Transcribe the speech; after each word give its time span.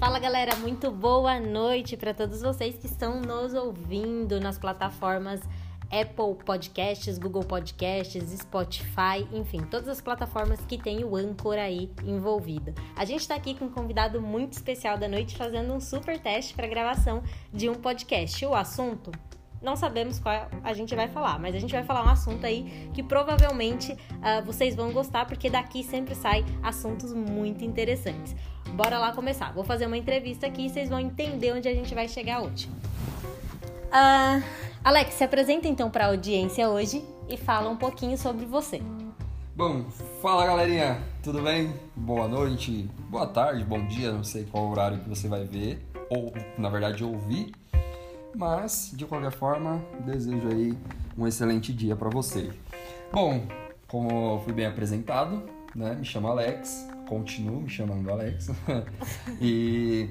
Fala 0.00 0.18
galera, 0.18 0.56
muito 0.56 0.90
boa 0.90 1.38
noite 1.38 1.94
para 1.94 2.14
todos 2.14 2.40
vocês 2.40 2.74
que 2.74 2.86
estão 2.86 3.20
nos 3.20 3.52
ouvindo 3.52 4.40
nas 4.40 4.56
plataformas 4.56 5.42
Apple 5.90 6.42
Podcasts, 6.42 7.18
Google 7.18 7.44
Podcasts, 7.44 8.30
Spotify, 8.30 9.28
enfim, 9.30 9.60
todas 9.60 9.88
as 9.88 10.00
plataformas 10.00 10.58
que 10.62 10.78
tem 10.78 11.04
o 11.04 11.14
Anchor 11.14 11.58
aí 11.58 11.92
envolvido. 12.02 12.72
A 12.96 13.04
gente 13.04 13.20
está 13.20 13.34
aqui 13.34 13.54
com 13.54 13.66
um 13.66 13.70
convidado 13.70 14.22
muito 14.22 14.54
especial 14.54 14.96
da 14.96 15.06
noite 15.06 15.36
fazendo 15.36 15.70
um 15.74 15.80
super 15.80 16.18
teste 16.18 16.54
para 16.54 16.66
gravação 16.66 17.22
de 17.52 17.68
um 17.68 17.74
podcast. 17.74 18.46
O 18.46 18.54
assunto 18.54 19.12
não 19.60 19.76
sabemos 19.76 20.18
qual 20.18 20.48
a 20.64 20.72
gente 20.72 20.94
vai 20.94 21.08
falar, 21.08 21.38
mas 21.38 21.54
a 21.54 21.58
gente 21.58 21.72
vai 21.72 21.82
falar 21.82 22.04
um 22.04 22.08
assunto 22.08 22.46
aí 22.46 22.90
que 22.94 23.02
provavelmente 23.02 23.92
uh, 23.92 24.44
vocês 24.46 24.74
vão 24.74 24.92
gostar, 24.92 25.26
porque 25.26 25.50
daqui 25.50 25.84
sempre 25.84 26.14
sai 26.14 26.44
assuntos 26.62 27.12
muito 27.12 27.62
interessantes. 27.62 28.34
Bora 28.74 28.98
lá 28.98 29.12
começar. 29.12 29.52
Vou 29.52 29.64
fazer 29.64 29.86
uma 29.86 29.96
entrevista 29.96 30.46
aqui 30.46 30.66
e 30.66 30.70
vocês 30.70 30.88
vão 30.88 31.00
entender 31.00 31.52
onde 31.52 31.68
a 31.68 31.74
gente 31.74 31.94
vai 31.94 32.08
chegar 32.08 32.42
hoje. 32.42 32.68
Uh, 33.90 34.42
Alex, 34.82 35.14
se 35.14 35.24
apresenta 35.24 35.68
então 35.68 35.90
para 35.90 36.06
a 36.06 36.08
audiência 36.08 36.68
hoje 36.68 37.04
e 37.28 37.36
fala 37.36 37.68
um 37.68 37.76
pouquinho 37.76 38.16
sobre 38.16 38.46
você. 38.46 38.80
Bom, 39.54 39.84
fala 40.22 40.46
galerinha, 40.46 41.02
tudo 41.22 41.42
bem? 41.42 41.74
Boa 41.94 42.26
noite, 42.26 42.88
boa 43.10 43.26
tarde, 43.26 43.62
bom 43.62 43.84
dia, 43.86 44.10
não 44.10 44.24
sei 44.24 44.44
qual 44.44 44.70
horário 44.70 45.00
que 45.00 45.08
você 45.08 45.28
vai 45.28 45.44
ver, 45.44 45.84
ou 46.08 46.32
na 46.56 46.70
verdade 46.70 47.04
ouvir, 47.04 47.52
mas 48.34 48.90
de 48.94 49.04
qualquer 49.04 49.32
forma, 49.32 49.84
desejo 50.06 50.48
aí 50.48 50.78
um 51.18 51.26
excelente 51.26 51.74
dia 51.74 51.94
para 51.94 52.08
você. 52.08 52.50
Bom, 53.12 53.42
como 53.86 54.40
fui 54.44 54.52
bem 54.54 54.64
apresentado, 54.64 55.42
né? 55.74 55.94
Me 55.94 56.06
chamo 56.06 56.28
Alex, 56.28 56.88
continuo 57.10 57.62
me 57.62 57.68
chamando 57.68 58.08
Alex. 58.08 58.50
e 59.42 60.08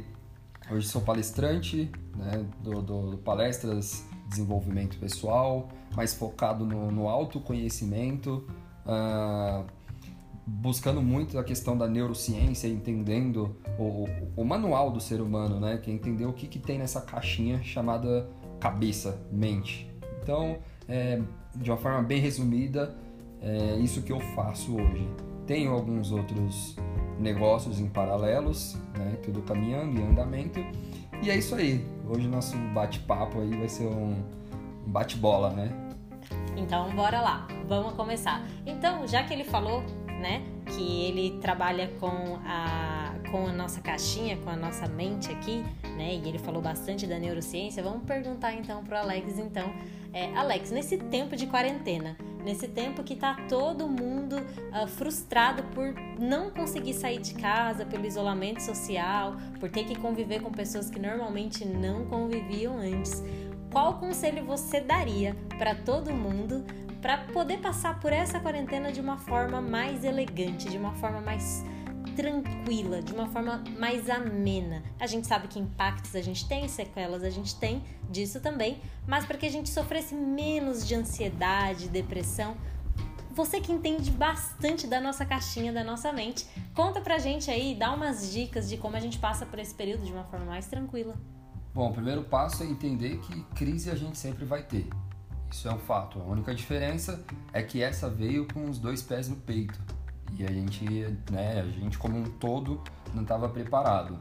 hoje 0.69 0.85
sou 0.85 1.01
palestrante, 1.01 1.89
né? 2.13 2.45
Do, 2.61 2.81
do, 2.81 3.11
do 3.11 3.17
palestras 3.17 4.05
desenvolvimento 4.27 4.99
pessoal, 4.99 5.69
mais 5.95 6.13
focado 6.13 6.65
no, 6.65 6.91
no 6.91 7.07
autoconhecimento, 7.07 8.45
uh, 8.85 9.65
buscando 10.45 11.01
muito 11.01 11.39
a 11.39 11.43
questão 11.43 11.75
da 11.75 11.87
neurociência, 11.87 12.67
entendendo 12.67 13.55
o, 13.79 14.05
o, 14.35 14.43
manual 14.43 14.91
do 14.91 14.99
ser 14.99 15.21
humano, 15.21 15.59
né? 15.59 15.77
Que 15.77 15.89
é 15.89 15.93
entender 15.93 16.25
o 16.25 16.33
que, 16.33 16.47
que 16.47 16.59
tem 16.59 16.77
nessa 16.77 17.02
caixinha 17.02 17.63
chamada 17.63 18.29
cabeça, 18.59 19.25
mente. 19.31 19.89
Então, 20.21 20.59
é, 20.87 21.21
de 21.55 21.71
uma 21.71 21.77
forma 21.77 22.03
bem 22.03 22.19
resumida, 22.19 22.93
é 23.41 23.77
isso 23.77 24.02
que 24.02 24.11
eu 24.11 24.19
faço 24.19 24.75
hoje. 24.75 25.07
Tenho 25.50 25.72
alguns 25.72 26.11
outros 26.11 26.75
negócios 27.19 27.80
em 27.80 27.88
paralelos, 27.88 28.78
né? 28.95 29.17
Tudo 29.23 29.42
caminhando 29.42 30.00
em 30.00 30.08
andamento. 30.08 30.59
E 31.23 31.31
é 31.31 31.36
isso 31.36 31.55
aí. 31.55 31.83
Hoje 32.08 32.28
nosso 32.28 32.55
bate-papo 32.72 33.39
aí 33.39 33.50
vai 33.58 33.67
ser 33.67 33.88
um, 33.88 34.11
um 34.86 34.92
bate-bola, 34.92 35.50
né? 35.50 35.72
Então, 36.55 36.95
bora 36.95 37.20
lá. 37.20 37.47
Vamos 37.67 37.94
começar. 37.94 38.45
Então, 38.64 39.08
já 39.08 39.23
que 39.23 39.33
ele 39.33 39.44
falou, 39.44 39.81
né, 40.22 40.44
que 40.67 41.05
ele 41.05 41.39
trabalha 41.39 41.88
com 42.00 42.38
a 42.45 43.16
com 43.31 43.47
a 43.47 43.52
nossa 43.52 43.81
caixinha, 43.81 44.38
com 44.38 44.50
a 44.52 44.55
nossa 44.55 44.88
mente 44.88 45.31
aqui, 45.31 45.64
né? 45.97 46.14
E 46.14 46.27
ele 46.27 46.38
falou 46.38 46.61
bastante 46.61 47.08
da 47.08 47.17
neurociência. 47.17 47.81
Vamos 47.81 48.03
perguntar 48.03 48.53
então 48.53 48.83
pro 48.83 48.97
Alex, 48.97 49.39
então, 49.39 49.73
é, 50.14 50.31
Alex, 50.36 50.70
nesse 50.70 50.97
tempo 50.97 51.36
de 51.36 51.47
quarentena, 51.47 52.16
nesse 52.43 52.67
tempo 52.67 53.03
que 53.03 53.15
tá 53.15 53.35
todo 53.47 53.87
mundo 53.87 54.37
uh, 54.37 54.87
frustrado 54.87 55.63
por 55.75 55.93
não 56.19 56.49
conseguir 56.49 56.93
sair 56.93 57.19
de 57.19 57.33
casa, 57.33 57.85
pelo 57.85 58.05
isolamento 58.05 58.61
social, 58.61 59.35
por 59.59 59.69
ter 59.69 59.85
que 59.85 59.97
conviver 59.97 60.41
com 60.41 60.51
pessoas 60.51 60.89
que 60.89 60.99
normalmente 60.99 61.65
não 61.65 62.05
conviviam 62.05 62.77
antes. 62.77 63.23
Qual 63.71 63.99
conselho 63.99 64.43
você 64.45 64.81
daria 64.81 65.36
para 65.58 65.75
todo 65.75 66.11
mundo 66.11 66.65
para 67.02 67.17
poder 67.17 67.59
passar 67.59 67.99
por 67.99 68.11
essa 68.11 68.39
quarentena 68.39 68.91
de 68.91 68.99
uma 68.99 69.17
forma 69.17 69.61
mais 69.61 70.03
elegante, 70.03 70.69
de 70.69 70.77
uma 70.77 70.93
forma 70.95 71.21
mais 71.21 71.64
tranquila, 72.19 73.02
de 73.02 73.13
uma 73.13 73.27
forma 73.27 73.63
mais 73.77 74.09
amena. 74.09 74.83
A 74.99 75.07
gente 75.07 75.25
sabe 75.25 75.47
que 75.47 75.57
impactos 75.57 76.13
a 76.17 76.21
gente 76.21 76.45
tem, 76.45 76.67
sequelas 76.67 77.23
a 77.23 77.30
gente 77.30 77.55
tem 77.55 77.81
disso 78.09 78.41
também, 78.41 78.81
mas 79.07 79.25
para 79.25 79.37
que 79.37 79.45
a 79.45 79.49
gente 79.49 79.69
sofresse 79.69 80.13
menos 80.13 80.85
de 80.85 80.95
ansiedade, 80.95 81.87
depressão, 81.87 82.58
você 83.31 83.61
que 83.61 83.71
entende 83.71 84.11
bastante 84.11 84.85
da 84.85 84.99
nossa 84.99 85.25
caixinha, 85.25 85.71
da 85.71 85.81
nossa 85.81 86.11
mente, 86.11 86.45
conta 86.75 86.99
pra 86.99 87.17
gente 87.19 87.49
aí, 87.49 87.73
dá 87.73 87.93
umas 87.93 88.33
dicas 88.33 88.67
de 88.67 88.75
como 88.75 88.97
a 88.97 88.99
gente 88.99 89.17
passa 89.17 89.45
por 89.45 89.58
esse 89.58 89.73
período 89.73 90.03
de 90.03 90.11
uma 90.11 90.25
forma 90.25 90.45
mais 90.45 90.67
tranquila. 90.67 91.15
Bom, 91.73 91.89
o 91.89 91.93
primeiro 91.93 92.23
passo 92.25 92.63
é 92.63 92.65
entender 92.65 93.17
que 93.19 93.43
crise 93.55 93.89
a 93.89 93.95
gente 93.95 94.17
sempre 94.17 94.43
vai 94.43 94.61
ter. 94.61 94.89
Isso 95.49 95.69
é 95.69 95.73
um 95.73 95.79
fato. 95.79 96.19
A 96.19 96.25
única 96.25 96.53
diferença 96.53 97.23
é 97.53 97.63
que 97.63 97.81
essa 97.81 98.09
veio 98.09 98.45
com 98.53 98.69
os 98.69 98.77
dois 98.77 99.02
pés 99.02 99.29
no 99.29 99.37
peito 99.37 99.79
e 100.37 100.45
a 100.45 100.51
gente, 100.51 100.85
né, 101.31 101.61
a 101.61 101.65
gente 101.65 101.97
como 101.97 102.17
um 102.17 102.23
todo 102.23 102.81
não 103.13 103.23
estava 103.23 103.47
preparado. 103.49 104.19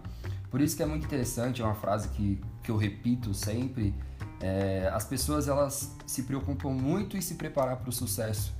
Por 0.50 0.60
isso 0.60 0.76
que 0.76 0.82
é 0.82 0.86
muito 0.86 1.04
interessante, 1.04 1.60
é 1.60 1.64
uma 1.64 1.74
frase 1.74 2.08
que, 2.08 2.40
que 2.62 2.70
eu 2.70 2.76
repito 2.76 3.34
sempre, 3.34 3.94
é, 4.40 4.90
as 4.92 5.04
pessoas 5.04 5.48
elas 5.48 5.96
se 6.06 6.22
preocupam 6.22 6.70
muito 6.70 7.16
em 7.16 7.20
se 7.20 7.34
preparar 7.34 7.76
para 7.76 7.90
o 7.90 7.92
sucesso, 7.92 8.54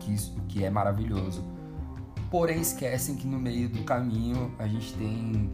que 0.00 0.12
isso 0.12 0.34
que 0.48 0.64
é 0.64 0.70
maravilhoso. 0.70 1.44
Porém 2.30 2.60
esquecem 2.60 3.16
que 3.16 3.26
no 3.26 3.38
meio 3.38 3.68
do 3.68 3.84
caminho 3.84 4.54
a 4.58 4.66
gente 4.66 4.92
tem 4.94 5.50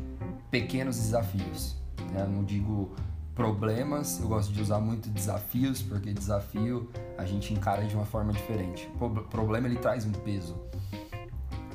pequenos 0.51 0.97
desafios. 0.97 1.77
Né? 2.13 2.27
Não 2.29 2.43
digo 2.43 2.95
problemas, 3.35 4.21
eu 4.21 4.29
gosto 4.29 4.53
de 4.53 4.63
usar 4.63 4.79
muito 4.81 5.09
desafios, 5.09 5.83
porque 5.83 6.13
desafio 6.13 6.89
a 7.19 7.25
gente 7.25 7.53
encara 7.53 7.85
de 7.85 7.95
uma 7.95 8.05
forma 8.05 8.33
diferente. 8.33 8.89
Problema 9.31 9.67
ele 9.67 9.77
traz 9.77 10.05
um 10.05 10.13
peso. 10.13 10.57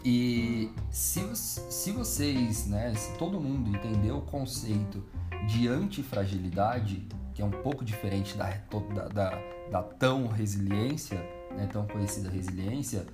E 0.04 0.72
se, 0.90 1.22
se 1.36 1.92
vocês, 1.92 2.68
né, 2.68 2.94
se 2.96 3.18
todo 3.18 3.40
mundo 3.40 3.76
entender 3.76 4.12
o 4.12 4.22
conceito 4.22 5.04
de 5.48 5.68
antifragilidade, 5.68 7.08
que 7.34 7.42
é 7.42 7.46
um 7.46 7.52
pouco 7.52 7.84
diferente 7.84 8.38
da, 8.38 8.50
da, 8.50 9.08
da, 9.08 9.42
da 9.72 9.84
tão 9.84 10.28
resiliência, 10.28 11.18
né, 11.52 11.68
tão 11.72 11.86
conhecida 11.86 12.30
resiliência, 12.30 13.06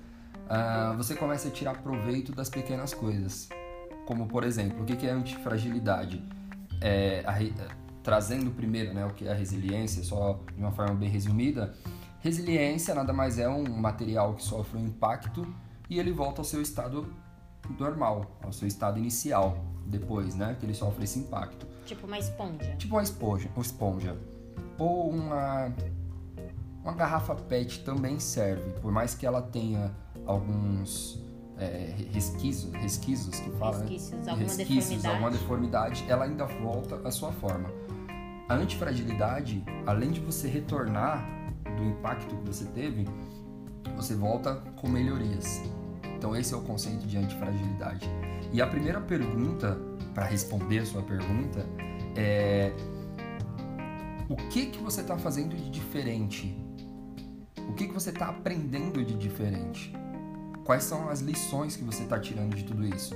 uh, 0.46 0.96
você 0.96 1.16
começa 1.16 1.48
a 1.48 1.52
tirar 1.52 1.82
proveito 1.82 2.32
das 2.32 2.50
pequenas 2.50 2.94
coisas. 2.94 3.50
Como, 4.06 4.28
por 4.28 4.44
exemplo, 4.44 4.84
o 4.84 4.86
que 4.86 5.08
é 5.08 5.12
antifragilidade? 5.12 6.24
É, 6.82 7.24
a, 7.26 7.34
trazendo 8.04 8.52
primeiro 8.52 8.94
né, 8.94 9.04
o 9.04 9.10
que 9.10 9.28
é 9.28 9.32
a 9.32 9.36
resiliência, 9.36 10.04
só 10.04 10.40
de 10.54 10.62
uma 10.62 10.72
forma 10.72 10.94
bem 10.94 11.10
resumida, 11.10 11.74
resiliência 12.20 12.94
nada 12.94 13.12
mais 13.12 13.40
é 13.40 13.50
um 13.50 13.64
material 13.76 14.36
que 14.36 14.44
sofre 14.44 14.78
um 14.78 14.86
impacto 14.86 15.46
e 15.90 16.00
ele 16.00 16.12
volta 16.12 16.42
ao 16.42 16.46
seu 16.46 16.62
estado 16.62 17.08
normal, 17.80 18.38
ao 18.44 18.54
seu 18.54 18.68
estado 18.68 19.00
inicial, 19.00 19.58
depois, 19.86 20.36
né? 20.36 20.56
Que 20.60 20.66
ele 20.66 20.74
sofre 20.74 21.04
esse 21.04 21.20
impacto. 21.20 21.68
Tipo 21.86 22.08
uma 22.08 22.18
esponja. 22.18 22.76
Tipo 22.78 22.96
uma 22.96 23.04
esponja, 23.04 23.50
uma 23.56 23.62
esponja. 23.62 24.18
Ou 24.78 25.10
uma 25.10 25.74
uma 26.86 26.94
garrafa 26.94 27.34
PET 27.34 27.84
também 27.84 28.20
serve, 28.20 28.70
por 28.80 28.92
mais 28.92 29.16
que 29.16 29.26
ela 29.26 29.42
tenha 29.42 29.92
alguns 30.24 31.20
é, 31.58 31.96
resquícios 32.12 33.40
que 33.40 33.50
fala, 33.52 33.80
né? 33.80 33.82
resquícios, 33.82 34.12
né? 34.12 34.32
alguma 34.32 34.38
resquícios, 34.38 34.68
deformidade. 35.02 35.08
alguma 35.08 35.32
deformidade, 35.32 36.06
ela 36.08 36.26
ainda 36.26 36.46
volta 36.46 37.02
à 37.04 37.10
sua 37.10 37.32
forma. 37.32 37.70
A 38.48 38.54
antifragilidade, 38.54 39.64
além 39.88 40.12
de 40.12 40.20
você 40.20 40.48
retornar 40.48 41.26
do 41.76 41.84
impacto 41.84 42.36
que 42.36 42.48
você 42.48 42.66
teve, 42.66 43.08
você 43.96 44.16
volta 44.16 44.56
com 44.76 44.88
melhorias. 44.88 45.62
Então 46.18 46.36
esse 46.36 46.54
é 46.54 46.58
o 46.58 46.62
conceito 46.62 47.06
de 47.06 47.18
antifragilidade. 47.18 48.10
E 48.52 48.62
a 48.62 48.68
primeira 48.68 49.02
pergunta 49.02 49.78
para 50.14 50.26
responder 50.26 50.80
a 50.80 50.86
sua 50.86 51.02
pergunta 51.02 51.66
é 52.16 52.72
o 54.28 54.36
que 54.36 54.68
que 54.68 54.80
você 54.80 55.02
está 55.02 55.18
fazendo 55.18 55.56
de 55.56 55.70
diferente? 55.70 56.58
O 57.70 57.74
que 57.74 57.88
que 57.88 57.94
você 57.94 58.10
está 58.10 58.28
aprendendo 58.28 59.04
de 59.04 59.14
diferente? 59.16 59.94
Quais 60.64 60.84
são 60.84 61.10
as 61.10 61.20
lições 61.20 61.76
que 61.76 61.84
você 61.84 62.04
está 62.04 62.20
tirando 62.20 62.56
de 62.56 62.64
tudo 62.64 62.84
isso? 62.84 63.16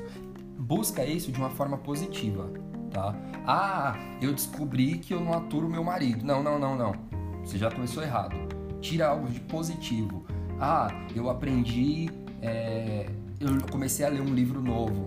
Busca 0.58 1.04
isso 1.04 1.32
de 1.32 1.40
uma 1.40 1.50
forma 1.50 1.78
positiva, 1.78 2.52
tá? 2.92 3.16
Ah, 3.48 3.96
eu 4.22 4.34
descobri 4.34 5.00
que 5.00 5.14
eu 5.14 5.20
não 5.20 5.34
aturo 5.34 5.68
meu 5.68 5.84
marido. 5.84 6.24
Não, 6.24 6.44
não, 6.44 6.60
não, 6.60 6.78
não. 6.78 6.94
Você 7.44 7.58
já 7.58 7.72
começou 7.72 8.04
errado. 8.04 8.36
Tira 8.80 9.08
algo 9.08 9.28
de 9.30 9.40
positivo. 9.40 10.26
Ah, 10.62 10.90
eu 11.16 11.30
aprendi, 11.30 12.10
é, 12.42 13.10
eu 13.40 13.62
comecei 13.72 14.06
a 14.06 14.10
ler 14.10 14.22
um 14.22 14.34
livro 14.34 14.62
novo. 14.62 15.06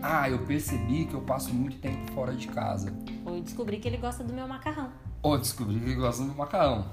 Ah, 0.00 0.30
eu 0.30 0.38
percebi 0.46 1.04
que 1.04 1.14
eu 1.14 1.20
passo 1.20 1.52
muito 1.52 1.78
tempo 1.78 2.12
fora 2.12 2.32
de 2.32 2.46
casa. 2.46 2.92
Ou 3.24 3.40
descobri 3.40 3.78
que 3.78 3.88
ele 3.88 3.96
gosta 3.96 4.22
do 4.22 4.32
meu 4.32 4.46
macarrão. 4.46 4.90
Ou 5.22 5.36
descobri 5.36 5.78
que 5.80 5.84
ele 5.84 5.94
gosta 5.96 6.24
do 6.24 6.34
macarrão. 6.34 6.84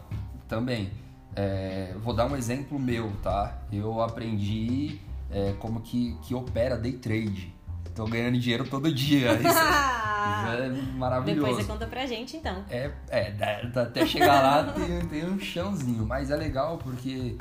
Também. 0.47 0.89
É, 1.35 1.95
vou 2.01 2.13
dar 2.13 2.25
um 2.25 2.35
exemplo 2.35 2.79
meu, 2.79 3.11
tá? 3.21 3.61
Eu 3.71 4.01
aprendi 4.01 4.99
é, 5.29 5.53
como 5.59 5.81
que, 5.81 6.17
que 6.23 6.33
opera 6.33 6.75
day 6.75 6.93
trade. 6.93 7.53
Tô 7.93 8.05
ganhando 8.05 8.39
dinheiro 8.39 8.67
todo 8.67 8.91
dia. 8.91 9.33
Isso 9.41 9.47
é 9.47 10.69
maravilhoso. 10.97 11.41
Depois 11.41 11.65
você 11.65 11.71
conta 11.71 11.85
pra 11.85 12.05
gente, 12.05 12.37
então. 12.37 12.63
É, 12.69 12.91
é 13.09 13.33
até 13.75 14.05
chegar 14.05 14.41
lá 14.41 14.73
tem, 14.73 14.99
tem 15.07 15.25
um 15.25 15.39
chãozinho. 15.39 16.05
Mas 16.05 16.31
é 16.31 16.35
legal 16.35 16.77
porque 16.77 17.37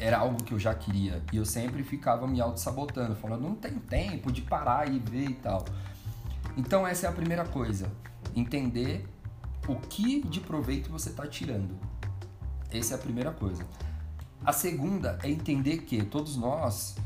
era 0.00 0.18
algo 0.18 0.42
que 0.42 0.52
eu 0.52 0.58
já 0.58 0.74
queria. 0.74 1.22
E 1.30 1.36
eu 1.36 1.44
sempre 1.44 1.84
ficava 1.84 2.26
me 2.26 2.40
auto-sabotando, 2.40 3.14
falando, 3.14 3.42
não 3.42 3.54
tem 3.54 3.72
tempo 3.72 4.32
de 4.32 4.40
parar 4.40 4.90
e 4.90 4.98
ver 4.98 5.28
e 5.28 5.34
tal. 5.34 5.64
Então 6.56 6.86
essa 6.86 7.06
é 7.06 7.10
a 7.10 7.12
primeira 7.12 7.44
coisa. 7.44 7.92
Entender 8.34 9.06
o 9.68 9.76
que 9.76 10.26
de 10.26 10.40
proveito 10.40 10.90
você 10.90 11.10
está 11.10 11.26
tirando. 11.26 11.76
Essa 12.72 12.94
é 12.94 12.96
a 12.96 12.98
primeira 12.98 13.30
coisa. 13.30 13.64
A 14.44 14.52
segunda 14.52 15.18
é 15.22 15.28
entender 15.28 15.78
que 15.82 16.02
todos 16.02 16.36
nós 16.36 16.96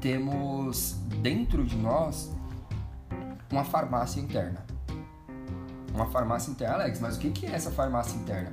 temos 0.00 0.92
dentro 1.20 1.64
de 1.64 1.76
nós 1.76 2.32
uma 3.50 3.64
farmácia 3.64 4.20
interna. 4.20 4.64
Uma 5.92 6.06
farmácia 6.06 6.50
interna. 6.52 6.74
Alex, 6.74 7.00
mas 7.00 7.16
o 7.16 7.18
que 7.18 7.46
é 7.46 7.50
essa 7.50 7.70
farmácia 7.70 8.16
interna? 8.16 8.52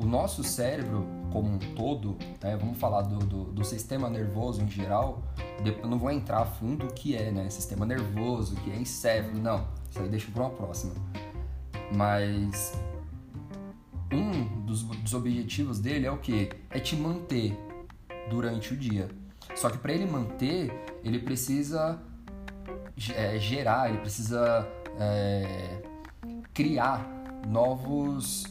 O 0.00 0.06
nosso 0.06 0.42
cérebro, 0.42 1.06
como 1.30 1.46
um 1.46 1.58
todo, 1.58 2.16
né, 2.42 2.56
vamos 2.56 2.78
falar 2.78 3.02
do, 3.02 3.18
do, 3.18 3.44
do, 3.52 3.64
sistema 3.64 4.08
nervoso 4.08 4.62
em 4.62 4.68
geral, 4.68 5.22
depois 5.62 5.90
não 5.90 5.98
vou 5.98 6.10
entrar 6.10 6.38
a 6.38 6.46
fundo 6.46 6.86
o 6.86 6.92
que 6.92 7.14
é, 7.14 7.30
né? 7.30 7.50
Sistema 7.50 7.84
nervoso, 7.84 8.54
o 8.54 8.56
que 8.60 8.70
é 8.70 8.76
encéfalo, 8.76 9.38
não. 9.38 9.68
Isso 9.90 10.00
aí 10.00 10.08
deixa 10.08 10.30
para 10.32 10.42
uma 10.42 10.50
próxima. 10.50 10.94
Mas 11.94 12.72
um 14.10 14.64
dos, 14.64 14.82
dos 14.84 15.12
objetivos 15.12 15.78
dele 15.78 16.06
é 16.06 16.10
o 16.10 16.16
que? 16.16 16.48
É 16.70 16.78
te 16.78 16.96
manter 16.96 17.54
durante 18.30 18.72
o 18.72 18.76
dia. 18.78 19.08
Só 19.54 19.68
que 19.68 19.76
para 19.76 19.92
ele 19.92 20.06
manter, 20.06 20.72
ele 21.04 21.18
precisa 21.18 22.00
é, 23.14 23.38
gerar, 23.38 23.90
ele 23.90 23.98
precisa 23.98 24.66
é, 24.98 25.82
criar 26.54 27.06
novos 27.46 28.44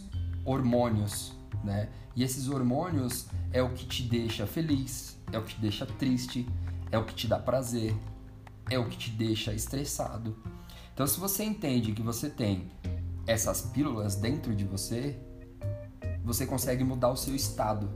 hormônios, 0.45 1.38
né? 1.63 1.89
E 2.15 2.23
esses 2.23 2.47
hormônios 2.49 3.27
é 3.51 3.61
o 3.61 3.69
que 3.69 3.85
te 3.85 4.03
deixa 4.03 4.45
feliz, 4.45 5.17
é 5.31 5.37
o 5.37 5.43
que 5.43 5.55
te 5.55 5.61
deixa 5.61 5.85
triste, 5.85 6.47
é 6.91 6.97
o 6.97 7.05
que 7.05 7.13
te 7.13 7.27
dá 7.27 7.39
prazer, 7.39 7.95
é 8.69 8.77
o 8.77 8.87
que 8.87 8.97
te 8.97 9.11
deixa 9.11 9.53
estressado. 9.53 10.37
Então, 10.93 11.07
se 11.07 11.19
você 11.19 11.43
entende 11.43 11.93
que 11.93 12.01
você 12.01 12.29
tem 12.29 12.69
essas 13.25 13.61
pílulas 13.61 14.15
dentro 14.15 14.55
de 14.55 14.65
você, 14.65 15.19
você 16.23 16.45
consegue 16.45 16.83
mudar 16.83 17.09
o 17.09 17.15
seu 17.15 17.35
estado. 17.35 17.89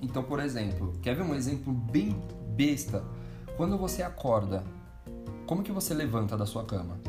Então, 0.00 0.22
por 0.22 0.40
exemplo, 0.40 0.98
quer 1.02 1.14
ver 1.14 1.22
um 1.22 1.34
exemplo 1.34 1.72
bem 1.72 2.16
besta? 2.56 3.04
Quando 3.56 3.76
você 3.76 4.02
acorda, 4.02 4.64
como 5.46 5.62
que 5.62 5.72
você 5.72 5.92
levanta 5.92 6.36
da 6.36 6.46
sua 6.46 6.64
cama? 6.64 7.00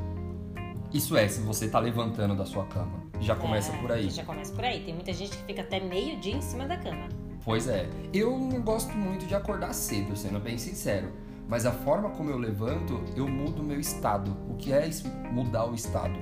Isso 0.92 1.16
é, 1.16 1.28
se 1.28 1.42
você 1.42 1.66
está 1.66 1.80
levantando 1.80 2.36
da 2.36 2.46
sua 2.46 2.66
cama. 2.66 2.99
Já 3.20 3.36
começa 3.36 3.72
é, 3.72 3.78
por 3.78 3.92
aí. 3.92 4.10
Já 4.10 4.24
começa 4.24 4.54
por 4.54 4.64
aí. 4.64 4.82
Tem 4.82 4.94
muita 4.94 5.14
gente 5.14 5.38
que 5.38 5.44
fica 5.44 5.62
até 5.62 5.80
meio 5.80 6.20
dia 6.20 6.36
em 6.36 6.42
cima 6.42 6.68
da 6.68 6.78
cama. 6.78 7.08
Pois 7.44 7.68
é. 7.68 7.90
Eu 8.14 8.38
não 8.38 8.62
gosto 8.62 8.96
muito 8.96 9.26
de 9.26 9.36
acordar 9.36 9.74
cedo, 9.74 10.16
sendo 10.16 10.40
bem 10.40 10.58
sincero. 10.58 11.12
Mas 11.48 11.66
a 11.66 11.72
forma 11.72 12.12
como 12.12 12.30
eu 12.30 12.38
levanto, 12.38 13.04
eu 13.16 13.28
mudo 13.28 13.62
o 13.62 13.66
meu 13.66 13.80
estado. 13.80 14.38
O 14.48 14.56
que 14.56 14.72
é 14.72 14.86
isso, 14.86 15.08
mudar 15.32 15.66
o 15.66 15.74
estado? 15.74 16.20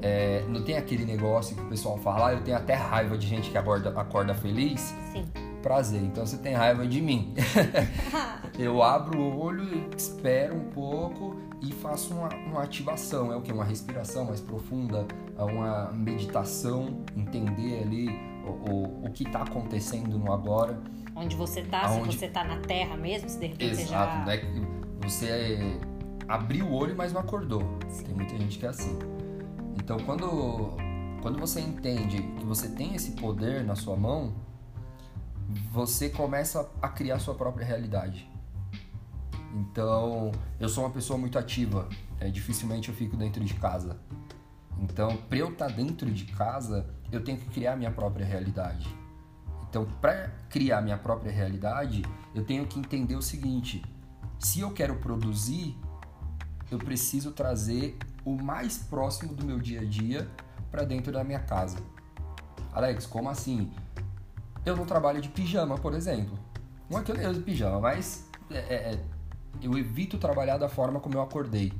É, 0.00 0.42
não 0.48 0.62
tem 0.62 0.76
aquele 0.76 1.04
negócio 1.04 1.54
que 1.54 1.62
o 1.62 1.68
pessoal 1.68 1.98
fala, 1.98 2.28
ah, 2.28 2.32
eu 2.32 2.42
tenho 2.42 2.56
até 2.56 2.74
raiva 2.74 3.16
de 3.16 3.26
gente 3.26 3.50
que 3.50 3.58
acorda, 3.58 3.90
acorda 3.90 4.34
feliz? 4.34 4.94
Sim. 5.12 5.24
Prazer, 5.62 6.02
então 6.02 6.26
você 6.26 6.36
tem 6.38 6.54
raiva 6.54 6.86
de 6.86 7.00
mim. 7.00 7.34
eu 8.58 8.82
abro 8.82 9.18
o 9.18 9.38
olho, 9.38 9.88
espero 9.96 10.54
um 10.54 10.70
pouco 10.70 11.36
e 11.64 11.72
faço 11.72 12.14
uma, 12.14 12.28
uma 12.28 12.62
ativação. 12.62 13.32
É 13.32 13.36
o 13.36 13.42
que? 13.42 13.52
Uma 13.52 13.64
respiração 13.64 14.24
mais 14.24 14.40
profunda, 14.40 15.06
uma 15.38 15.90
meditação, 15.92 17.04
entender 17.16 17.82
ali 17.82 18.08
o, 18.44 18.70
o, 18.70 19.06
o 19.06 19.10
que 19.10 19.24
está 19.24 19.42
acontecendo 19.42 20.18
no 20.18 20.32
agora. 20.32 20.80
Onde 21.16 21.36
você 21.36 21.60
está, 21.60 21.88
se 21.88 22.00
você 22.00 22.26
está 22.26 22.44
na 22.44 22.58
terra 22.58 22.96
mesmo, 22.96 23.28
se 23.28 23.38
de 23.38 23.46
repente 23.46 23.80
Exato, 23.80 24.24
você 24.24 24.36
já... 24.36 24.44
né? 24.46 24.66
Você 25.02 25.80
abriu 26.28 26.66
o 26.66 26.72
olho, 26.72 26.96
mas 26.96 27.12
não 27.12 27.20
acordou. 27.20 27.62
Sim. 27.88 28.04
Tem 28.04 28.14
muita 28.14 28.36
gente 28.36 28.58
que 28.58 28.66
é 28.66 28.68
assim. 28.68 28.98
Então, 29.76 29.98
quando, 30.00 30.76
quando 31.22 31.38
você 31.38 31.60
entende 31.60 32.22
que 32.22 32.44
você 32.44 32.68
tem 32.68 32.94
esse 32.94 33.12
poder 33.12 33.64
na 33.64 33.74
sua 33.74 33.96
mão, 33.96 34.34
você 35.70 36.08
começa 36.08 36.70
a 36.80 36.88
criar 36.88 37.18
sua 37.18 37.34
própria 37.34 37.66
realidade. 37.66 38.28
Então, 39.54 40.32
eu 40.58 40.68
sou 40.68 40.84
uma 40.84 40.90
pessoa 40.90 41.16
muito 41.16 41.38
ativa. 41.38 41.88
É, 42.18 42.28
dificilmente 42.28 42.88
eu 42.88 42.94
fico 42.94 43.16
dentro 43.16 43.44
de 43.44 43.54
casa. 43.54 43.96
Então, 44.80 45.16
para 45.16 45.38
eu 45.38 45.50
estar 45.50 45.68
tá 45.68 45.72
dentro 45.72 46.10
de 46.10 46.24
casa, 46.24 46.86
eu 47.12 47.22
tenho 47.22 47.38
que 47.38 47.48
criar 47.50 47.76
minha 47.76 47.92
própria 47.92 48.26
realidade. 48.26 48.86
Então, 49.68 49.86
para 50.00 50.28
criar 50.50 50.82
minha 50.82 50.98
própria 50.98 51.30
realidade, 51.30 52.02
eu 52.34 52.44
tenho 52.44 52.66
que 52.66 52.78
entender 52.78 53.14
o 53.14 53.22
seguinte: 53.22 53.84
se 54.38 54.60
eu 54.60 54.72
quero 54.72 54.96
produzir, 54.96 55.76
eu 56.70 56.78
preciso 56.78 57.30
trazer 57.30 57.96
o 58.24 58.32
mais 58.32 58.78
próximo 58.78 59.34
do 59.34 59.44
meu 59.44 59.60
dia 59.60 59.80
a 59.80 59.84
dia 59.84 60.28
para 60.70 60.84
dentro 60.84 61.12
da 61.12 61.22
minha 61.22 61.40
casa. 61.40 61.78
Alex, 62.72 63.06
como 63.06 63.28
assim? 63.28 63.70
Eu 64.66 64.76
não 64.76 64.84
trabalho 64.84 65.20
de 65.20 65.28
pijama, 65.28 65.78
por 65.78 65.94
exemplo. 65.94 66.36
Não 66.90 66.98
é 66.98 67.02
que 67.02 67.12
eu 67.12 67.30
uso 67.30 67.42
pijama, 67.42 67.80
mas 67.80 68.28
é, 68.50 68.58
é, 68.58 68.74
é, 68.74 69.04
eu 69.62 69.76
evito 69.78 70.18
trabalhar 70.18 70.58
da 70.58 70.68
forma 70.68 71.00
como 71.00 71.14
eu 71.14 71.22
acordei. 71.22 71.72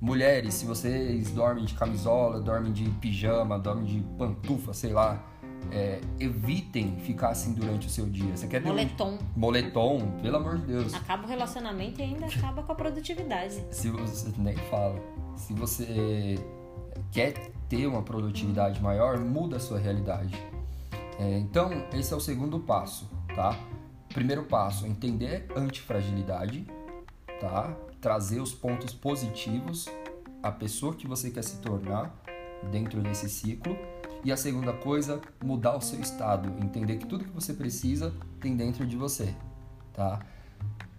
Mulheres, 0.00 0.54
se 0.54 0.64
vocês 0.64 1.30
dormem 1.30 1.64
de 1.64 1.74
camisola, 1.74 2.40
dormem 2.40 2.72
de 2.72 2.88
pijama, 2.88 3.58
dormem 3.58 3.84
de 3.84 4.00
pantufa, 4.16 4.72
sei 4.72 4.92
lá, 4.92 5.22
é, 5.70 6.00
evitem 6.18 6.96
ficar 7.00 7.28
assim 7.28 7.52
durante 7.52 7.86
o 7.86 7.90
seu 7.90 8.06
dia. 8.06 8.34
Você 8.34 8.46
quer 8.46 8.62
moletom. 8.62 9.10
Um... 9.10 9.18
Moletom, 9.36 10.18
pelo 10.22 10.36
amor 10.38 10.58
de 10.58 10.66
Deus. 10.66 10.94
Acaba 10.94 11.24
o 11.24 11.28
relacionamento 11.28 12.00
e 12.00 12.04
ainda 12.04 12.26
acaba 12.26 12.62
com 12.62 12.72
a 12.72 12.74
produtividade. 12.74 13.62
Se 13.70 13.90
você 13.90 14.32
nem 14.38 14.56
fala. 14.56 14.98
Se 15.36 15.52
você 15.52 16.38
quer 17.12 17.34
ter 17.68 17.86
uma 17.86 18.02
produtividade 18.02 18.80
maior, 18.82 19.18
muda 19.18 19.56
a 19.56 19.60
sua 19.60 19.78
realidade. 19.78 20.34
É, 21.18 21.38
então, 21.38 21.70
esse 21.92 22.12
é 22.12 22.16
o 22.16 22.20
segundo 22.20 22.58
passo, 22.60 23.08
tá? 23.34 23.54
Primeiro 24.08 24.44
passo, 24.44 24.86
entender 24.86 25.46
antifragilidade, 25.54 26.66
tá? 27.40 27.74
Trazer 28.00 28.40
os 28.40 28.52
pontos 28.52 28.94
positivos, 28.94 29.88
a 30.42 30.52
pessoa 30.52 30.94
que 30.94 31.06
você 31.06 31.30
quer 31.30 31.42
se 31.42 31.56
tornar 31.56 32.14
dentro 32.70 33.00
desse 33.00 33.28
ciclo. 33.28 33.76
E 34.22 34.30
a 34.30 34.36
segunda 34.36 34.74
coisa, 34.74 35.18
mudar 35.42 35.76
o 35.76 35.80
seu 35.80 35.98
estado, 35.98 36.52
entender 36.62 36.98
que 36.98 37.06
tudo 37.06 37.24
que 37.24 37.30
você 37.30 37.54
precisa 37.54 38.12
tem 38.38 38.54
dentro 38.54 38.86
de 38.86 38.94
você, 38.94 39.34
tá? 39.94 40.20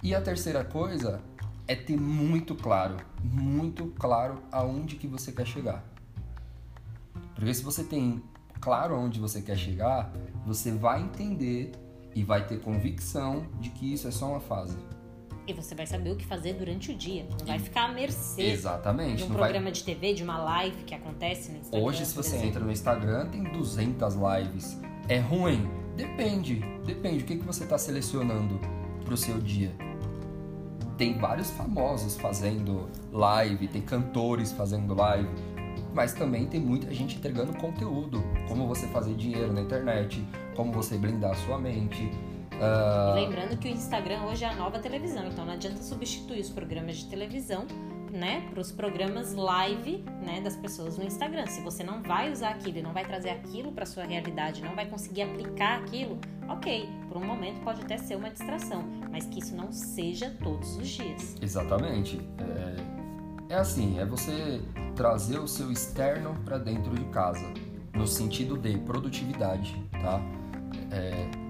E 0.02 0.16
a 0.16 0.22
terceira 0.22 0.66
coisa 0.66 1.22
é 1.68 1.76
ter 1.76 1.96
muito 1.96 2.56
claro, 2.56 2.98
muito 3.24 3.94
claro 4.00 4.42
aonde 4.52 4.96
que 4.96 5.06
você 5.06 5.32
quer 5.32 5.46
chegar. 5.46 5.86
Porque 7.36 7.54
se 7.54 7.64
você 7.64 7.84
tem 7.84 8.24
claro 8.60 8.96
aonde 8.96 9.20
você 9.20 9.40
quer 9.42 9.58
chegar, 9.58 10.12
você 10.46 10.72
vai 10.72 11.02
entender 11.02 11.72
e 12.16 12.24
vai 12.24 12.46
ter 12.46 12.60
convicção 12.60 13.46
de 13.60 13.70
que 13.70 13.94
isso 13.94 14.08
é 14.08 14.12
só 14.12 14.32
uma 14.32 14.40
fase. 14.40 14.78
E 15.48 15.54
você 15.54 15.74
vai 15.74 15.88
saber 15.88 16.12
o 16.12 16.16
que 16.16 16.26
fazer 16.26 16.54
durante 16.54 16.92
o 16.92 16.96
dia. 16.96 17.26
Não 17.40 17.46
vai 17.46 17.60
ficar 17.60 17.86
à 17.86 17.88
mercê 17.92 18.44
Exatamente, 18.44 19.18
de 19.18 19.24
um 19.24 19.30
programa 19.30 19.66
vai... 19.66 19.72
de 19.72 19.84
TV, 19.84 20.14
de 20.14 20.24
uma 20.24 20.38
live 20.38 20.84
que 20.84 20.94
acontece 20.94 21.52
no 21.52 21.58
Instagram. 21.58 21.86
Hoje, 21.86 22.06
se 22.06 22.16
você 22.16 22.38
entra 22.38 22.64
no 22.64 22.72
Instagram, 22.72 23.28
tem 23.28 23.44
200 23.44 24.16
lives. 24.16 24.80
É 25.10 25.20
ruim? 25.20 25.70
Depende. 25.96 26.62
Depende. 26.86 27.24
O 27.24 27.28
que, 27.28 27.38
que 27.38 27.46
você 27.46 27.64
está 27.64 27.78
selecionando 27.78 28.60
para 29.04 29.14
o 29.14 29.18
seu 29.18 29.40
dia? 29.40 29.72
Tem 30.98 31.18
vários 31.18 31.50
famosos 31.50 32.16
fazendo 32.18 32.88
live, 33.12 33.68
tem 33.68 33.82
cantores 33.82 34.52
fazendo 34.52 34.94
live 34.94 35.30
mas 35.94 36.14
também 36.14 36.46
tem 36.46 36.60
muita 36.60 36.94
gente 36.94 37.18
entregando 37.18 37.54
conteúdo, 37.58 38.24
como 38.48 38.68
você 38.68 38.88
fazer 38.88 39.14
dinheiro 39.14 39.52
na 39.52 39.62
internet, 39.62 40.26
como 40.56 40.72
você 40.72 40.98
blindar 40.98 41.32
a 41.32 41.36
sua 41.36 41.58
mente. 41.58 42.10
Uh... 42.62 43.16
lembrando 43.16 43.58
que 43.58 43.68
o 43.68 43.72
Instagram 43.72 44.24
hoje 44.24 44.46
é 44.46 44.50
a 44.50 44.56
nova 44.56 44.80
televisão, 44.80 45.28
então 45.28 45.46
não 45.46 45.54
adianta 45.54 45.82
substituir 45.82 46.42
os 46.42 46.50
programas 46.50 46.98
de 46.98 47.06
televisão 47.08 47.66
né, 48.12 48.48
para 48.52 48.60
os 48.60 48.72
programas 48.72 49.34
live 49.34 50.04
né, 50.22 50.42
das 50.42 50.56
pessoas 50.56 50.98
no 50.98 51.04
Instagram. 51.04 51.48
Se 51.48 51.62
você 51.62 51.84
não 51.84 52.02
vai 52.04 52.32
usar 52.32 52.50
aquilo 52.50 52.80
e 52.80 52.82
não 52.82 52.94
vai 52.94 53.06
trazer 53.06 53.30
aquilo 53.30 53.72
para 53.72 53.86
sua 53.86 54.04
realidade, 54.04 54.62
não 54.62 54.76
vai 54.76 54.86
conseguir 54.86 55.24
aplicar 55.24 55.80
aquilo, 55.80 56.20
ok, 56.48 56.90
por 57.08 57.18
um 57.18 57.26
momento 57.26 57.62
pode 57.62 57.82
até 57.82 57.98
ser 57.98 58.16
uma 58.16 58.30
distração, 58.30 58.84
mas 59.10 59.26
que 59.26 59.40
isso 59.40 59.56
não 59.56 59.72
seja 59.72 60.36
todos 60.44 60.78
os 60.78 60.88
dias. 60.88 61.36
Exatamente. 61.42 62.20
É, 63.50 63.54
é 63.54 63.56
assim, 63.56 64.00
é 64.00 64.06
você 64.06 64.62
trazer 64.96 65.40
o 65.40 65.48
seu 65.48 65.72
externo 65.72 66.36
para 66.44 66.58
dentro 66.58 66.94
de 66.94 67.06
casa, 67.06 67.52
no 67.94 68.06
sentido 68.06 68.58
de 68.58 68.78
produtividade, 68.80 69.82
tá? 69.92 70.22
É... 70.92 71.41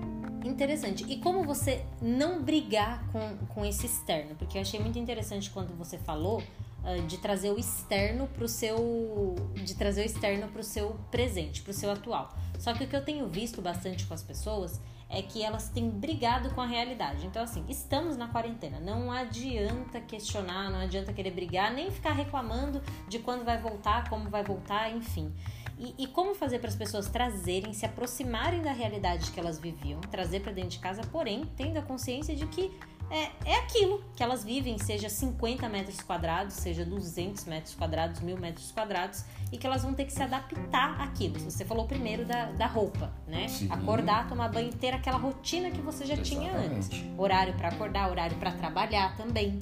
Interessante. 0.43 1.05
E 1.07 1.17
como 1.17 1.43
você 1.43 1.85
não 2.01 2.41
brigar 2.41 3.05
com, 3.11 3.37
com 3.47 3.65
esse 3.65 3.85
externo? 3.85 4.35
Porque 4.35 4.57
eu 4.57 4.61
achei 4.61 4.79
muito 4.79 4.97
interessante 4.97 5.49
quando 5.49 5.75
você 5.77 5.97
falou 5.97 6.41
uh, 6.83 7.01
de 7.07 7.17
trazer 7.17 7.51
o 7.51 7.59
externo 7.59 8.27
para 8.27 8.45
o 8.45 8.47
seu 8.47 9.35
de 9.55 9.75
trazer 9.75 10.01
o 10.01 10.05
externo 10.05 10.47
para 10.47 10.61
o 10.61 10.63
seu 10.63 10.99
presente, 11.09 11.61
para 11.61 11.71
o 11.71 11.73
seu 11.73 11.91
atual. 11.91 12.35
Só 12.57 12.73
que 12.73 12.83
o 12.83 12.87
que 12.87 12.95
eu 12.95 13.03
tenho 13.03 13.27
visto 13.27 13.61
bastante 13.61 14.05
com 14.05 14.13
as 14.13 14.23
pessoas 14.23 14.79
é 15.11 15.21
que 15.21 15.43
elas 15.43 15.67
têm 15.69 15.89
brigado 15.89 16.49
com 16.51 16.61
a 16.61 16.65
realidade. 16.65 17.25
Então, 17.25 17.43
assim, 17.43 17.65
estamos 17.67 18.15
na 18.15 18.29
quarentena. 18.29 18.79
Não 18.79 19.11
adianta 19.11 19.99
questionar, 19.99 20.71
não 20.71 20.79
adianta 20.79 21.11
querer 21.11 21.31
brigar, 21.31 21.73
nem 21.73 21.91
ficar 21.91 22.13
reclamando 22.13 22.81
de 23.09 23.19
quando 23.19 23.43
vai 23.43 23.57
voltar, 23.57 24.09
como 24.09 24.29
vai 24.29 24.41
voltar, 24.41 24.89
enfim. 24.95 25.33
E, 25.81 26.03
e 26.03 26.07
como 26.07 26.35
fazer 26.35 26.59
para 26.59 26.69
as 26.69 26.75
pessoas 26.75 27.09
trazerem, 27.09 27.73
se 27.73 27.87
aproximarem 27.87 28.61
da 28.61 28.71
realidade 28.71 29.31
que 29.31 29.39
elas 29.39 29.57
viviam, 29.57 29.99
trazer 29.99 30.41
para 30.41 30.51
dentro 30.51 30.69
de 30.69 30.79
casa, 30.79 31.01
porém, 31.11 31.43
tendo 31.57 31.77
a 31.77 31.81
consciência 31.81 32.35
de 32.35 32.45
que 32.45 32.71
é, 33.09 33.31
é 33.43 33.55
aquilo 33.57 34.01
que 34.15 34.21
elas 34.21 34.43
vivem, 34.43 34.77
seja 34.77 35.09
50 35.09 35.67
metros 35.67 35.99
quadrados, 36.01 36.53
seja 36.53 36.85
200 36.85 37.45
metros 37.45 37.73
quadrados, 37.73 38.21
mil 38.21 38.37
metros 38.37 38.71
quadrados, 38.71 39.25
e 39.51 39.57
que 39.57 39.65
elas 39.65 39.81
vão 39.81 39.93
ter 39.93 40.05
que 40.05 40.13
se 40.13 40.21
adaptar 40.21 41.01
àquilo. 41.01 41.39
Você 41.39 41.65
falou 41.65 41.87
primeiro 41.87 42.25
da, 42.25 42.51
da 42.51 42.67
roupa, 42.67 43.11
né? 43.27 43.47
Sim. 43.47 43.67
Acordar, 43.71 44.29
tomar 44.29 44.49
banho, 44.49 44.71
ter 44.71 44.93
aquela 44.93 45.17
rotina 45.17 45.71
que 45.71 45.81
você 45.81 46.05
já 46.05 46.13
Exatamente. 46.13 46.29
tinha 46.29 46.53
antes. 46.53 46.89
Horário 47.17 47.53
para 47.55 47.69
acordar, 47.69 48.09
horário 48.09 48.37
para 48.37 48.51
trabalhar 48.51 49.17
também. 49.17 49.59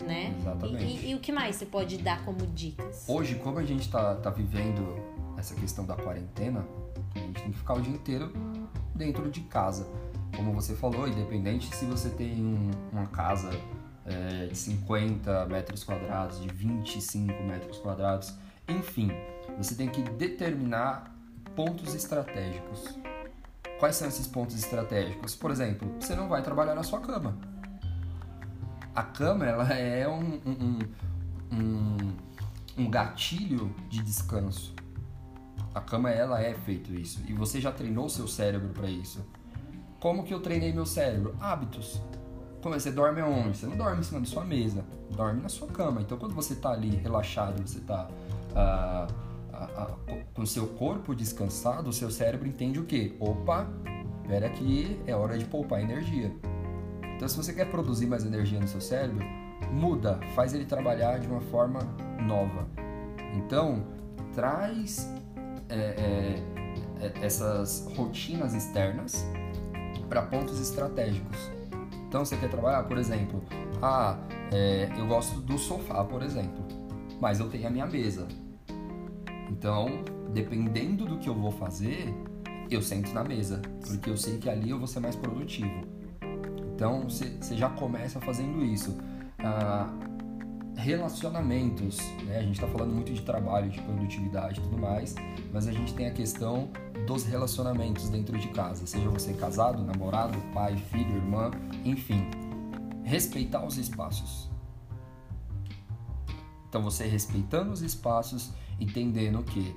Né? 0.00 0.36
Exatamente. 0.38 0.84
E, 0.84 1.06
e, 1.06 1.10
e, 1.10 1.14
o 1.14 1.20
que 1.20 1.32
mais 1.32 1.56
você 1.56 1.64
pode 1.64 1.96
dar 1.98 2.24
como 2.24 2.46
dicas? 2.48 3.04
Hoje, 3.08 3.36
como 3.36 3.58
a 3.58 3.64
gente 3.64 3.88
tá, 3.88 4.16
tá 4.16 4.30
vivendo 4.30 5.11
essa 5.42 5.54
questão 5.54 5.84
da 5.84 5.94
quarentena, 5.94 6.66
a 7.14 7.18
gente 7.18 7.42
tem 7.42 7.52
que 7.52 7.58
ficar 7.58 7.74
o 7.74 7.82
dia 7.82 7.92
inteiro 7.92 8.32
dentro 8.94 9.30
de 9.30 9.40
casa 9.42 9.86
como 10.36 10.52
você 10.52 10.74
falou, 10.74 11.06
independente 11.06 11.74
se 11.74 11.84
você 11.84 12.08
tem 12.08 12.44
um, 12.44 12.70
uma 12.90 13.06
casa 13.06 13.50
é, 14.06 14.46
de 14.46 14.56
50 14.56 15.46
metros 15.46 15.84
quadrados, 15.84 16.40
de 16.40 16.48
25 16.48 17.42
metros 17.42 17.78
quadrados, 17.78 18.34
enfim, 18.66 19.10
você 19.58 19.74
tem 19.74 19.88
que 19.88 20.02
determinar 20.02 21.14
pontos 21.54 21.94
estratégicos. 21.94 22.98
Quais 23.78 23.96
são 23.96 24.08
esses 24.08 24.26
pontos 24.26 24.56
estratégicos? 24.56 25.34
Por 25.34 25.50
exemplo, 25.50 25.92
você 26.00 26.14
não 26.14 26.28
vai 26.28 26.42
trabalhar 26.42 26.74
na 26.74 26.82
sua 26.82 27.00
cama. 27.00 27.36
A 28.94 29.02
cama 29.02 29.44
ela 29.44 29.72
é 29.72 30.08
um, 30.08 30.40
um, 30.46 30.78
um, 31.52 32.16
um 32.78 32.90
gatilho 32.90 33.74
de 33.88 34.02
descanso. 34.02 34.74
A 35.74 35.80
cama 35.80 36.10
ela 36.10 36.42
é 36.42 36.54
feito 36.54 36.94
isso 36.94 37.22
e 37.26 37.32
você 37.32 37.60
já 37.60 37.72
treinou 37.72 38.08
seu 38.08 38.28
cérebro 38.28 38.68
para 38.70 38.90
isso. 38.90 39.24
Como 39.98 40.24
que 40.24 40.34
eu 40.34 40.40
treinei 40.40 40.72
meu 40.72 40.84
cérebro? 40.84 41.34
Hábitos. 41.40 42.02
Como 42.62 42.74
é, 42.74 42.78
você 42.78 42.92
dorme 42.92 43.20
aonde? 43.20 43.56
Você 43.56 43.66
não 43.66 43.76
dorme 43.76 44.00
em 44.00 44.02
cima 44.04 44.20
da 44.20 44.26
sua 44.26 44.44
mesa, 44.44 44.84
dorme 45.10 45.40
na 45.40 45.48
sua 45.48 45.68
cama. 45.68 46.00
Então, 46.00 46.16
quando 46.18 46.34
você 46.34 46.52
está 46.52 46.70
ali 46.70 46.90
relaxado, 46.96 47.60
você 47.60 47.78
está 47.78 48.08
ah, 48.54 49.08
ah, 49.52 49.68
ah, 49.76 49.96
com 50.34 50.46
seu 50.46 50.66
corpo 50.68 51.14
descansado, 51.14 51.90
o 51.90 51.92
seu 51.92 52.10
cérebro 52.10 52.46
entende 52.46 52.78
o 52.78 52.84
quê? 52.84 53.16
Opa, 53.18 53.68
espera 54.22 54.46
aqui, 54.46 55.00
é 55.06 55.14
hora 55.14 55.36
de 55.36 55.44
poupar 55.44 55.80
energia. 55.80 56.32
Então, 57.16 57.26
se 57.26 57.36
você 57.36 57.52
quer 57.52 57.70
produzir 57.70 58.06
mais 58.06 58.24
energia 58.24 58.60
no 58.60 58.68
seu 58.68 58.80
cérebro, 58.80 59.24
muda, 59.72 60.20
faz 60.34 60.54
ele 60.54 60.64
trabalhar 60.64 61.18
de 61.18 61.26
uma 61.26 61.40
forma 61.40 61.80
nova. 62.20 62.66
Então, 63.34 63.84
traz 64.34 65.12
é, 65.72 66.36
é, 67.00 67.06
é 67.06 67.24
essas 67.24 67.88
rotinas 67.96 68.54
externas 68.54 69.26
para 70.08 70.22
pontos 70.22 70.60
estratégicos. 70.60 71.50
Então 72.06 72.24
você 72.24 72.36
quer 72.36 72.50
trabalhar, 72.50 72.82
por 72.84 72.98
exemplo, 72.98 73.42
ah, 73.80 74.18
é, 74.52 74.90
eu 74.98 75.06
gosto 75.06 75.40
do 75.40 75.56
sofá, 75.56 76.04
por 76.04 76.22
exemplo, 76.22 76.62
mas 77.20 77.40
eu 77.40 77.48
tenho 77.48 77.66
a 77.66 77.70
minha 77.70 77.86
mesa. 77.86 78.28
Então, 79.50 80.04
dependendo 80.32 81.06
do 81.06 81.18
que 81.18 81.28
eu 81.28 81.34
vou 81.34 81.50
fazer, 81.50 82.14
eu 82.70 82.82
sento 82.82 83.12
na 83.12 83.24
mesa, 83.24 83.62
porque 83.86 84.10
eu 84.10 84.16
sei 84.16 84.38
que 84.38 84.50
ali 84.50 84.70
eu 84.70 84.78
vou 84.78 84.86
ser 84.86 85.00
mais 85.00 85.16
produtivo. 85.16 85.82
Então 86.74 87.04
você 87.04 87.56
já 87.56 87.70
começa 87.70 88.20
fazendo 88.20 88.62
isso. 88.64 88.96
Ah, 89.38 89.88
relacionamentos, 90.76 91.98
né? 92.24 92.38
a 92.38 92.42
gente 92.42 92.54
está 92.54 92.66
falando 92.66 92.92
muito 92.92 93.12
de 93.12 93.20
trabalho, 93.22 93.70
de 93.70 93.80
produtividade 93.80 94.58
e 94.58 94.62
tudo 94.62 94.78
mais, 94.78 95.14
mas 95.52 95.66
a 95.68 95.72
gente 95.72 95.94
tem 95.94 96.06
a 96.06 96.12
questão 96.12 96.70
dos 97.06 97.24
relacionamentos 97.24 98.08
dentro 98.08 98.38
de 98.38 98.48
casa, 98.48 98.86
seja 98.86 99.08
você 99.08 99.32
casado, 99.34 99.82
namorado, 99.82 100.38
pai, 100.52 100.76
filho, 100.76 101.16
irmã, 101.16 101.50
enfim. 101.84 102.28
Respeitar 103.04 103.64
os 103.64 103.76
espaços. 103.76 104.50
Então 106.68 106.82
você 106.82 107.06
respeitando 107.06 107.72
os 107.72 107.82
espaços, 107.82 108.52
entendendo 108.80 109.42
que 109.42 109.76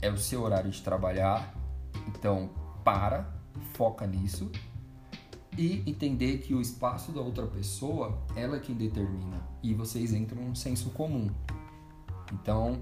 é 0.00 0.10
o 0.10 0.18
seu 0.18 0.42
horário 0.42 0.70
de 0.70 0.82
trabalhar, 0.82 1.54
então 2.08 2.50
para, 2.82 3.32
foca 3.74 4.06
nisso 4.06 4.50
e 5.56 5.82
entender 5.86 6.38
que 6.38 6.54
o 6.54 6.60
espaço 6.60 7.12
da 7.12 7.20
outra 7.20 7.46
pessoa, 7.46 8.18
ela 8.34 8.56
é 8.56 8.60
quem 8.60 8.74
determina 8.74 9.42
e 9.62 9.74
vocês 9.74 10.12
entram 10.12 10.42
num 10.42 10.54
senso 10.54 10.90
comum. 10.90 11.30
Então, 12.32 12.80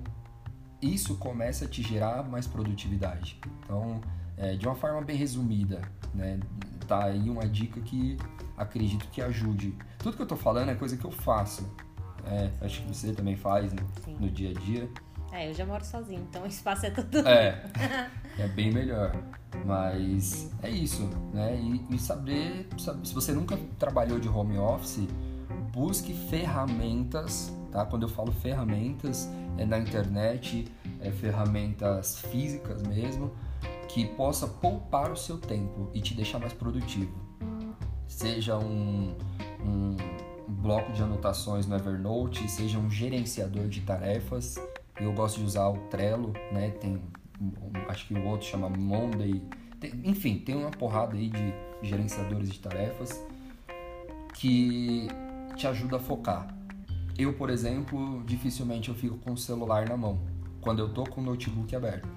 isso 0.80 1.16
começa 1.16 1.64
a 1.64 1.68
te 1.68 1.82
gerar 1.82 2.22
mais 2.22 2.46
produtividade. 2.46 3.38
Então, 3.64 4.00
é, 4.36 4.54
de 4.54 4.66
uma 4.66 4.74
forma 4.74 5.02
bem 5.02 5.16
resumida, 5.16 5.82
né? 6.14 6.38
Tá 6.86 7.04
aí 7.04 7.28
uma 7.28 7.46
dica 7.46 7.80
que 7.80 8.16
acredito 8.56 9.08
que 9.08 9.20
ajude. 9.20 9.74
Tudo 9.98 10.16
que 10.16 10.22
eu 10.22 10.26
tô 10.26 10.36
falando 10.36 10.70
é 10.70 10.74
coisa 10.74 10.96
que 10.96 11.04
eu 11.04 11.10
faço. 11.10 11.68
É, 12.24 12.50
acho 12.64 12.82
que 12.82 12.88
você 12.88 13.12
também 13.12 13.36
faz 13.36 13.72
né? 13.72 13.82
no 14.18 14.30
dia 14.30 14.50
a 14.50 14.54
dia. 14.54 14.88
É, 15.32 15.49
eu 15.49 15.54
já 15.54 15.64
moro 15.64 15.84
sozinho, 15.84 16.26
então 16.28 16.42
o 16.42 16.46
espaço 16.46 16.87
é 16.87 16.90
tudo. 16.90 17.26
É, 17.26 17.64
é 18.38 18.49
bem 18.49 18.72
melhor. 18.72 19.12
Mas 19.64 20.50
é 20.62 20.70
isso, 20.70 21.08
né? 21.32 21.56
E, 21.56 21.94
e 21.94 21.99
saber, 21.99 22.68
saber, 22.78 23.06
se 23.06 23.14
você 23.14 23.32
nunca 23.32 23.56
trabalhou 23.78 24.18
de 24.18 24.28
home 24.28 24.58
office, 24.58 25.06
busque 25.72 26.12
ferramentas, 26.28 27.54
tá? 27.70 27.84
Quando 27.84 28.02
eu 28.02 28.08
falo 28.08 28.32
ferramentas, 28.32 29.28
é 29.56 29.64
na 29.64 29.78
internet, 29.78 30.66
é 31.00 31.10
ferramentas 31.10 32.18
físicas 32.18 32.82
mesmo, 32.82 33.32
que 33.88 34.06
possa 34.06 34.46
poupar 34.46 35.10
o 35.10 35.16
seu 35.16 35.38
tempo 35.38 35.90
e 35.92 36.00
te 36.00 36.14
deixar 36.14 36.38
mais 36.38 36.52
produtivo. 36.52 37.12
Seja 38.06 38.58
um, 38.58 39.14
um 39.64 39.96
bloco 40.49 40.92
de 40.92 41.02
anotações 41.02 41.66
no 41.66 41.76
Evernote, 41.76 42.49
seja 42.49 42.78
um 42.78 42.90
gerenciador 42.90 43.68
de 43.68 43.80
tarefas. 43.80 44.56
Eu 45.00 45.12
gosto 45.12 45.38
de 45.38 45.45
usar 45.45 45.69
o 45.69 45.78
Trello, 45.88 46.33
né? 46.52 46.71
Tem, 46.73 47.00
acho 47.88 48.07
que 48.07 48.14
o 48.14 48.25
outro 48.26 48.47
chama 48.47 48.69
Monday. 48.69 49.42
Tem, 49.80 49.92
enfim, 50.04 50.38
tem 50.38 50.54
uma 50.54 50.71
porrada 50.71 51.16
aí 51.16 51.30
de 51.30 51.54
gerenciadores 51.83 52.50
de 52.50 52.59
tarefas 52.61 53.25
que 54.35 55.09
te 55.57 55.66
ajuda 55.66 55.97
a 55.97 56.00
focar. 56.00 56.54
Eu, 57.19 57.33
por 57.33 57.50
exemplo, 57.50 58.23
dificilmente 58.25 58.88
eu 58.88 58.95
fico 58.95 59.16
com 59.19 59.33
o 59.33 59.37
celular 59.37 59.88
na 59.88 59.97
mão 59.97 60.21
quando 60.61 60.80
eu 60.80 60.92
tô 60.92 61.04
com 61.04 61.21
o 61.21 61.25
notebook 61.25 61.75
aberto. 61.75 62.09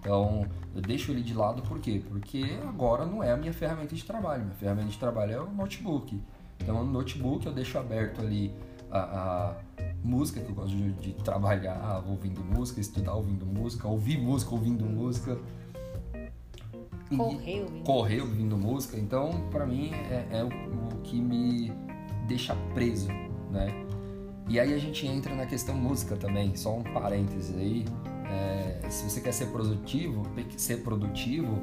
Então, 0.00 0.46
eu 0.74 0.80
deixo 0.80 1.12
ele 1.12 1.22
de 1.22 1.34
lado 1.34 1.60
por 1.62 1.78
quê? 1.78 2.02
Porque 2.08 2.58
agora 2.66 3.04
não 3.04 3.22
é 3.22 3.32
a 3.32 3.36
minha 3.36 3.52
ferramenta 3.52 3.94
de 3.94 4.02
trabalho. 4.02 4.44
Minha 4.44 4.54
ferramenta 4.54 4.88
de 4.88 4.98
trabalho 4.98 5.32
é 5.32 5.40
o 5.40 5.50
notebook. 5.50 6.20
Então, 6.58 6.82
no 6.84 6.90
notebook 6.90 7.44
eu 7.44 7.52
deixo 7.52 7.78
aberto 7.78 8.20
ali 8.20 8.54
a, 8.90 8.98
a 8.98 9.56
música 10.02 10.40
que 10.40 10.50
eu 10.50 10.54
gosto 10.54 10.76
de, 10.76 10.92
de, 10.92 11.12
trabalhar 11.14 12.02
ouvindo 12.06 12.42
música, 12.42 12.80
estudar 12.80 13.14
ouvindo 13.14 13.46
música, 13.46 13.88
ouvir 13.88 14.18
música 14.18 14.52
ouvindo 14.54 14.84
música. 14.84 15.38
Correr 17.16 17.62
ouvindo, 17.62 17.84
correr 17.84 18.20
ouvindo 18.20 18.56
música. 18.56 18.96
Então, 18.96 19.48
para 19.50 19.66
mim, 19.66 19.90
é, 19.92 20.26
é 20.30 20.44
o, 20.44 20.48
o 20.48 21.00
que 21.02 21.20
me 21.20 21.72
deixa 22.26 22.54
preso, 22.72 23.08
né? 23.50 23.86
E 24.48 24.58
aí 24.58 24.74
a 24.74 24.78
gente 24.78 25.06
entra 25.06 25.34
na 25.34 25.46
questão 25.46 25.76
música 25.76 26.16
também, 26.16 26.56
só 26.56 26.76
um 26.76 26.82
parênteses 26.82 27.56
aí. 27.56 27.84
É, 28.28 28.88
se 28.88 29.08
você 29.08 29.20
quer 29.20 29.32
ser 29.32 29.46
produtivo, 29.46 30.24
ser 30.56 30.82
produtivo, 30.82 31.60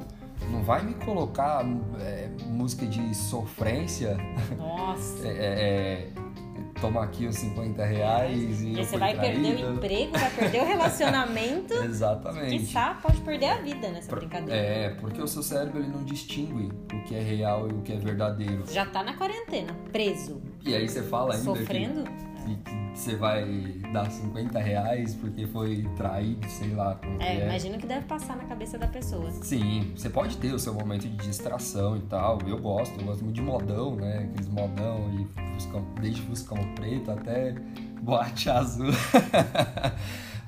não 0.50 0.62
vai 0.62 0.84
me 0.84 0.94
colocar 0.94 1.64
é, 2.00 2.30
música 2.46 2.86
de 2.86 3.14
sofrência. 3.14 4.16
Nossa! 4.56 5.26
é, 5.28 6.08
é, 6.78 6.80
toma 6.80 7.04
aqui 7.04 7.26
os 7.26 7.36
50 7.36 7.84
reais 7.84 8.62
e. 8.62 8.74
você 8.74 8.96
vai 8.96 9.14
traída. 9.14 9.40
perder 9.40 9.64
o 9.64 9.74
emprego, 9.74 10.18
vai 10.18 10.30
perder 10.30 10.62
o 10.62 10.66
relacionamento. 10.66 11.74
Exatamente. 11.84 12.58
Quizá 12.58 12.94
pode 13.02 13.20
perder 13.20 13.46
a 13.46 13.56
vida 13.56 13.88
nessa 13.88 14.08
Por, 14.08 14.20
brincadeira. 14.20 14.54
É, 14.54 14.90
porque 14.90 15.20
o 15.20 15.26
seu 15.26 15.42
cérebro 15.42 15.80
ele 15.80 15.88
não 15.88 16.04
distingue 16.04 16.70
o 16.94 17.04
que 17.04 17.14
é 17.14 17.20
real 17.20 17.68
e 17.68 17.72
o 17.72 17.82
que 17.82 17.92
é 17.92 17.96
verdadeiro. 17.96 18.64
Já 18.70 18.86
tá 18.86 19.02
na 19.02 19.14
quarentena, 19.14 19.74
preso. 19.92 20.40
E 20.64 20.74
aí 20.74 20.88
você 20.88 21.02
fala 21.02 21.34
ainda. 21.34 21.44
Sofrendo? 21.44 22.04
Que 22.04 22.27
que 22.56 22.98
você 22.98 23.16
vai 23.16 23.44
dar 23.92 24.10
50 24.10 24.58
reais 24.58 25.14
porque 25.14 25.46
foi 25.46 25.88
traído, 25.96 26.48
sei 26.48 26.74
lá. 26.74 26.98
É, 27.20 27.36
é, 27.36 27.44
imagino 27.44 27.78
que 27.78 27.86
deve 27.86 28.06
passar 28.06 28.36
na 28.36 28.44
cabeça 28.44 28.78
da 28.78 28.86
pessoa. 28.86 29.30
Sim, 29.42 29.92
você 29.96 30.10
pode 30.10 30.36
ter 30.38 30.52
o 30.52 30.58
seu 30.58 30.74
momento 30.74 31.08
de 31.08 31.16
distração 31.16 31.96
e 31.96 32.00
tal. 32.02 32.38
Eu 32.46 32.58
gosto, 32.58 32.98
eu 32.98 33.06
gosto 33.06 33.24
muito 33.24 33.36
de 33.36 33.42
modão, 33.42 33.96
né? 33.96 34.28
Aqueles 34.30 34.48
modão 34.48 35.10
de 35.10 35.26
fuscão, 35.54 35.86
desde 36.00 36.22
fuscão 36.22 36.74
preto 36.74 37.10
até 37.10 37.54
boate 38.00 38.48
azul. 38.50 38.92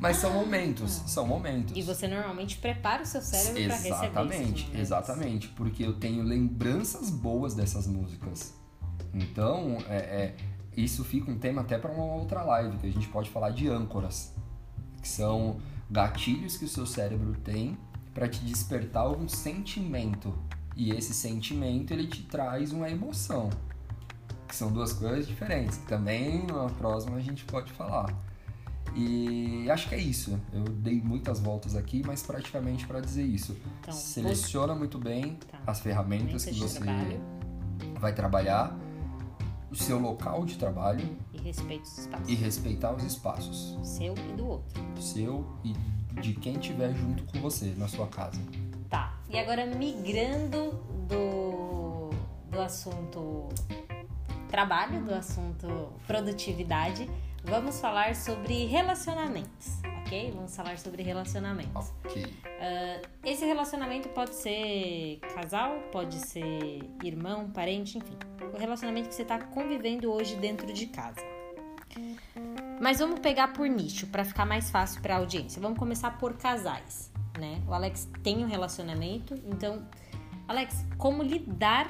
Mas 0.01 0.17
são 0.17 0.33
momentos, 0.33 0.91
são 1.07 1.27
momentos. 1.27 1.77
E 1.77 1.83
você 1.83 2.09
normalmente 2.09 2.57
prepara 2.57 3.03
o 3.03 3.07
seu 3.07 3.21
cérebro 3.21 3.53
para 3.53 3.77
receber 3.77 3.89
Exatamente, 3.89 4.71
exatamente. 4.75 5.49
Porque 5.49 5.85
eu 5.85 5.93
tenho 5.93 6.23
lembranças 6.23 7.11
boas 7.11 7.55
dessas 7.55 7.87
músicas. 7.87 8.55
Então, 9.13 9.77
é, 9.89 9.97
é, 9.97 10.37
isso 10.85 11.05
fica 11.05 11.31
um 11.31 11.39
tema 11.39 11.63
até 11.63 11.79
para 11.79 11.91
uma 11.91 12.05
outra 12.05 12.43
live, 12.43 12.77
que 12.79 12.87
a 12.87 12.93
gente 12.93 13.09
pode 13.09 13.31
falar 13.31 13.51
de 13.51 13.69
âncoras. 13.69 14.35
Que 15.01 15.09
são 15.09 15.59
gatilhos 15.91 16.57
que 16.57 16.65
o 16.65 16.69
seu 16.69 16.87
cérebro 16.87 17.35
tem 17.43 17.77
para 18.15 18.29
te 18.29 18.41
despertar 18.41 19.03
algum 19.03 19.29
sentimento. 19.29 20.37
E 20.77 20.91
esse 20.91 21.13
sentimento, 21.13 21.93
ele 21.93 22.07
te 22.07 22.23
traz 22.23 22.73
uma 22.73 22.89
emoção. 22.89 23.51
Que 24.47 24.55
são 24.55 24.73
duas 24.73 24.93
coisas 24.93 25.27
diferentes. 25.27 25.79
Que 25.79 25.87
também, 25.87 26.47
na 26.47 26.69
próxima, 26.69 27.17
a 27.17 27.21
gente 27.21 27.45
pode 27.45 27.73
falar. 27.73 28.15
E 28.95 29.71
acho 29.71 29.89
que 29.89 29.95
é 29.95 30.01
isso. 30.01 30.39
Eu 30.53 30.65
dei 30.65 31.01
muitas 31.01 31.41
voltas 31.41 31.77
aqui, 31.77 32.03
mas 32.05 32.23
praticamente 32.23 32.87
para 32.87 33.01
dizer 33.01 33.23
isso. 33.23 33.57
Então, 33.81 33.95
Seleciona 33.95 34.75
muito 34.75 34.99
bem 34.99 35.39
tá. 35.51 35.59
as 35.67 35.81
ferramentas 35.81 36.45
que 36.45 36.55
você 36.55 36.81
vai 37.99 38.13
trabalhar, 38.13 38.77
o 39.71 39.77
seu 39.77 39.99
local 39.99 40.45
de 40.45 40.57
trabalho 40.57 41.17
e 41.33 41.39
os 41.49 41.99
espaços. 41.99 42.29
E 42.29 42.35
respeitar 42.35 42.93
os 42.93 43.05
espaços. 43.05 43.79
Seu 43.83 44.15
e 44.15 44.33
do 44.33 44.47
outro. 44.47 44.83
Seu 45.01 45.47
e 45.65 45.75
de 46.21 46.35
quem 46.35 46.55
estiver 46.55 46.93
junto 46.95 47.25
com 47.25 47.41
você 47.41 47.75
na 47.77 47.89
sua 47.89 48.07
casa. 48.09 48.41
Tá. 48.89 49.19
E 49.29 49.39
agora 49.39 49.67
migrando 49.67 50.73
do, 51.09 52.11
do 52.51 52.61
assunto 52.61 53.49
trabalho, 54.49 55.05
do 55.05 55.15
assunto 55.15 55.93
produtividade 56.07 57.09
vamos 57.45 57.81
falar 57.81 58.15
sobre 58.15 58.67
relacionamentos, 58.67 59.81
ok? 60.11 60.33
Vamos 60.35 60.57
falar 60.57 60.77
sobre 60.77 61.05
relacionamentos. 61.05 61.93
Ok. 62.05 62.25
Uh, 62.25 63.09
esse 63.25 63.45
relacionamento 63.45 64.09
pode 64.09 64.35
ser 64.35 65.21
casal, 65.35 65.79
pode 65.93 66.17
ser 66.17 66.83
irmão, 67.05 67.49
parente, 67.51 67.97
enfim. 67.97 68.19
O 68.53 68.59
relacionamento 68.59 69.09
que 69.09 69.15
você 69.15 69.23
está 69.23 69.39
convivendo 69.39 70.13
hoje 70.13 70.35
dentro 70.37 70.73
de 70.73 70.87
casa. 70.87 71.21
Mas 72.81 72.99
vamos 72.99 73.21
pegar 73.21 73.53
por 73.53 73.69
nicho 73.69 74.07
para 74.09 74.25
ficar 74.25 74.45
mais 74.45 74.71
fácil 74.71 75.01
para 75.01 75.15
a 75.15 75.19
audiência. 75.19 75.63
Vamos 75.63 75.79
começar 75.79 76.19
por 76.19 76.37
casais, 76.37 77.13
né? 77.39 77.63
O 77.69 77.73
Alex 77.73 78.09
tem 78.23 78.45
um 78.45 78.49
relacionamento, 78.49 79.35
então, 79.47 79.87
Alex, 80.49 80.85
como 80.99 81.23
lidar, 81.23 81.87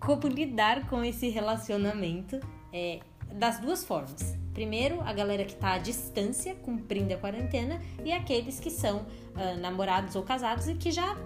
como 0.00 0.26
lidar 0.26 0.88
com 0.88 1.04
esse 1.04 1.28
relacionamento? 1.28 2.40
É, 2.72 3.00
das 3.34 3.60
duas 3.60 3.84
formas. 3.84 4.41
Primeiro, 4.52 5.00
a 5.00 5.12
galera 5.12 5.44
que 5.44 5.52
está 5.52 5.72
à 5.72 5.78
distância, 5.78 6.54
cumprindo 6.56 7.14
a 7.14 7.16
quarentena, 7.16 7.80
e 8.04 8.12
aqueles 8.12 8.60
que 8.60 8.70
são 8.70 8.98
uh, 8.98 9.58
namorados 9.60 10.14
ou 10.14 10.22
casados 10.22 10.68
e 10.68 10.74
que 10.74 10.90
já 10.90 11.16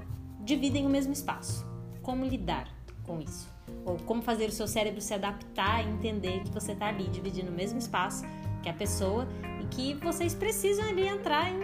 dividem 0.40 0.86
o 0.86 0.88
mesmo 0.88 1.12
espaço. 1.12 1.66
Como 2.02 2.24
lidar 2.24 2.68
com 3.02 3.20
isso? 3.20 3.48
Ou 3.84 3.96
como 3.98 4.22
fazer 4.22 4.48
o 4.48 4.52
seu 4.52 4.68
cérebro 4.68 5.00
se 5.00 5.12
adaptar 5.12 5.84
e 5.84 5.88
entender 5.90 6.44
que 6.44 6.50
você 6.50 6.72
está 6.72 6.86
ali 6.86 7.08
dividindo 7.08 7.50
o 7.50 7.54
mesmo 7.54 7.78
espaço 7.78 8.24
que 8.62 8.68
a 8.68 8.72
pessoa 8.72 9.28
e 9.60 9.66
que 9.66 9.94
vocês 9.94 10.34
precisam 10.34 10.88
ali 10.88 11.06
entrar 11.06 11.50
em 11.50 11.60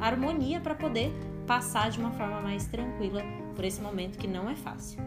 harmonia 0.00 0.60
para 0.60 0.74
poder 0.74 1.12
passar 1.46 1.90
de 1.90 1.98
uma 1.98 2.10
forma 2.12 2.40
mais 2.40 2.66
tranquila 2.66 3.22
por 3.54 3.64
esse 3.64 3.80
momento 3.80 4.18
que 4.18 4.26
não 4.26 4.50
é 4.50 4.54
fácil. 4.54 5.00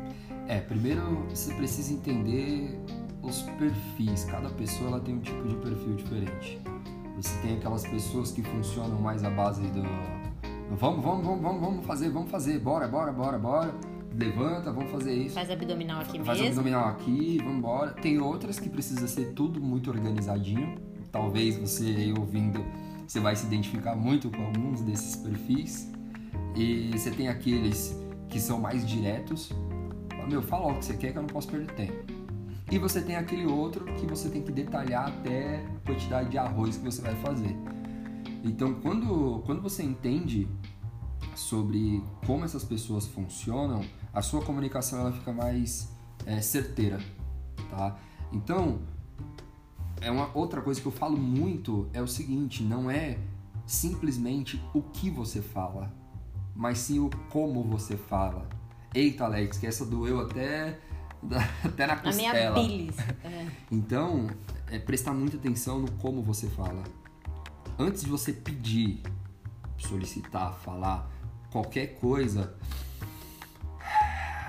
É, 0.48 0.60
primeiro 0.60 1.26
você 1.30 1.54
precisa 1.54 1.94
entender 1.94 2.80
os 3.22 3.42
perfis. 3.42 4.26
Cada 4.26 4.50
pessoa 4.50 4.90
ela 4.90 5.00
tem 5.00 5.16
um 5.16 5.20
tipo 5.20 5.48
de 5.48 5.56
perfil 5.56 5.96
diferente. 5.96 6.62
Você 7.18 7.38
tem 7.42 7.58
aquelas 7.58 7.86
pessoas 7.86 8.32
que 8.32 8.42
funcionam 8.42 9.00
mais 9.02 9.24
à 9.24 9.30
base 9.30 9.62
do 9.68 9.84
vamos, 10.76 11.04
vamos, 11.04 11.26
vamos, 11.26 11.42
vamos, 11.42 11.62
vamos 11.62 11.86
fazer, 11.86 12.10
vamos 12.10 12.32
fazer, 12.32 12.60
bora, 12.60 12.88
bora, 12.88 13.12
bora, 13.12 13.38
bora. 13.38 13.76
Levanta, 14.14 14.72
vamos 14.72 14.92
fazer 14.92 15.14
isso. 15.14 15.36
Faz 15.36 15.50
abdominal 15.50 16.02
aqui 16.02 16.20
Faz 16.20 16.40
mesmo. 16.40 16.56
Faz 16.56 16.58
abdominal 16.58 16.90
aqui, 16.90 17.38
vamos 17.40 17.58
embora. 17.58 17.92
Tem 17.92 18.20
outras 18.20 18.60
que 18.60 18.70
precisa 18.70 19.08
ser 19.08 19.34
tudo 19.34 19.62
muito 19.62 19.90
organizadinho. 19.90 20.78
Talvez 21.12 21.58
você 21.58 21.86
aí 21.86 22.14
ouvindo, 22.14 22.64
você 23.08 23.20
vai 23.20 23.36
se 23.36 23.46
identificar 23.46 23.96
muito 23.96 24.30
com 24.30 24.44
alguns 24.44 24.82
desses 24.82 25.16
perfis. 25.16 25.92
E 26.56 26.92
você 26.92 27.12
tem 27.12 27.28
aqueles 27.28 27.96
que 28.28 28.40
são 28.40 28.60
mais 28.60 28.88
diretos. 28.88 29.52
Meu, 30.28 30.42
fala 30.42 30.72
o 30.72 30.78
que 30.78 30.86
você 30.86 30.96
quer 30.96 31.12
que 31.12 31.18
eu 31.18 31.24
não 31.24 31.30
posso 31.30 31.48
perder 31.48 31.72
tempo. 31.74 32.19
E 32.72 32.78
você 32.78 33.02
tem 33.02 33.16
aquele 33.16 33.48
outro 33.48 33.86
que 33.96 34.06
você 34.06 34.30
tem 34.30 34.44
que 34.44 34.52
detalhar 34.52 35.08
até 35.08 35.58
a 35.58 35.88
quantidade 35.88 36.30
de 36.30 36.38
arroz 36.38 36.78
que 36.78 36.84
você 36.84 37.02
vai 37.02 37.16
fazer. 37.16 37.56
Então, 38.44 38.76
quando, 38.76 39.42
quando 39.46 39.62
você 39.62 39.84
entende 39.84 40.48
sobre 41.36 42.04
como 42.26 42.46
essas 42.46 42.64
pessoas 42.64 43.08
funcionam, 43.08 43.82
a 44.14 44.22
sua 44.22 44.42
comunicação 44.42 45.00
ela 45.00 45.12
fica 45.12 45.34
mais 45.34 45.92
é, 46.26 46.40
certeira, 46.42 47.00
tá? 47.72 47.98
Então, 48.32 48.80
é 50.00 50.12
uma 50.12 50.30
outra 50.38 50.62
coisa 50.62 50.80
que 50.80 50.86
eu 50.86 50.92
falo 50.92 51.18
muito 51.18 51.90
é 51.92 52.02
o 52.02 52.08
seguinte, 52.08 52.64
não 52.64 52.90
é 52.90 53.18
simplesmente 53.66 54.62
o 54.74 54.82
que 54.82 55.10
você 55.10 55.42
fala, 55.42 55.92
mas 56.56 56.78
sim 56.78 57.00
o 57.00 57.10
como 57.30 57.64
você 57.64 57.98
fala. 57.98 58.48
Eita, 58.94 59.26
Alex, 59.26 59.58
que 59.58 59.68
essa 59.68 59.86
doeu 59.86 60.20
até 60.20 60.80
até 61.64 61.88
na 61.88 61.96
costela. 61.98 62.34
Na 62.34 62.52
minha 62.52 62.52
bilis. 62.52 62.98
É. 63.24 63.48
Então, 63.72 64.28
é 64.72 64.80
prestar 64.80 65.14
muita 65.14 65.38
atenção 65.38 65.80
no 65.80 65.92
como 65.94 66.22
você 66.22 66.48
fala. 66.48 66.84
Antes 67.78 68.04
de 68.04 68.10
você 68.10 68.34
pedir, 68.34 69.02
solicitar, 69.78 70.54
falar 70.54 71.10
qualquer 71.52 71.96
coisa, 72.00 72.54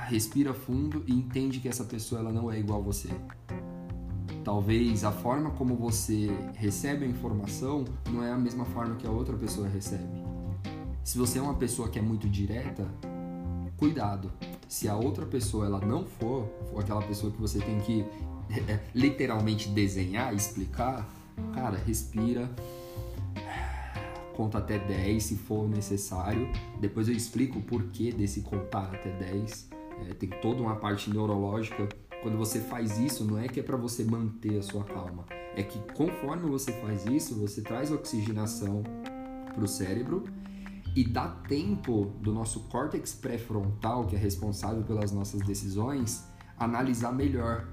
respira 0.09 0.53
fundo 0.53 1.05
e 1.07 1.13
entende 1.13 1.61
que 1.61 1.69
essa 1.69 1.85
pessoa 1.85 2.21
ela 2.21 2.33
não 2.33 2.51
é 2.51 2.59
igual 2.59 2.81
a 2.81 2.83
você. 2.83 3.09
Talvez 4.45 5.05
a 5.05 5.13
forma 5.13 5.51
como 5.51 5.77
você 5.77 6.29
recebe 6.55 7.05
a 7.05 7.09
informação 7.09 7.85
não 8.11 8.25
é 8.25 8.33
a 8.33 8.39
mesma 8.39 8.65
forma 8.65 8.97
que 8.97 9.07
a 9.07 9.11
outra 9.11 9.37
pessoa 9.37 9.69
recebe. 9.69 10.25
Se 11.05 11.19
você 11.19 11.39
é 11.39 11.43
uma 11.43 11.55
pessoa 11.55 11.89
que 11.89 11.99
é 11.99 12.03
muito 12.03 12.29
direta, 12.29 12.87
cuidado 13.81 14.31
se 14.69 14.89
a 14.89 14.95
outra 14.95 15.25
pessoa 15.25 15.65
ela 15.65 15.81
não 15.81 16.05
for, 16.05 16.47
for 16.71 16.81
aquela 16.81 17.03
pessoa 17.03 17.33
que 17.33 17.41
você 17.41 17.59
tem 17.59 17.81
que 17.81 18.05
é, 18.71 18.79
literalmente 18.95 19.69
desenhar, 19.71 20.35
explicar, 20.35 21.09
cara, 21.55 21.77
respira, 21.79 22.49
conta 24.37 24.59
até 24.59 24.79
10 24.79 25.23
se 25.23 25.37
for 25.37 25.69
necessário. 25.69 26.47
Depois 26.79 27.09
eu 27.09 27.15
explico 27.15 27.59
o 27.59 27.63
porquê 27.63 28.13
desse 28.13 28.43
contar 28.43 28.95
até 28.95 29.11
10. 29.11 29.71
É, 30.09 30.15
tem 30.15 30.29
toda 30.29 30.61
uma 30.61 30.77
parte 30.77 31.11
neurológica. 31.11 31.89
Quando 32.23 32.37
você 32.37 32.61
faz 32.61 32.99
isso, 32.99 33.25
não 33.25 33.39
é 33.39 33.49
que 33.49 33.59
é 33.59 33.63
para 33.63 33.79
você 33.79 34.05
manter 34.05 34.59
a 34.59 34.63
sua 34.63 34.85
calma, 34.85 35.25
é 35.57 35.63
que 35.63 35.79
conforme 35.95 36.49
você 36.51 36.71
faz 36.81 37.07
isso, 37.07 37.35
você 37.35 37.63
traz 37.63 37.91
oxigenação 37.91 38.83
para 39.55 39.65
o 39.65 39.67
cérebro 39.67 40.25
e 40.95 41.05
dá 41.05 41.29
tempo 41.29 42.13
do 42.21 42.33
nosso 42.33 42.61
córtex 42.69 43.15
pré-frontal, 43.15 44.07
que 44.07 44.17
é 44.17 44.19
responsável 44.19 44.83
pelas 44.83 45.13
nossas 45.13 45.41
decisões, 45.43 46.25
analisar 46.59 47.13
melhor 47.13 47.69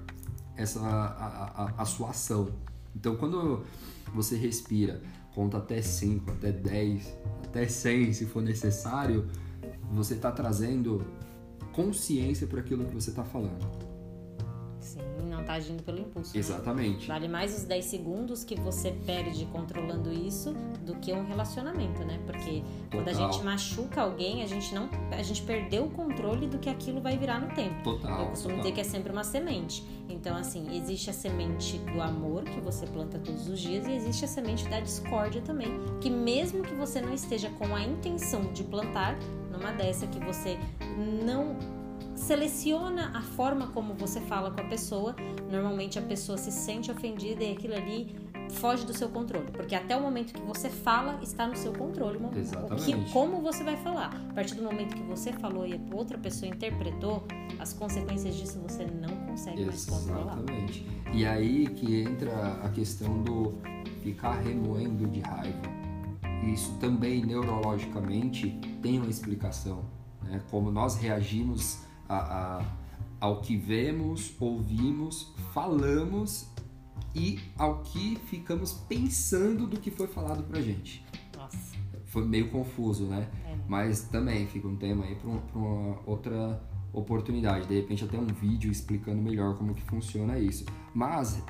essa 0.56 0.80
a, 0.80 1.64
a, 1.64 1.82
a 1.82 1.84
sua 1.84 2.10
ação. 2.10 2.50
Então, 2.94 3.16
quando 3.16 3.64
você 4.14 4.36
respira, 4.36 5.02
conta 5.34 5.58
até 5.58 5.82
5, 5.82 6.30
até 6.30 6.52
10, 6.52 7.18
até 7.44 7.66
100 7.66 8.12
se 8.12 8.26
for 8.26 8.42
necessário, 8.42 9.28
você 9.92 10.14
está 10.14 10.30
trazendo 10.30 11.04
consciência 11.72 12.46
para 12.46 12.60
aquilo 12.60 12.84
que 12.84 12.94
você 12.94 13.10
está 13.10 13.24
falando 13.24 13.87
não 15.28 15.44
tá 15.44 15.54
agindo 15.54 15.82
pelo 15.82 15.98
impulso. 16.00 16.34
Né? 16.34 16.40
Exatamente. 16.40 17.00
Né? 17.00 17.14
Vale 17.14 17.28
mais 17.28 17.56
os 17.56 17.64
10 17.64 17.84
segundos 17.84 18.44
que 18.44 18.58
você 18.58 18.92
perde 19.06 19.44
controlando 19.46 20.12
isso 20.12 20.52
do 20.84 20.94
que 20.96 21.12
um 21.12 21.24
relacionamento, 21.24 22.04
né? 22.04 22.18
Porque 22.26 22.62
Total. 22.62 22.90
quando 22.90 23.08
a 23.08 23.12
gente 23.12 23.44
machuca 23.44 24.02
alguém, 24.02 24.42
a 24.42 24.46
gente 24.46 24.74
não. 24.74 24.88
A 25.10 25.22
gente 25.22 25.42
perdeu 25.42 25.84
o 25.84 25.90
controle 25.90 26.46
do 26.46 26.58
que 26.58 26.68
aquilo 26.68 27.00
vai 27.00 27.16
virar 27.16 27.40
no 27.40 27.54
tempo. 27.54 27.82
Total. 27.82 28.20
Eu 28.20 28.26
costumo 28.28 28.54
total. 28.54 28.62
dizer 28.62 28.74
que 28.74 28.80
é 28.80 28.84
sempre 28.84 29.12
uma 29.12 29.24
semente. 29.24 29.84
Então, 30.08 30.36
assim, 30.36 30.76
existe 30.76 31.10
a 31.10 31.12
semente 31.12 31.78
do 31.78 32.00
amor 32.00 32.44
que 32.44 32.60
você 32.60 32.86
planta 32.86 33.18
todos 33.18 33.48
os 33.48 33.60
dias 33.60 33.86
e 33.86 33.92
existe 33.92 34.24
a 34.24 34.28
semente 34.28 34.66
da 34.68 34.80
discórdia 34.80 35.42
também. 35.42 35.68
Que 36.00 36.08
mesmo 36.08 36.62
que 36.62 36.74
você 36.74 37.00
não 37.00 37.12
esteja 37.12 37.50
com 37.50 37.74
a 37.74 37.82
intenção 37.82 38.52
de 38.52 38.64
plantar, 38.64 39.18
numa 39.50 39.72
dessa 39.72 40.06
que 40.06 40.18
você 40.20 40.58
não 41.24 41.77
seleciona 42.18 43.12
a 43.14 43.22
forma 43.22 43.68
como 43.68 43.94
você 43.94 44.20
fala 44.20 44.50
com 44.50 44.60
a 44.60 44.64
pessoa. 44.64 45.14
Normalmente 45.50 45.98
a 45.98 46.02
pessoa 46.02 46.36
se 46.36 46.50
sente 46.50 46.90
ofendida 46.90 47.42
e 47.42 47.52
aquilo 47.52 47.74
ali 47.74 48.14
foge 48.50 48.84
do 48.86 48.94
seu 48.94 49.10
controle, 49.10 49.50
porque 49.52 49.74
até 49.74 49.94
o 49.94 50.00
momento 50.00 50.32
que 50.32 50.40
você 50.40 50.70
fala 50.70 51.20
está 51.22 51.46
no 51.46 51.54
seu 51.54 51.72
controle, 51.72 52.16
o 52.18 52.38
Exatamente. 52.38 52.84
que, 52.84 53.12
como 53.12 53.42
você 53.42 53.62
vai 53.62 53.76
falar. 53.76 54.10
A 54.30 54.32
partir 54.32 54.54
do 54.54 54.62
momento 54.62 54.96
que 54.96 55.02
você 55.02 55.32
falou 55.32 55.66
e 55.66 55.78
outra 55.92 56.16
pessoa 56.16 56.50
interpretou, 56.50 57.26
as 57.58 57.72
consequências 57.72 58.34
disso 58.34 58.58
você 58.60 58.84
não 58.84 59.14
consegue 59.26 59.64
mais 59.64 59.84
controlar. 59.84 60.38
Exatamente. 60.38 60.86
E 61.12 61.26
aí 61.26 61.66
que 61.66 62.02
entra 62.02 62.54
a 62.62 62.68
questão 62.70 63.22
do 63.22 63.54
ficar 64.02 64.40
remoendo 64.40 65.06
de 65.06 65.20
raiva. 65.20 65.78
Isso 66.52 66.72
também 66.78 67.24
neurologicamente 67.24 68.58
tem 68.80 68.98
uma 68.98 69.10
explicação, 69.10 69.84
né? 70.22 70.40
Como 70.50 70.70
nós 70.70 70.96
reagimos 70.96 71.87
a, 72.08 72.16
a, 72.58 72.64
ao 73.20 73.40
que 73.40 73.56
vemos, 73.56 74.34
ouvimos, 74.40 75.32
falamos 75.52 76.48
e 77.14 77.38
ao 77.56 77.82
que 77.82 78.16
ficamos 78.26 78.72
pensando 78.72 79.66
do 79.66 79.78
que 79.78 79.90
foi 79.90 80.06
falado 80.06 80.42
pra 80.44 80.60
gente. 80.60 81.04
Nossa. 81.36 81.76
Foi 82.06 82.24
meio 82.24 82.50
confuso, 82.50 83.04
né? 83.04 83.28
É. 83.44 83.56
Mas 83.68 84.02
também 84.02 84.46
fica 84.46 84.66
um 84.66 84.76
tema 84.76 85.04
aí 85.04 85.14
para 85.14 85.28
uma 85.28 86.00
outra 86.06 86.62
oportunidade. 86.92 87.66
De 87.66 87.74
repente 87.74 88.04
até 88.04 88.18
um 88.18 88.26
vídeo 88.26 88.70
explicando 88.70 89.20
melhor 89.20 89.56
como 89.56 89.74
que 89.74 89.82
funciona 89.82 90.38
isso. 90.38 90.64
Mas 90.94 91.42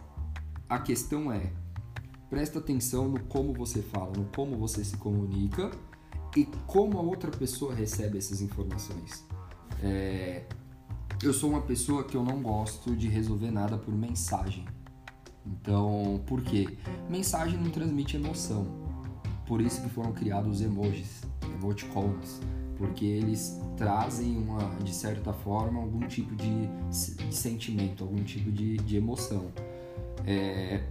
a 0.69 0.79
questão 0.79 1.33
é, 1.33 1.53
presta 2.29 2.59
atenção 2.59 3.09
no 3.09 3.21
como 3.25 3.53
você 3.53 3.83
fala, 3.83 4.13
no 4.17 4.25
como 4.35 4.57
você 4.57 4.85
se 4.85 4.97
comunica 4.97 5.71
e 6.37 6.45
como 6.67 6.99
a 6.99 7.03
outra 7.03 7.31
pessoa 7.31 7.75
recebe 7.75 8.19
essas 8.19 8.41
informações. 8.41 9.25
É, 9.83 10.43
eu 11.23 11.33
sou 11.33 11.51
uma 11.51 11.63
pessoa 11.63 12.05
que 12.05 12.17
eu 12.17 12.25
não 12.25 12.43
gosto 12.43 12.95
de 12.95 13.09
resolver 13.09 13.51
nada 13.51 13.77
por 13.77 13.95
mensagem. 13.95 14.65
Então, 15.47 16.23
por 16.27 16.43
quê? 16.43 16.77
Mensagem 17.09 17.59
não 17.59 17.71
transmite 17.71 18.17
emoção. 18.17 18.67
Por 19.47 19.61
isso 19.61 19.83
que 19.83 19.89
foram 19.89 20.13
criados 20.13 20.57
os 20.57 20.61
emojis, 20.61 21.23
emoticons, 21.43 22.41
porque 22.77 23.05
eles 23.05 23.59
trazem 23.77 24.37
uma, 24.37 24.77
de 24.85 24.95
certa 24.95 25.33
forma, 25.33 25.81
algum 25.81 26.07
tipo 26.07 26.37
de, 26.37 26.67
de 27.27 27.35
sentimento, 27.35 28.05
algum 28.05 28.23
tipo 28.23 28.53
de, 28.53 28.77
de 28.77 28.97
emoção. 28.97 29.47
É, 30.27 30.83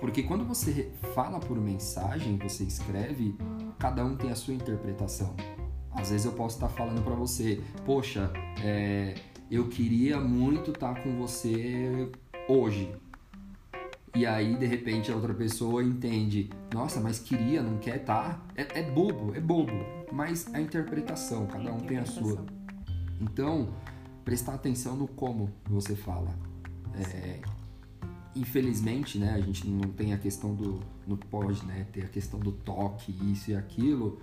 porque 0.00 0.22
quando 0.22 0.44
você 0.44 0.92
fala 1.14 1.40
por 1.40 1.58
mensagem, 1.58 2.38
você 2.38 2.64
escreve, 2.64 3.36
cada 3.78 4.04
um 4.04 4.16
tem 4.16 4.30
a 4.30 4.34
sua 4.36 4.54
interpretação. 4.54 5.34
Às 5.94 6.10
vezes 6.10 6.26
eu 6.26 6.32
posso 6.32 6.56
estar 6.56 6.68
falando 6.68 7.02
para 7.02 7.14
você, 7.14 7.62
poxa, 7.84 8.30
é, 8.62 9.14
eu 9.50 9.68
queria 9.68 10.18
muito 10.20 10.70
estar 10.72 11.02
com 11.02 11.16
você 11.16 12.10
hoje. 12.48 12.92
E 14.14 14.24
aí, 14.26 14.56
de 14.56 14.66
repente, 14.66 15.10
a 15.10 15.14
outra 15.14 15.34
pessoa 15.34 15.82
entende, 15.82 16.48
nossa, 16.72 17.00
mas 17.00 17.18
queria, 17.18 17.62
não 17.62 17.78
quer 17.78 17.96
estar. 17.96 18.46
É, 18.54 18.80
é 18.80 18.82
bobo, 18.82 19.34
é 19.34 19.40
bobo. 19.40 19.72
Mas 20.12 20.52
a 20.54 20.60
interpretação, 20.60 21.46
cada 21.46 21.72
um 21.72 21.80
tem 21.80 21.98
a 21.98 22.06
sua. 22.06 22.44
Então, 23.20 23.74
prestar 24.24 24.54
atenção 24.54 24.96
no 24.96 25.08
como 25.08 25.50
você 25.68 25.96
fala. 25.96 26.32
É, 26.94 27.40
infelizmente, 28.36 29.18
né, 29.18 29.34
a 29.34 29.40
gente 29.40 29.68
não 29.68 29.90
tem 29.90 30.12
a 30.12 30.18
questão 30.18 30.54
do. 30.54 30.80
Não 31.06 31.16
pode 31.16 31.64
né, 31.66 31.86
ter 31.92 32.04
a 32.04 32.08
questão 32.08 32.38
do 32.38 32.52
toque, 32.52 33.12
isso 33.32 33.50
e 33.50 33.56
aquilo, 33.56 34.20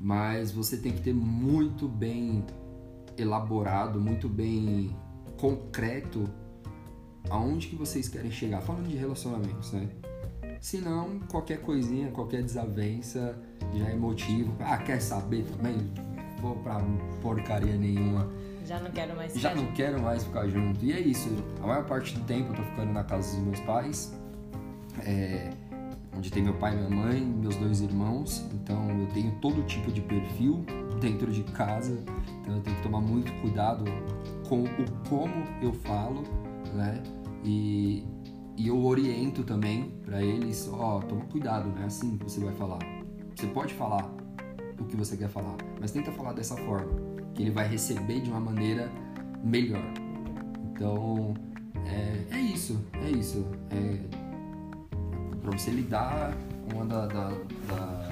mas 0.00 0.50
você 0.52 0.76
tem 0.76 0.92
que 0.92 1.00
ter 1.00 1.14
muito 1.14 1.88
bem 1.88 2.44
elaborado, 3.16 4.00
muito 4.00 4.28
bem 4.28 4.94
concreto 5.38 6.28
aonde 7.30 7.68
que 7.68 7.76
vocês 7.76 8.08
querem 8.08 8.30
chegar, 8.30 8.60
falando 8.60 8.88
de 8.88 8.96
relacionamentos, 8.96 9.72
né? 9.72 9.88
Se 10.60 10.78
não, 10.78 11.20
qualquer 11.30 11.60
coisinha, 11.60 12.10
qualquer 12.10 12.42
desavença 12.42 13.38
já 13.74 13.86
é 13.88 13.94
motivo. 13.94 14.54
Ah, 14.60 14.78
quer 14.78 15.00
saber 15.00 15.44
também? 15.44 15.76
Vou 16.40 16.56
pra 16.56 16.80
porcaria 17.20 17.76
nenhuma. 17.76 18.28
Já 18.66 18.80
não 18.80 18.90
quero 18.90 19.14
mais 19.14 19.34
Já 19.34 19.54
não 19.54 19.62
junto. 19.62 19.72
quero 19.74 20.02
mais 20.02 20.24
ficar 20.24 20.48
junto. 20.48 20.82
E 20.84 20.92
é 20.92 21.00
isso. 21.00 21.28
A 21.62 21.66
maior 21.66 21.84
parte 21.84 22.14
do 22.14 22.24
tempo 22.24 22.52
eu 22.52 22.56
tô 22.56 22.62
ficando 22.62 22.92
na 22.92 23.04
casa 23.04 23.36
dos 23.36 23.44
meus 23.44 23.60
pais. 23.60 24.14
é, 25.04 25.50
onde 26.16 26.30
tem 26.30 26.42
meu 26.42 26.54
pai, 26.54 26.76
minha 26.76 26.90
mãe, 26.90 27.20
meus 27.20 27.56
dois 27.56 27.80
irmãos. 27.80 28.46
Então 28.52 28.88
eu 29.00 29.06
tenho 29.08 29.32
todo 29.40 29.62
tipo 29.66 29.90
de 29.92 30.00
perfil 30.00 30.64
dentro 31.00 31.30
de 31.30 31.42
casa. 31.44 32.02
Então 32.40 32.56
eu 32.56 32.60
tenho 32.62 32.76
que 32.76 32.82
tomar 32.82 33.00
muito 33.00 33.32
cuidado 33.40 33.84
com 34.48 34.64
o 34.64 35.08
como 35.08 35.32
eu 35.62 35.72
falo, 35.72 36.22
né? 36.74 37.02
E, 37.44 38.06
e 38.56 38.68
eu 38.68 38.84
oriento 38.84 39.42
também 39.42 39.90
para 40.04 40.22
eles, 40.22 40.68
ó, 40.72 41.00
toma 41.00 41.24
cuidado, 41.26 41.68
não 41.68 41.82
é 41.82 41.86
assim 41.86 42.16
que 42.16 42.24
você 42.24 42.40
vai 42.40 42.54
falar. 42.54 42.78
Você 43.34 43.46
pode 43.48 43.74
falar 43.74 44.10
o 44.78 44.84
que 44.84 44.96
você 44.96 45.16
quer 45.16 45.28
falar, 45.28 45.56
mas 45.80 45.90
tenta 45.90 46.10
falar 46.12 46.32
dessa 46.32 46.56
forma, 46.56 46.92
que 47.34 47.42
ele 47.42 47.50
vai 47.50 47.66
receber 47.68 48.20
de 48.20 48.30
uma 48.30 48.40
maneira 48.40 48.90
melhor. 49.42 49.84
Então, 50.72 51.34
é, 51.86 52.36
é 52.36 52.40
isso, 52.40 52.84
é 53.02 53.10
isso. 53.10 53.46
É, 53.70 54.23
para 55.44 55.58
você 55.58 55.70
lidar, 55.70 56.32
uma 56.72 56.86
da, 56.86 57.06
da- 57.06 57.28
da- 57.68 58.08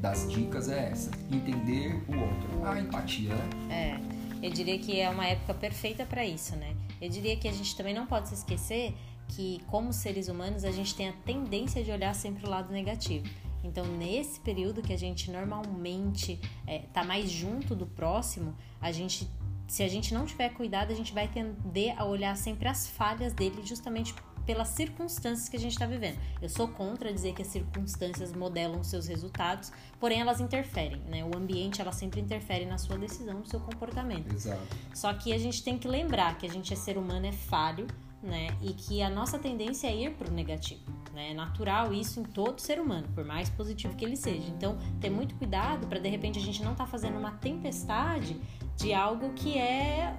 das 0.00 0.30
dicas 0.30 0.68
é 0.68 0.90
essa: 0.90 1.10
entender 1.32 1.94
o 2.08 2.12
outro. 2.20 2.66
A 2.66 2.78
empatia, 2.80 3.34
né? 3.34 4.00
É, 4.42 4.46
eu 4.46 4.50
diria 4.50 4.78
que 4.78 5.00
é 5.00 5.08
uma 5.08 5.26
época 5.26 5.54
perfeita 5.54 6.04
para 6.04 6.24
isso, 6.24 6.54
né? 6.56 6.76
Eu 7.00 7.08
diria 7.08 7.36
que 7.36 7.48
a 7.48 7.52
gente 7.52 7.74
também 7.76 7.94
não 7.94 8.06
pode 8.06 8.28
se 8.28 8.34
esquecer 8.34 8.94
que, 9.28 9.60
como 9.66 9.92
seres 9.92 10.28
humanos, 10.28 10.64
a 10.64 10.70
gente 10.70 10.94
tem 10.94 11.08
a 11.08 11.12
tendência 11.24 11.82
de 11.82 11.90
olhar 11.90 12.14
sempre 12.14 12.44
o 12.46 12.48
lado 12.50 12.72
negativo. 12.72 13.26
Então, 13.64 13.84
nesse 13.84 14.38
período 14.40 14.80
que 14.82 14.92
a 14.92 14.96
gente 14.98 15.30
normalmente 15.30 16.40
é, 16.66 16.80
tá 16.92 17.02
mais 17.04 17.30
junto 17.30 17.74
do 17.74 17.86
próximo, 17.86 18.54
a 18.80 18.90
gente, 18.92 19.28
se 19.66 19.82
a 19.82 19.88
gente 19.88 20.14
não 20.14 20.24
tiver 20.24 20.48
cuidado, 20.50 20.92
a 20.92 20.94
gente 20.94 21.12
vai 21.12 21.28
tender 21.28 21.94
a 22.00 22.04
olhar 22.04 22.36
sempre 22.36 22.68
as 22.68 22.86
falhas 22.88 23.32
dele, 23.32 23.60
justamente 23.64 24.14
pelas 24.48 24.68
circunstâncias 24.68 25.46
que 25.46 25.58
a 25.58 25.60
gente 25.60 25.72
está 25.72 25.84
vivendo. 25.84 26.18
Eu 26.40 26.48
sou 26.48 26.66
contra 26.68 27.12
dizer 27.12 27.34
que 27.34 27.42
as 27.42 27.48
circunstâncias 27.48 28.32
modelam 28.32 28.82
seus 28.82 29.06
resultados, 29.06 29.70
porém 30.00 30.22
elas 30.22 30.40
interferem, 30.40 31.02
né? 31.02 31.22
O 31.22 31.36
ambiente 31.36 31.82
ela 31.82 31.92
sempre 31.92 32.18
interfere 32.18 32.64
na 32.64 32.78
sua 32.78 32.96
decisão, 32.96 33.40
no 33.40 33.46
seu 33.46 33.60
comportamento. 33.60 34.34
Exato. 34.34 34.62
Só 34.94 35.12
que 35.12 35.34
a 35.34 35.38
gente 35.38 35.62
tem 35.62 35.76
que 35.76 35.86
lembrar 35.86 36.38
que 36.38 36.46
a 36.46 36.48
gente 36.48 36.72
é 36.72 36.76
ser 36.76 36.96
humano, 36.96 37.26
é 37.26 37.32
falho, 37.32 37.86
né? 38.22 38.46
E 38.62 38.72
que 38.72 39.02
a 39.02 39.10
nossa 39.10 39.38
tendência 39.38 39.86
é 39.86 39.94
ir 39.94 40.14
pro 40.14 40.32
negativo, 40.32 40.90
né? 41.12 41.32
É 41.32 41.34
natural 41.34 41.92
isso 41.92 42.18
em 42.18 42.24
todo 42.24 42.58
ser 42.58 42.80
humano, 42.80 43.06
por 43.14 43.26
mais 43.26 43.50
positivo 43.50 43.94
que 43.96 44.04
ele 44.06 44.16
seja. 44.16 44.48
Então, 44.48 44.78
ter 44.98 45.10
muito 45.10 45.34
cuidado 45.34 45.86
para 45.88 45.98
de 45.98 46.08
repente 46.08 46.38
a 46.38 46.42
gente 46.42 46.62
não 46.62 46.74
tá 46.74 46.86
fazendo 46.86 47.18
uma 47.18 47.32
tempestade 47.32 48.40
de 48.78 48.94
algo 48.94 49.30
que 49.34 49.58
é 49.58 50.16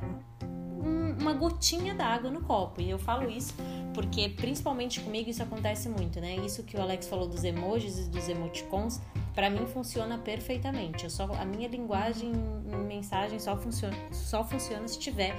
um- 0.79 1.15
uma 1.19 1.33
gotinha 1.33 1.93
d'água 1.93 2.29
no 2.29 2.41
copo. 2.41 2.81
E 2.81 2.89
eu 2.89 2.97
falo 2.99 3.29
isso 3.29 3.53
porque, 3.93 4.29
principalmente 4.29 4.99
comigo, 5.01 5.29
isso 5.29 5.43
acontece 5.43 5.89
muito, 5.89 6.19
né? 6.21 6.35
Isso 6.37 6.63
que 6.63 6.77
o 6.77 6.81
Alex 6.81 7.07
falou 7.07 7.27
dos 7.27 7.43
emojis 7.43 7.99
e 7.99 8.09
dos 8.09 8.29
emoticons, 8.29 9.01
pra 9.33 9.49
mim 9.49 9.65
funciona 9.67 10.17
perfeitamente. 10.17 11.03
Eu 11.03 11.09
só, 11.09 11.25
a 11.33 11.45
minha 11.45 11.67
linguagem 11.67 12.31
em 12.31 12.83
mensagem 12.87 13.39
só 13.39 13.57
funciona, 13.57 13.95
só 14.11 14.43
funciona 14.43 14.87
se 14.87 14.97
tiver 14.99 15.35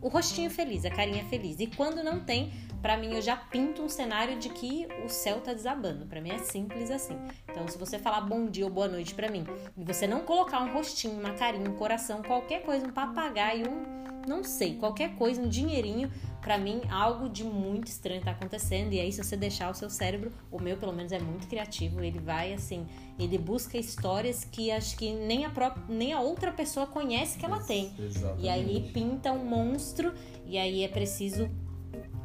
o 0.00 0.08
rostinho 0.08 0.50
feliz, 0.50 0.84
a 0.84 0.90
carinha 0.90 1.24
feliz. 1.26 1.60
E 1.60 1.66
quando 1.68 2.02
não 2.02 2.18
tem, 2.18 2.52
pra 2.80 2.96
mim 2.96 3.14
eu 3.14 3.22
já 3.22 3.36
pinto 3.36 3.82
um 3.82 3.88
cenário 3.88 4.36
de 4.36 4.48
que 4.48 4.88
o 5.04 5.08
céu 5.08 5.40
tá 5.40 5.52
desabando. 5.52 6.06
Pra 6.06 6.20
mim 6.20 6.30
é 6.30 6.38
simples 6.38 6.90
assim. 6.90 7.16
Então, 7.48 7.68
se 7.68 7.78
você 7.78 8.00
falar 8.00 8.22
bom 8.22 8.46
dia 8.46 8.64
ou 8.64 8.70
boa 8.70 8.88
noite 8.88 9.14
pra 9.14 9.30
mim, 9.30 9.44
e 9.76 9.84
você 9.84 10.06
não 10.08 10.22
colocar 10.22 10.60
um 10.60 10.72
rostinho, 10.72 11.18
uma 11.20 11.34
carinha, 11.34 11.70
um 11.70 11.76
coração, 11.76 12.20
qualquer 12.20 12.62
coisa, 12.64 12.84
um 12.84 12.90
papagaio, 12.90 13.70
um 13.70 14.02
não 14.26 14.44
sei, 14.44 14.76
qualquer 14.76 15.14
coisa, 15.16 15.40
um 15.40 15.48
dinheirinho, 15.48 16.10
pra 16.40 16.58
mim 16.58 16.80
algo 16.90 17.28
de 17.28 17.44
muito 17.44 17.88
estranho 17.88 18.22
tá 18.22 18.32
acontecendo. 18.32 18.92
E 18.92 19.00
aí, 19.00 19.12
se 19.12 19.22
você 19.22 19.36
deixar 19.36 19.70
o 19.70 19.74
seu 19.74 19.88
cérebro, 19.88 20.32
o 20.50 20.60
meu 20.60 20.76
pelo 20.76 20.92
menos 20.92 21.12
é 21.12 21.18
muito 21.18 21.46
criativo, 21.46 22.02
ele 22.02 22.18
vai 22.18 22.52
assim, 22.52 22.86
ele 23.18 23.38
busca 23.38 23.78
histórias 23.78 24.44
que 24.44 24.70
acho 24.70 24.96
que 24.96 25.12
nem 25.12 25.44
a 25.44 25.50
própria, 25.50 25.84
nem 25.88 26.12
a 26.12 26.20
outra 26.20 26.52
pessoa 26.52 26.86
conhece 26.86 27.38
que 27.38 27.44
ela 27.44 27.60
tem. 27.60 27.92
Exatamente. 27.98 28.44
E 28.44 28.48
aí 28.48 28.90
pinta 28.92 29.32
um 29.32 29.44
monstro, 29.44 30.12
e 30.44 30.58
aí 30.58 30.82
é 30.82 30.88
preciso. 30.88 31.48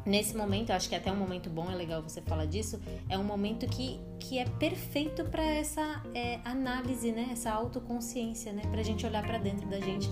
Nesse 0.08 0.34
momento, 0.34 0.70
eu 0.70 0.76
acho 0.76 0.88
que 0.88 0.94
até 0.94 1.12
um 1.12 1.16
momento 1.16 1.50
bom, 1.50 1.70
é 1.70 1.74
legal 1.74 2.02
você 2.02 2.22
falar 2.22 2.46
disso. 2.46 2.80
É 3.10 3.18
um 3.18 3.24
momento 3.24 3.66
que, 3.66 4.00
que 4.18 4.38
é 4.38 4.46
perfeito 4.46 5.22
para 5.24 5.44
essa 5.44 6.02
é, 6.14 6.40
análise, 6.46 7.12
né? 7.12 7.28
Essa 7.30 7.52
autoconsciência, 7.52 8.50
né? 8.50 8.62
Pra 8.70 8.82
gente 8.82 9.04
olhar 9.04 9.22
pra 9.22 9.36
dentro 9.36 9.68
da 9.68 9.78
gente 9.78 10.08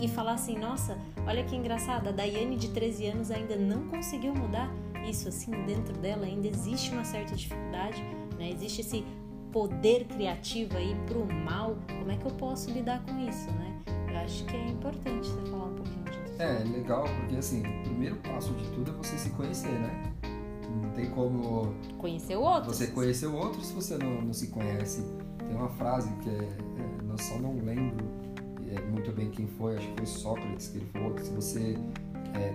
e, 0.00 0.06
e 0.06 0.08
falar 0.08 0.32
assim: 0.32 0.58
nossa, 0.58 0.96
olha 1.26 1.44
que 1.44 1.54
engraçado, 1.54 2.08
a 2.08 2.10
Daiane 2.10 2.56
de 2.56 2.70
13 2.70 3.08
anos 3.08 3.30
ainda 3.30 3.54
não 3.54 3.86
conseguiu 3.88 4.34
mudar 4.34 4.72
isso, 5.06 5.28
assim, 5.28 5.50
dentro 5.66 5.92
dela 5.98 6.24
ainda 6.24 6.48
existe 6.48 6.90
uma 6.90 7.04
certa 7.04 7.36
dificuldade, 7.36 8.02
né? 8.38 8.48
Existe 8.48 8.80
esse 8.80 9.04
poder 9.52 10.06
criativo 10.06 10.74
aí 10.78 10.96
pro 11.06 11.26
mal. 11.26 11.76
Como 11.98 12.10
é 12.10 12.16
que 12.16 12.24
eu 12.24 12.32
posso 12.32 12.70
lidar 12.70 13.04
com 13.04 13.18
isso, 13.28 13.50
né? 13.52 13.82
Eu 14.08 14.16
acho 14.20 14.42
que 14.46 14.56
é 14.56 14.68
importante 14.68 15.28
você 15.28 15.50
falar 15.50 15.66
um 15.66 15.74
pouquinho 15.74 16.04
disso. 16.04 16.23
É, 16.38 16.64
legal, 16.64 17.04
porque 17.20 17.36
assim, 17.36 17.60
o 17.60 17.82
primeiro 17.84 18.16
passo 18.16 18.52
de 18.54 18.68
tudo 18.70 18.90
é 18.90 18.94
você 18.94 19.16
se 19.16 19.30
conhecer, 19.30 19.70
né? 19.70 20.12
tem 20.94 21.10
como 21.10 21.74
conhecer 21.98 22.36
o 22.36 22.42
outro. 22.42 22.72
Você 22.72 22.88
conhecer 22.88 23.26
o 23.26 23.34
outro 23.34 23.60
se 23.62 23.72
você 23.72 23.96
não, 23.98 24.22
não 24.22 24.32
se 24.32 24.48
conhece. 24.48 25.04
Tem 25.38 25.56
uma 25.56 25.68
frase 25.70 26.08
que 26.22 26.30
é, 26.30 26.32
é 26.32 26.94
eu 27.08 27.18
só 27.18 27.38
não 27.38 27.54
lembro 27.58 28.04
é, 28.68 28.80
muito 28.90 29.12
bem 29.12 29.30
quem 29.30 29.46
foi, 29.46 29.76
acho 29.76 29.86
que 29.88 29.96
foi 29.98 30.06
Sócrates 30.06 30.68
que 30.68 30.78
ele 30.78 30.86
falou 30.86 31.12
que 31.12 31.22
se 31.22 31.30
você 31.30 31.76
é, 32.34 32.54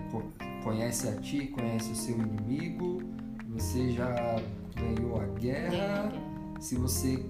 conhece 0.63 1.07
a 1.07 1.15
ti, 1.17 1.47
conhece 1.47 1.91
o 1.91 1.95
seu 1.95 2.17
inimigo, 2.17 3.01
você 3.49 3.91
já 3.91 4.35
ganhou 4.75 5.21
a 5.21 5.25
guerra. 5.25 6.11
Se 6.59 6.75
você 6.75 7.23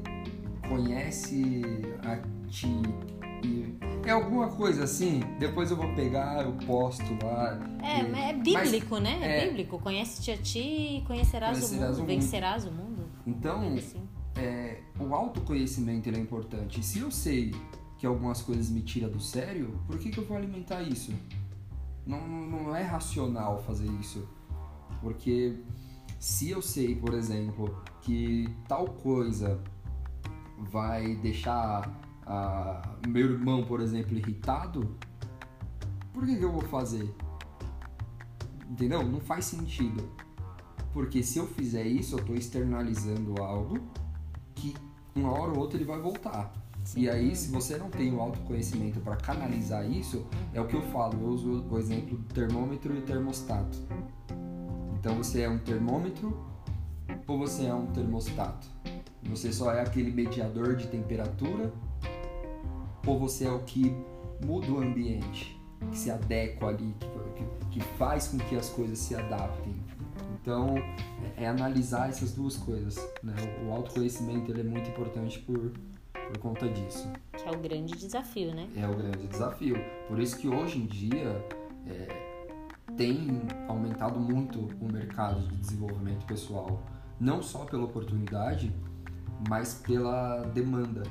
conhece 0.67 1.61
a 2.03 2.17
ti 2.47 2.81
e 3.43 3.77
é 4.05 4.11
alguma 4.11 4.47
coisa 4.49 4.83
assim, 4.83 5.21
depois 5.37 5.69
eu 5.69 5.77
vou 5.77 5.93
pegar, 5.93 6.43
eu 6.43 6.53
posto 6.65 7.03
lá. 7.23 7.59
É, 7.83 8.01
e... 8.01 8.29
é 8.29 8.33
bíblico, 8.33 8.95
Mas, 8.95 9.03
né? 9.03 9.19
É, 9.21 9.43
é, 9.43 9.47
bíblico. 9.47 9.79
Conhece-te 9.79 10.31
a 10.31 10.37
ti 10.37 10.97
e 10.97 11.03
conhecerás, 11.05 11.59
conhecerás 11.59 11.97
o 11.97 11.99
mundo, 11.99 12.03
o 12.03 12.05
vencerás 12.05 12.65
o 12.65 12.71
mundo. 12.71 13.09
Então, 13.27 13.73
assim. 13.73 14.01
é, 14.35 14.79
o 14.99 15.13
autoconhecimento 15.13 16.09
é 16.09 16.17
importante. 16.17 16.83
Se 16.83 16.99
eu 16.99 17.11
sei 17.11 17.53
que 17.97 18.05
algumas 18.07 18.41
coisas 18.41 18.69
me 18.69 18.81
tiram 18.81 19.09
do 19.09 19.19
sério, 19.19 19.79
por 19.85 19.99
que, 19.99 20.09
que 20.09 20.17
eu 20.17 20.25
vou 20.25 20.37
alimentar 20.37 20.81
isso? 20.81 21.13
Não, 22.05 22.27
não 22.27 22.75
é 22.75 22.81
racional 22.81 23.61
fazer 23.63 23.89
isso. 23.99 24.27
Porque 25.01 25.59
se 26.17 26.49
eu 26.49 26.61
sei, 26.61 26.95
por 26.95 27.13
exemplo, 27.13 27.81
que 28.01 28.49
tal 28.67 28.85
coisa 28.85 29.61
vai 30.57 31.15
deixar 31.15 31.89
a, 32.29 32.95
meu 33.07 33.31
irmão, 33.31 33.63
por 33.65 33.81
exemplo, 33.81 34.15
irritado, 34.15 34.95
por 36.13 36.25
que, 36.25 36.35
que 36.35 36.43
eu 36.43 36.51
vou 36.51 36.61
fazer? 36.61 37.11
Entendeu? 38.69 39.03
Não 39.03 39.19
faz 39.19 39.45
sentido. 39.45 40.07
Porque 40.93 41.23
se 41.23 41.39
eu 41.39 41.47
fizer 41.47 41.85
isso, 41.85 42.15
eu 42.15 42.19
estou 42.19 42.35
externalizando 42.35 43.41
algo 43.41 43.79
que 44.53 44.75
uma 45.15 45.31
hora 45.31 45.51
ou 45.51 45.57
outra 45.57 45.77
ele 45.77 45.85
vai 45.85 45.99
voltar. 45.99 46.53
Sim. 46.83 47.01
E 47.01 47.09
aí, 47.09 47.35
se 47.35 47.51
você 47.51 47.77
não 47.77 47.89
tem 47.89 48.13
o 48.13 48.21
autoconhecimento 48.21 48.99
para 48.99 49.15
canalizar 49.15 49.89
isso, 49.89 50.25
é 50.53 50.61
o 50.61 50.67
que 50.67 50.75
eu 50.75 50.81
falo. 50.83 51.19
Eu 51.21 51.29
uso 51.29 51.65
o 51.69 51.77
exemplo 51.79 52.15
do 52.15 52.33
termômetro 52.33 52.95
e 52.95 53.01
termostato. 53.01 53.77
Então, 54.99 55.15
você 55.15 55.41
é 55.41 55.49
um 55.49 55.57
termômetro 55.57 56.45
ou 57.25 57.39
você 57.39 57.65
é 57.65 57.73
um 57.73 57.87
termostato? 57.87 58.67
Você 59.23 59.51
só 59.51 59.73
é 59.73 59.81
aquele 59.81 60.11
mediador 60.11 60.75
de 60.75 60.87
temperatura 60.87 61.71
ou 63.05 63.19
você 63.19 63.45
é 63.45 63.51
o 63.51 63.59
que 63.59 63.95
muda 64.45 64.71
o 64.71 64.79
ambiente, 64.79 65.59
que 65.91 65.97
se 65.97 66.11
adequa 66.11 66.67
ali, 66.67 66.95
que, 67.35 67.69
que 67.71 67.79
faz 67.97 68.27
com 68.27 68.37
que 68.37 68.55
as 68.55 68.69
coisas 68.69 68.97
se 68.97 69.15
adaptem. 69.15 69.75
Então, 70.41 70.77
é, 71.37 71.43
é 71.43 71.47
analisar 71.47 72.09
essas 72.09 72.33
duas 72.33 72.57
coisas. 72.57 72.95
Né? 73.21 73.33
O 73.65 73.71
autoconhecimento 73.71 74.51
ele 74.51 74.61
é 74.61 74.63
muito 74.63 74.89
importante 74.89 75.39
por, 75.39 75.71
por 76.13 76.37
conta 76.39 76.67
disso. 76.67 77.11
Que 77.33 77.47
é 77.47 77.51
o 77.51 77.59
grande 77.59 77.95
desafio, 77.95 78.53
né? 78.53 78.69
É 78.75 78.87
o 78.87 78.95
grande 78.95 79.27
desafio. 79.27 79.75
Por 80.07 80.19
isso 80.19 80.37
que 80.37 80.47
hoje 80.47 80.79
em 80.79 80.85
dia 80.85 81.45
é, 81.87 82.29
tem 82.95 83.41
aumentado 83.67 84.19
muito 84.19 84.67
o 84.81 84.91
mercado 84.91 85.41
de 85.47 85.55
desenvolvimento 85.57 86.25
pessoal. 86.25 86.83
Não 87.19 87.41
só 87.41 87.65
pela 87.65 87.83
oportunidade, 87.83 88.73
mas 89.47 89.75
pela 89.75 90.43
demanda 90.53 91.03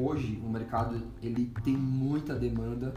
hoje 0.00 0.40
o 0.44 0.48
mercado 0.48 1.02
ele 1.22 1.52
tem 1.64 1.76
muita 1.76 2.34
demanda 2.34 2.94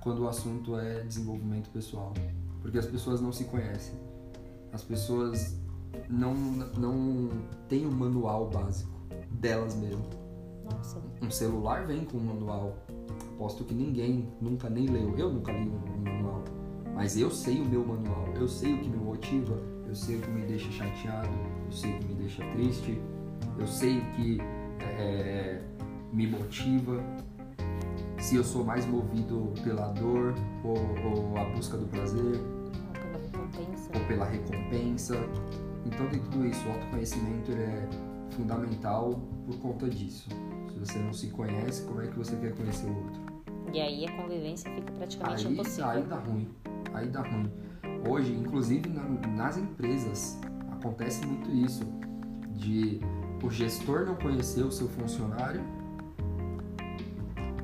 quando 0.00 0.22
o 0.22 0.28
assunto 0.28 0.76
é 0.76 1.02
desenvolvimento 1.02 1.70
pessoal, 1.70 2.12
porque 2.60 2.78
as 2.78 2.86
pessoas 2.86 3.20
não 3.20 3.32
se 3.32 3.44
conhecem, 3.44 3.94
as 4.72 4.82
pessoas 4.82 5.58
não 6.08 6.34
não 6.34 7.30
têm 7.68 7.86
um 7.86 7.92
manual 7.92 8.48
básico 8.50 8.92
delas 9.30 9.74
mesmas. 9.76 10.24
Nossa. 10.64 11.02
Um 11.20 11.30
celular 11.30 11.86
vem 11.86 12.04
com 12.04 12.16
um 12.16 12.24
manual. 12.24 12.76
Aposto 13.34 13.64
que 13.64 13.74
ninguém 13.74 14.28
nunca 14.40 14.70
nem 14.70 14.86
leu. 14.86 15.16
Eu 15.16 15.30
nunca 15.30 15.52
li 15.52 15.68
um 15.68 16.02
manual. 16.04 16.42
Mas 16.94 17.16
eu 17.16 17.30
sei 17.30 17.60
o 17.60 17.64
meu 17.64 17.84
manual. 17.84 18.28
Eu 18.34 18.48
sei 18.48 18.72
o 18.74 18.78
que 18.78 18.88
me 18.88 18.96
motiva. 18.96 19.60
Eu 19.86 19.94
sei 19.94 20.16
o 20.16 20.20
que 20.22 20.30
me 20.30 20.46
deixa 20.46 20.70
chateado. 20.70 21.28
Eu 21.66 21.72
sei 21.72 21.94
o 21.94 21.98
que 21.98 22.06
me 22.06 22.14
deixa 22.14 22.44
triste. 22.52 23.00
Eu 23.58 23.66
sei 23.66 23.98
o 23.98 24.04
que 24.12 24.40
é, 24.80 25.62
me 26.14 26.28
motiva, 26.28 27.02
se 28.18 28.36
eu 28.36 28.44
sou 28.44 28.64
mais 28.64 28.86
movido 28.86 29.52
pela 29.64 29.88
dor 29.88 30.32
ou, 30.62 30.76
ou 31.04 31.36
a 31.36 31.44
busca 31.50 31.76
do 31.76 31.86
prazer, 31.86 32.36
ou 32.36 32.94
pela 32.94 33.18
recompensa. 33.18 33.90
Ou 33.92 34.06
pela 34.06 34.24
recompensa. 34.24 35.16
Então 35.84 36.08
tem 36.08 36.20
tudo 36.20 36.46
isso, 36.46 36.66
o 36.68 36.72
autoconhecimento 36.72 37.50
é 37.52 37.88
fundamental 38.30 39.20
por 39.44 39.58
conta 39.58 39.90
disso. 39.90 40.28
Se 40.72 40.78
você 40.78 40.98
não 41.00 41.12
se 41.12 41.26
conhece, 41.28 41.82
como 41.82 42.00
é 42.00 42.06
que 42.06 42.16
você 42.16 42.36
quer 42.36 42.54
conhecer 42.54 42.86
o 42.86 42.96
outro? 42.96 43.20
E 43.72 43.80
aí 43.80 44.06
a 44.06 44.12
convivência 44.12 44.70
fica 44.70 44.92
praticamente 44.92 45.46
aí, 45.46 45.52
impossível. 45.52 45.88
Aí 45.88 46.02
dá 46.04 46.16
ruim, 46.16 46.48
aí 46.94 47.08
dá 47.08 47.22
ruim. 47.22 47.50
Hoje, 48.08 48.32
inclusive 48.32 48.88
na, 48.88 49.02
nas 49.02 49.58
empresas, 49.58 50.38
acontece 50.70 51.26
muito 51.26 51.50
isso, 51.50 51.84
de 52.52 53.00
o 53.42 53.50
gestor 53.50 54.06
não 54.06 54.14
conhecer 54.14 54.62
o 54.62 54.70
seu 54.70 54.88
funcionário 54.88 55.60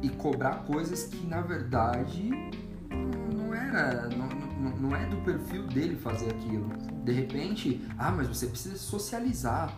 e 0.03 0.09
cobrar 0.09 0.65
coisas 0.65 1.05
que 1.05 1.27
na 1.27 1.41
verdade 1.41 2.31
não 3.35 3.55
era 3.55 4.09
não, 4.09 4.27
não, 4.27 4.77
não 4.77 4.97
é 4.97 5.07
do 5.07 5.17
perfil 5.19 5.67
dele 5.67 5.97
fazer 5.97 6.31
aquilo. 6.31 6.69
De 7.05 7.13
repente 7.13 7.81
ah 7.99 8.11
mas 8.11 8.29
você 8.29 8.47
precisa 8.47 8.77
socializar. 8.77 9.73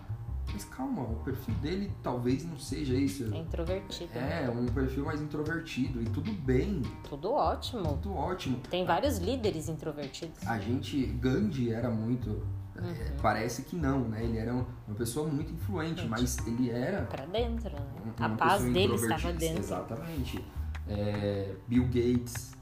Mas 0.53 0.65
calma 0.67 1.03
o 1.03 1.15
perfil 1.25 1.55
dele 1.57 1.91
talvez 2.03 2.45
não 2.45 2.59
seja 2.59 2.95
isso. 2.95 3.33
É 3.33 3.39
introvertido. 3.39 4.11
É 4.15 4.51
um 4.51 4.67
perfil 4.67 5.05
mais 5.07 5.21
introvertido 5.21 6.03
e 6.03 6.05
tudo 6.05 6.31
bem. 6.33 6.83
Tudo 7.09 7.33
ótimo. 7.33 7.83
Tudo 8.03 8.15
ótimo. 8.15 8.61
Tem 8.69 8.85
vários 8.85 9.19
líderes 9.19 9.69
introvertidos. 9.69 10.47
A 10.47 10.59
gente 10.59 11.07
Gandhi 11.07 11.73
era 11.73 11.89
muito 11.89 12.43
Uhum. 12.83 12.91
É, 12.91 13.13
parece 13.21 13.63
que 13.63 13.77
não, 13.77 14.09
né? 14.09 14.25
Ele 14.25 14.39
era 14.39 14.53
uma 14.53 14.97
pessoa 14.97 15.29
muito 15.29 15.53
influente, 15.53 16.07
mas 16.07 16.39
ele 16.47 16.71
era. 16.71 17.03
Para 17.03 17.27
dentro, 17.27 17.71
né? 17.71 18.13
A 18.19 18.29
paz 18.31 18.63
dele 18.65 18.95
estava 18.95 19.33
dentro. 19.33 19.59
Exatamente. 19.59 20.45
É, 20.89 21.55
Bill 21.69 21.85
Gates 21.85 22.53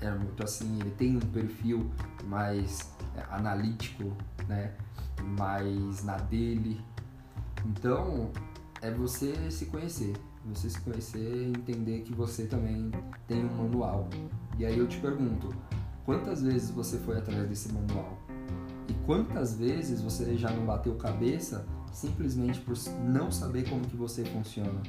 era 0.00 0.16
muito 0.16 0.42
assim, 0.42 0.80
ele 0.80 0.90
tem 0.92 1.16
um 1.16 1.20
perfil 1.20 1.90
mais 2.24 2.92
é, 3.16 3.22
analítico, 3.34 4.16
né? 4.48 4.74
Mais 5.36 6.02
na 6.04 6.16
dele. 6.16 6.80
Então, 7.66 8.30
é 8.80 8.90
você 8.90 9.50
se 9.50 9.66
conhecer. 9.66 10.14
Você 10.46 10.70
se 10.70 10.80
conhecer 10.80 11.18
e 11.18 11.50
entender 11.50 12.00
que 12.00 12.14
você 12.14 12.46
também 12.46 12.90
tem 13.26 13.44
um 13.44 13.56
manual. 13.56 14.08
E 14.58 14.64
aí 14.64 14.78
eu 14.78 14.88
te 14.88 14.98
pergunto, 14.98 15.54
quantas 16.04 16.42
vezes 16.42 16.70
você 16.70 16.98
foi 16.98 17.18
atrás 17.18 17.46
desse 17.46 17.70
manual? 17.72 18.18
Quantas 19.10 19.56
vezes 19.56 20.00
você 20.00 20.38
já 20.38 20.52
não 20.52 20.64
bateu 20.64 20.94
cabeça 20.94 21.66
simplesmente 21.92 22.60
por 22.60 22.76
não 23.02 23.28
saber 23.28 23.68
como 23.68 23.84
que 23.84 23.96
você 23.96 24.24
funciona? 24.24 24.80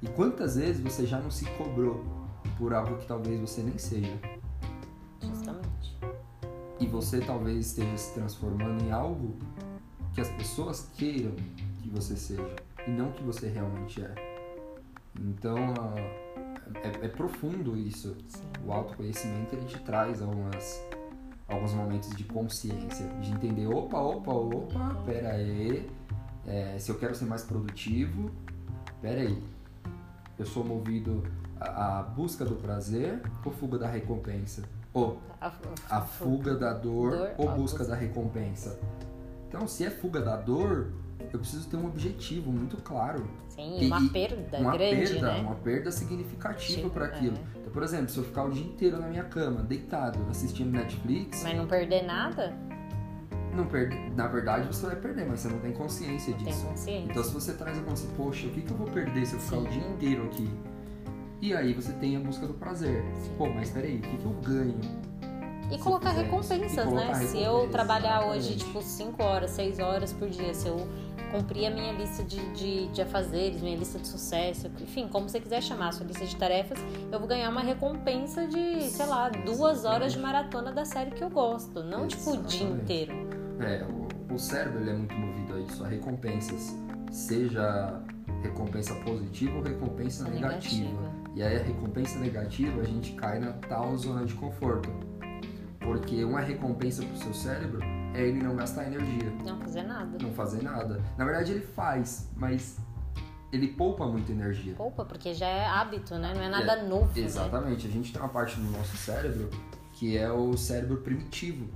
E 0.00 0.06
quantas 0.06 0.56
vezes 0.56 0.80
você 0.82 1.06
já 1.06 1.20
não 1.20 1.30
se 1.30 1.44
cobrou 1.50 2.02
por 2.56 2.72
algo 2.72 2.96
que 2.96 3.06
talvez 3.06 3.38
você 3.38 3.62
nem 3.62 3.76
seja? 3.76 4.18
Justamente. 5.20 5.94
E 6.80 6.86
você 6.86 7.20
talvez 7.20 7.66
esteja 7.66 7.94
se 7.98 8.14
transformando 8.14 8.82
em 8.82 8.90
algo 8.90 9.36
que 10.14 10.20
as 10.22 10.30
pessoas 10.30 10.88
queiram 10.96 11.32
que 11.82 11.90
você 11.90 12.16
seja 12.16 12.56
e 12.86 12.90
não 12.90 13.12
que 13.12 13.22
você 13.22 13.46
realmente 13.46 14.00
é. 14.00 14.14
Então, 15.20 15.58
é, 16.82 17.04
é 17.04 17.08
profundo 17.08 17.76
isso. 17.76 18.16
Sim. 18.26 18.40
O 18.64 18.72
autoconhecimento 18.72 19.54
ele 19.54 19.66
te 19.66 19.78
traz 19.80 20.22
algumas 20.22 20.82
alguns 21.52 21.72
momentos 21.72 22.10
de 22.10 22.24
consciência, 22.24 23.06
de 23.20 23.30
entender, 23.30 23.66
opa, 23.66 23.98
opa, 23.98 24.32
opa, 24.32 25.02
pera 25.04 25.32
aí, 25.32 25.88
é, 26.46 26.76
se 26.78 26.90
eu 26.90 26.98
quero 26.98 27.14
ser 27.14 27.26
mais 27.26 27.42
produtivo, 27.42 28.30
pera 29.00 29.20
aí, 29.20 29.42
eu 30.38 30.46
sou 30.46 30.64
movido 30.64 31.22
à, 31.60 32.02
busca 32.02 32.44
do 32.44 32.56
prazer 32.56 33.22
ou 33.44 33.52
fuga 33.52 33.78
da 33.78 33.88
recompensa? 33.88 34.62
Ou 34.94 35.18
a, 35.40 36.00
fuga 36.00 36.54
da 36.54 36.72
dor, 36.72 37.12
dor 37.12 37.30
ou 37.38 37.50
busca 37.52 37.84
da 37.84 37.94
recompensa? 37.94 38.78
Então, 39.48 39.66
se 39.66 39.84
é 39.84 39.90
fuga 39.90 40.20
da 40.20 40.36
dor, 40.36 40.88
eu 41.32 41.38
preciso 41.38 41.68
ter 41.68 41.76
um 41.76 41.86
objetivo 41.86 42.50
muito 42.50 42.76
claro. 42.78 43.28
Sim, 43.48 43.82
e, 43.82 43.86
uma 43.86 44.08
perda 44.08 44.58
uma 44.58 44.72
grande, 44.72 45.12
perda, 45.12 45.32
né? 45.32 45.40
Uma 45.40 45.54
perda 45.56 45.90
significativa 45.90 46.88
para 46.88 47.06
aquilo. 47.06 47.36
É. 47.36 47.58
Então, 47.58 47.72
por 47.72 47.82
exemplo, 47.82 48.08
se 48.08 48.18
eu 48.18 48.24
ficar 48.24 48.44
o 48.44 48.50
dia 48.50 48.64
inteiro 48.64 48.98
na 48.98 49.08
minha 49.08 49.24
cama, 49.24 49.62
deitado, 49.62 50.18
assistindo 50.30 50.70
Netflix... 50.70 51.42
Mas 51.42 51.56
não 51.56 51.66
perder 51.66 52.02
nada? 52.02 52.56
Não 53.54 53.66
perde, 53.66 53.98
na 54.16 54.26
verdade 54.26 54.66
você 54.66 54.86
vai 54.86 54.96
perder, 54.96 55.26
mas 55.26 55.40
você 55.40 55.48
não 55.48 55.58
tem 55.58 55.72
consciência 55.72 56.32
disso. 56.32 56.60
Tem 56.60 56.70
consciência. 56.70 57.10
Então 57.10 57.22
se 57.22 57.34
você 57.34 57.52
traz 57.52 57.78
a 57.78 57.82
consciência, 57.82 58.16
poxa, 58.16 58.46
o 58.46 58.50
que, 58.50 58.62
que 58.62 58.70
eu 58.70 58.76
vou 58.76 58.86
perder 58.86 59.26
se 59.26 59.34
eu 59.34 59.40
ficar 59.40 59.56
Sim. 59.58 59.66
o 59.66 59.68
dia 59.68 59.88
inteiro 59.88 60.24
aqui? 60.24 60.50
E 61.42 61.52
aí 61.54 61.74
você 61.74 61.92
tem 61.94 62.16
a 62.16 62.20
busca 62.20 62.46
do 62.46 62.54
prazer. 62.54 63.04
Sim. 63.22 63.34
Pô, 63.36 63.48
mas 63.48 63.68
peraí, 63.68 63.98
o 63.98 64.00
que, 64.00 64.16
que 64.16 64.24
eu 64.24 64.32
ganho? 64.42 64.80
E 65.70 65.78
colocar 65.78 66.10
recompensas, 66.10 66.72
E 66.72 66.76
colocar 66.76 67.18
né? 67.18 67.26
Se 67.26 67.42
eu 67.42 67.68
trabalhar 67.68 68.26
hoje, 68.26 68.54
exatamente. 68.54 68.64
tipo, 68.64 68.82
5 68.82 69.22
horas, 69.22 69.50
6 69.50 69.78
horas 69.78 70.12
por 70.12 70.28
dia, 70.28 70.52
se 70.54 70.68
eu 70.68 70.86
cumprir 71.30 71.66
a 71.66 71.70
minha 71.70 71.92
lista 71.92 72.22
de, 72.22 72.38
de, 72.52 72.88
de 72.88 73.02
afazeres, 73.02 73.60
minha 73.60 73.76
lista 73.76 73.98
de 73.98 74.06
sucesso, 74.08 74.70
enfim, 74.80 75.08
como 75.08 75.28
você 75.28 75.40
quiser 75.40 75.62
chamar, 75.62 75.88
a 75.88 75.92
sua 75.92 76.06
lista 76.06 76.24
de 76.24 76.36
tarefas, 76.36 76.78
eu 77.10 77.18
vou 77.18 77.28
ganhar 77.28 77.48
uma 77.50 77.60
recompensa 77.60 78.46
de, 78.46 78.82
sei 78.82 79.06
lá, 79.06 79.28
duas 79.28 79.84
horas 79.84 80.12
de 80.12 80.18
maratona 80.18 80.72
da 80.72 80.84
série 80.84 81.10
que 81.10 81.22
eu 81.22 81.30
gosto. 81.30 81.82
Não, 81.82 82.06
tipo, 82.06 82.30
o 82.30 82.36
dia 82.42 82.60
Exatamente. 82.60 82.82
inteiro. 82.82 83.12
É, 83.60 83.84
o, 83.84 84.34
o 84.34 84.38
cérebro 84.38 84.80
ele 84.80 84.90
é 84.90 84.94
muito 84.94 85.14
movido 85.14 85.54
a 85.54 85.60
isso, 85.60 85.84
a 85.84 85.88
recompensas. 85.88 86.76
Seja 87.10 88.00
recompensa 88.42 88.94
positiva 88.96 89.56
ou 89.56 89.62
recompensa 89.62 90.28
negativa. 90.28 90.90
Negativa. 90.90 91.22
E 91.34 91.42
aí 91.42 91.56
a 91.56 91.62
recompensa 91.62 92.18
negativa 92.18 92.80
a 92.80 92.84
gente 92.84 93.12
cai 93.12 93.38
na 93.38 93.52
tal 93.52 93.96
zona 93.96 94.24
de 94.24 94.34
conforto. 94.34 94.90
Porque 95.80 96.24
uma 96.24 96.40
recompensa 96.40 97.02
pro 97.02 97.16
seu 97.16 97.34
cérebro 97.34 97.80
é 98.14 98.22
ele 98.22 98.42
não 98.42 98.54
gastar 98.56 98.86
energia, 98.86 99.30
Não 99.44 99.58
fazer 99.60 99.82
nada. 99.82 100.18
não 100.20 100.32
fazer 100.32 100.62
nada. 100.62 101.02
Na 101.16 101.24
verdade 101.24 101.52
ele 101.52 101.60
faz, 101.62 102.28
mas 102.36 102.78
ele 103.52 103.68
poupa 103.68 104.06
muita 104.06 104.32
energia. 104.32 104.74
Poupa, 104.74 105.04
porque 105.04 105.34
já 105.34 105.46
é 105.46 105.66
hábito, 105.66 106.14
né? 106.16 106.32
Não 106.34 106.42
é 106.42 106.48
nada 106.48 106.72
É, 106.72 106.82
novo, 106.88 107.06
né? 107.06 107.24
Exatamente. 107.26 107.86
A 107.86 107.90
gente 107.90 108.12
tem 108.12 108.20
uma 108.20 108.28
parte 108.28 108.58
do 108.58 108.70
nosso 108.70 108.96
cérebro 108.96 109.50
que 109.92 110.16
é 110.16 110.30
o 110.32 110.56
cérebro 110.56 110.96
primitivo, 110.98 111.68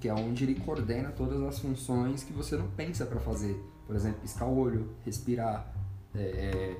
que 0.00 0.08
é 0.08 0.12
onde 0.14 0.44
ele 0.44 0.56
coordena 0.60 1.10
todas 1.10 1.40
as 1.42 1.58
funções 1.60 2.22
que 2.22 2.32
você 2.32 2.56
não 2.56 2.68
pensa 2.68 3.06
para 3.06 3.20
fazer. 3.20 3.54
Por 3.86 3.96
exemplo, 3.96 4.20
piscar 4.20 4.46
o 4.46 4.58
olho, 4.58 4.90
respirar, 5.04 5.72
é, 6.14 6.20
é, 6.20 6.76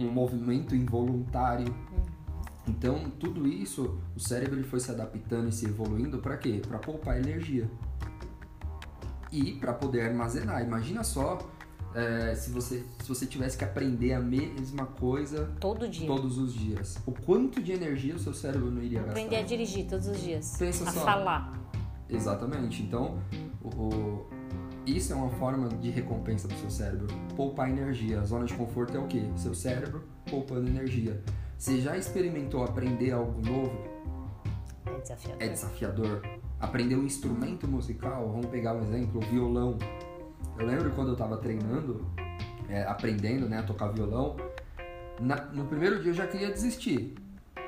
um, 0.00 0.06
um 0.06 0.10
movimento 0.10 0.74
involuntário. 0.74 1.66
Então, 2.66 3.10
tudo 3.20 3.46
isso, 3.46 3.98
o 4.16 4.20
cérebro 4.20 4.56
ele 4.58 4.64
foi 4.66 4.80
se 4.80 4.90
adaptando 4.90 5.48
e 5.48 5.52
se 5.52 5.66
evoluindo 5.66 6.18
para 6.18 6.36
quê? 6.36 6.62
Para 6.66 6.78
poupar 6.78 7.18
energia 7.18 7.68
e 9.30 9.52
para 9.52 9.72
poder 9.74 10.02
armazenar. 10.02 10.62
Imagina 10.62 11.02
só 11.04 11.38
é, 11.94 12.34
se 12.34 12.50
você 12.50 12.84
se 13.02 13.08
você 13.08 13.26
tivesse 13.26 13.56
que 13.58 13.64
aprender 13.64 14.12
a 14.14 14.20
mesma 14.20 14.86
coisa 14.86 15.52
Todo 15.60 15.86
dia. 15.88 16.06
todos 16.06 16.38
os 16.38 16.54
dias. 16.54 16.96
O 17.06 17.12
quanto 17.12 17.62
de 17.62 17.72
energia 17.72 18.14
o 18.14 18.18
seu 18.18 18.32
cérebro 18.32 18.70
não 18.70 18.82
iria 18.82 19.00
gastar? 19.00 19.12
Aprender 19.12 19.36
a 19.36 19.42
dirigir 19.42 19.86
todos 19.86 20.06
os 20.08 20.20
dias. 20.20 20.56
Pensa 20.58 20.88
a 20.88 20.92
só. 20.92 21.00
falar. 21.04 21.52
Exatamente. 22.08 22.82
Então, 22.82 23.18
o, 23.62 23.68
o- 23.68 24.26
isso 24.86 25.12
é 25.12 25.16
uma 25.16 25.30
forma 25.30 25.68
de 25.68 25.90
recompensa 25.90 26.46
para 26.48 26.56
o 26.56 26.60
seu 26.60 26.70
cérebro. 26.70 27.06
Poupar 27.36 27.68
energia. 27.70 28.20
A 28.20 28.24
zona 28.24 28.44
de 28.46 28.54
conforto 28.54 28.96
é 28.96 29.00
o 29.00 29.06
quê? 29.06 29.24
Seu 29.36 29.54
cérebro 29.54 30.04
poupando 30.30 30.66
energia. 30.68 31.22
Você 31.58 31.80
já 31.80 31.96
experimentou 31.96 32.64
aprender 32.64 33.12
algo 33.12 33.40
novo? 33.40 33.72
É 34.86 35.00
desafiador. 35.00 35.42
É 35.42 35.48
desafiador. 35.48 36.22
Aprender 36.60 36.96
um 36.96 37.04
instrumento 37.04 37.66
musical, 37.68 38.28
vamos 38.30 38.46
pegar 38.46 38.74
um 38.74 38.82
exemplo, 38.82 39.20
o 39.20 39.24
violão. 39.26 39.78
Eu 40.58 40.66
lembro 40.66 40.90
quando 40.92 41.08
eu 41.08 41.12
estava 41.14 41.36
treinando, 41.38 42.06
é, 42.68 42.82
aprendendo 42.84 43.48
né, 43.48 43.58
a 43.58 43.62
tocar 43.62 43.88
violão, 43.88 44.36
na- 45.20 45.44
no 45.46 45.64
primeiro 45.66 46.00
dia 46.00 46.10
eu 46.10 46.14
já 46.14 46.26
queria 46.26 46.50
desistir. 46.50 47.14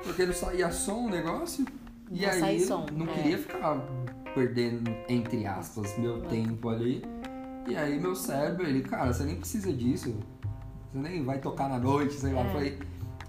Porque 0.03 0.25
não 0.25 0.33
saía 0.33 0.71
som 0.71 1.05
o 1.07 1.09
negócio. 1.09 1.65
E 2.11 2.25
Não 2.25 2.45
aí 2.45 2.59
som, 2.61 2.85
não 2.93 3.05
é. 3.07 3.13
queria 3.13 3.37
ficar 3.37 3.81
perdendo, 4.33 4.89
entre 5.09 5.45
aspas, 5.45 5.97
meu 5.97 6.23
É. 6.23 6.27
tempo 6.27 6.69
ali. 6.69 7.03
E 7.67 7.75
aí 7.75 7.99
meu 7.99 8.15
cérebro, 8.15 8.65
ele, 8.65 8.81
cara, 8.81 9.11
você 9.11 9.23
nem 9.25 9.35
precisa 9.35 9.73
disso. 9.73 10.15
Você 10.93 10.97
nem 10.99 11.23
vai 11.25 11.39
tocar 11.39 11.67
na 11.67 11.77
noite, 11.77 12.13
sei 12.13 12.31
lá. 12.31 12.41
É. 12.41 12.45
Eu 12.47 12.51
falei, 12.51 12.79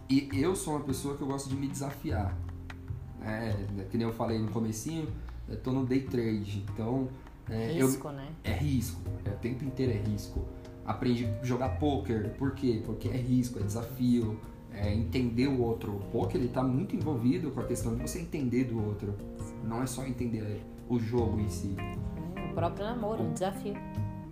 e 0.09 0.29
eu 0.33 0.57
sou 0.57 0.75
uma 0.75 0.85
pessoa 0.85 1.17
que 1.17 1.23
eu 1.23 1.29
gosto 1.29 1.49
de 1.49 1.57
me 1.57 1.69
desafiar. 1.69 2.37
É, 3.23 3.55
que 3.91 3.99
nem 3.99 4.07
eu 4.07 4.13
falei 4.13 4.39
no 4.39 4.51
comecinho, 4.51 5.09
eu 5.49 5.61
tô 5.61 5.73
no 5.73 5.85
day 5.85 6.03
trade, 6.03 6.65
então 6.73 7.09
é, 7.51 7.73
eu, 7.73 7.87
Risco, 7.87 8.11
né? 8.11 8.29
é 8.45 8.53
risco, 8.53 9.01
é, 9.25 9.31
o 9.31 9.37
tempo 9.37 9.65
inteiro 9.65 9.93
é 9.93 9.97
risco. 9.97 10.45
Aprendi 10.87 11.27
a 11.27 11.45
jogar 11.45 11.79
poker, 11.79 12.31
por 12.39 12.53
quê? 12.53 12.83
Porque 12.85 13.09
é 13.09 13.17
risco, 13.17 13.59
é 13.59 13.63
desafio, 13.63 14.39
é 14.73 14.93
entender 14.95 15.49
o 15.49 15.61
outro. 15.61 15.97
O 15.97 16.01
poker 16.13 16.41
ele 16.41 16.49
tá 16.49 16.63
muito 16.63 16.95
envolvido 16.95 17.51
com 17.51 17.61
a 17.61 17.65
questão 17.65 17.95
de 17.95 18.03
você 18.03 18.21
entender 18.21 18.65
do 18.65 18.83
outro. 18.83 19.15
Não 19.65 19.83
é 19.83 19.87
só 19.87 20.07
entender 20.07 20.63
o 20.89 20.99
jogo 20.99 21.41
em 21.41 21.49
si. 21.49 21.77
O 22.51 22.55
próprio 22.55 22.87
namoro 22.87 23.23
é 23.23 23.27
um 23.27 23.33
desafio. 23.33 23.75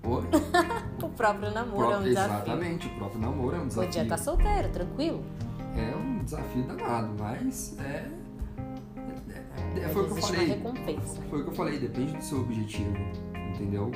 O 1.02 1.08
próprio 1.10 1.50
namoro 1.50 1.90
é 1.90 1.98
um 1.98 2.02
desafio. 2.04 2.36
Exatamente, 2.36 2.86
o 2.86 2.90
próprio 2.90 3.20
namoro 3.20 3.56
é 3.56 3.60
um 3.60 3.66
desafio. 3.66 3.88
Podia 3.88 4.02
estar 4.04 4.18
solteiro, 4.18 4.68
tranquilo. 4.70 5.24
É 5.76 5.96
um 5.96 6.24
desafio 6.24 6.62
danado, 6.64 7.14
mas 7.18 7.76
é. 7.80 8.08
é, 9.76 9.80
é 9.80 9.88
foi 9.88 10.02
o 10.02 10.06
que 10.06 10.12
eu 10.12 10.22
falei. 10.22 10.62
Foi 11.30 11.40
o 11.40 11.44
que 11.44 11.50
eu 11.50 11.54
falei, 11.54 11.78
depende 11.78 12.16
do 12.16 12.22
seu 12.22 12.40
objetivo, 12.40 12.96
entendeu? 13.54 13.90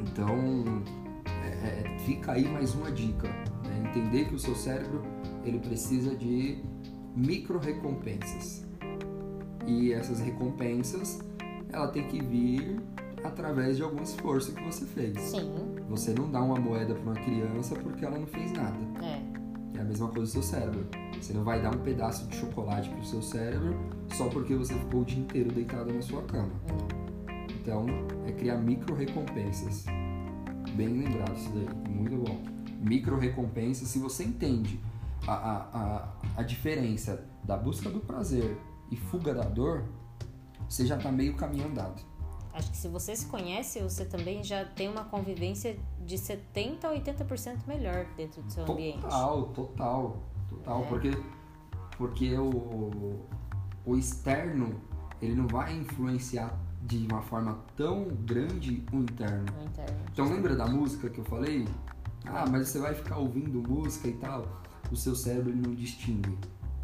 Então, 0.00 0.82
é, 1.44 1.48
é, 1.48 1.98
fica 2.00 2.32
aí 2.32 2.48
mais 2.48 2.74
uma 2.74 2.90
dica. 2.90 3.28
né? 3.28 3.90
Entender 3.90 4.26
que 4.26 4.34
o 4.34 4.38
seu 4.38 4.54
cérebro 4.54 5.02
ele 5.44 5.58
precisa 5.58 6.14
de 6.14 6.62
micro 7.16 7.58
recompensas. 7.58 8.64
E 9.66 9.92
essas 9.92 10.20
recompensas, 10.20 11.20
ela 11.72 11.88
tem 11.88 12.06
que 12.08 12.20
vir 12.22 12.80
através 13.22 13.76
de 13.76 13.82
algum 13.82 14.02
esforço 14.02 14.52
que 14.54 14.62
você 14.62 14.86
fez. 14.86 15.18
Sim, 15.20 15.52
Você 15.88 16.12
não 16.12 16.30
dá 16.30 16.40
uma 16.42 16.58
moeda 16.58 16.94
para 16.94 17.02
uma 17.02 17.14
criança 17.14 17.74
porque 17.76 18.04
ela 18.04 18.18
não 18.18 18.26
fez 18.26 18.52
nada. 18.52 18.78
é. 19.04 19.39
É 19.80 19.82
a 19.82 19.86
mesma 19.86 20.08
coisa 20.08 20.26
do 20.26 20.28
seu 20.28 20.42
cérebro. 20.42 20.86
Você 21.18 21.32
não 21.32 21.42
vai 21.42 21.62
dar 21.62 21.74
um 21.74 21.78
pedaço 21.78 22.26
de 22.26 22.36
chocolate 22.36 22.90
pro 22.90 23.02
seu 23.02 23.22
cérebro 23.22 23.74
só 24.12 24.28
porque 24.28 24.54
você 24.54 24.74
ficou 24.74 25.00
o 25.00 25.04
dia 25.06 25.18
inteiro 25.18 25.50
deitado 25.50 25.90
na 25.90 26.02
sua 26.02 26.22
cama. 26.24 26.52
Então, 27.58 27.86
é 28.26 28.32
criar 28.32 28.58
micro 28.58 28.94
recompensas. 28.94 29.86
Bem 30.74 31.02
lembrado 31.02 31.34
isso 31.34 31.50
daí, 31.54 31.94
muito 31.94 32.14
bom. 32.14 32.42
Micro 32.78 33.18
recompensas, 33.18 33.88
se 33.88 33.98
você 33.98 34.22
entende 34.22 34.78
a, 35.26 35.32
a, 35.32 35.56
a, 35.72 36.08
a 36.36 36.42
diferença 36.42 37.26
da 37.42 37.56
busca 37.56 37.88
do 37.88 38.00
prazer 38.00 38.58
e 38.90 38.96
fuga 38.96 39.32
da 39.32 39.44
dor, 39.44 39.84
você 40.68 40.84
já 40.84 40.98
tá 40.98 41.10
meio 41.10 41.36
caminho 41.36 41.68
andado. 41.68 42.02
Acho 42.60 42.70
que 42.72 42.76
se 42.76 42.88
você 42.88 43.16
se 43.16 43.24
conhece, 43.24 43.80
você 43.80 44.04
também 44.04 44.44
já 44.44 44.66
tem 44.66 44.86
uma 44.86 45.04
convivência 45.04 45.78
de 46.04 46.16
70% 46.16 46.84
a 46.84 46.90
80% 46.90 47.66
melhor 47.66 48.04
dentro 48.18 48.42
do 48.42 48.52
seu 48.52 48.70
ambiente. 48.70 49.00
Total, 49.00 49.44
total, 49.46 50.22
total. 50.46 50.82
É. 50.82 50.86
Porque, 50.86 51.10
porque 51.96 52.36
o, 52.36 53.18
o 53.86 53.96
externo, 53.96 54.78
ele 55.22 55.34
não 55.34 55.46
vai 55.46 55.74
influenciar 55.74 56.54
de 56.82 57.06
uma 57.10 57.22
forma 57.22 57.58
tão 57.74 58.04
grande 58.26 58.84
o 58.92 58.96
interno. 58.96 59.46
No 59.56 59.64
interno. 59.64 59.96
Então 60.12 60.28
lembra 60.28 60.54
da 60.54 60.66
música 60.66 61.08
que 61.08 61.18
eu 61.18 61.24
falei? 61.24 61.66
Ah, 62.26 62.44
mas 62.46 62.68
você 62.68 62.78
vai 62.78 62.94
ficar 62.94 63.16
ouvindo 63.16 63.66
música 63.66 64.06
e 64.06 64.12
tal. 64.18 64.46
O 64.92 64.96
seu 64.96 65.16
cérebro 65.16 65.50
ele 65.50 65.62
não 65.66 65.74
distingue 65.74 66.36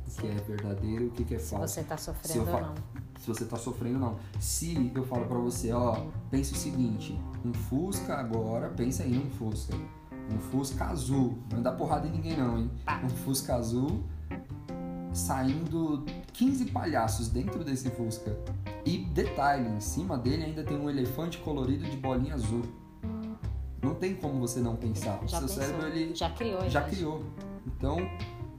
o 0.06 0.10
que 0.20 0.26
é 0.26 0.34
verdadeiro 0.36 1.04
e 1.04 1.08
o 1.08 1.10
que 1.10 1.34
é 1.34 1.38
Se 1.38 1.50
falso. 1.50 1.74
você 1.74 1.82
tá 1.82 1.98
Se 1.98 2.08
eu 2.08 2.14
sofrendo 2.14 2.50
ou 2.50 2.60
não. 2.62 2.74
Se 3.18 3.26
você 3.28 3.44
tá 3.44 3.56
sofrendo 3.56 3.94
ou 3.96 4.00
não. 4.00 4.16
Se 4.38 4.90
eu 4.94 5.04
falo 5.04 5.26
pra 5.26 5.38
você, 5.38 5.72
ó, 5.72 5.96
pense 6.30 6.52
o 6.52 6.56
seguinte, 6.56 7.18
um 7.44 7.52
Fusca 7.52 8.14
agora, 8.14 8.68
pensa 8.68 9.02
aí 9.02 9.12
num 9.12 9.30
Fusca. 9.30 9.74
Um 10.32 10.38
Fusca 10.38 10.86
azul. 10.86 11.38
Não 11.52 11.62
dá 11.62 11.72
porrada 11.72 12.06
em 12.06 12.12
ninguém 12.12 12.36
não, 12.36 12.58
hein? 12.58 12.70
Um 13.04 13.08
Fusca 13.08 13.54
azul 13.54 14.04
saindo 15.12 16.04
15 16.34 16.66
palhaços 16.66 17.28
dentro 17.28 17.64
desse 17.64 17.88
Fusca. 17.90 18.36
E 18.84 18.98
detalhe, 18.98 19.68
em 19.68 19.80
cima 19.80 20.18
dele 20.18 20.44
ainda 20.44 20.62
tem 20.62 20.76
um 20.76 20.88
elefante 20.90 21.38
colorido 21.38 21.84
de 21.88 21.96
bolinha 21.96 22.34
azul. 22.34 22.62
Não 23.82 23.94
tem 23.94 24.14
como 24.14 24.38
você 24.40 24.60
não 24.60 24.76
pensar. 24.76 25.22
O 25.22 25.28
Já 25.28 25.38
seu 25.38 25.48
pensou? 25.48 25.62
cérebro 25.62 25.86
ele 25.88 26.14
Já 26.14 26.30
criou, 26.30 26.68
já 26.68 26.82
criou. 26.82 27.24
Então, 27.66 27.98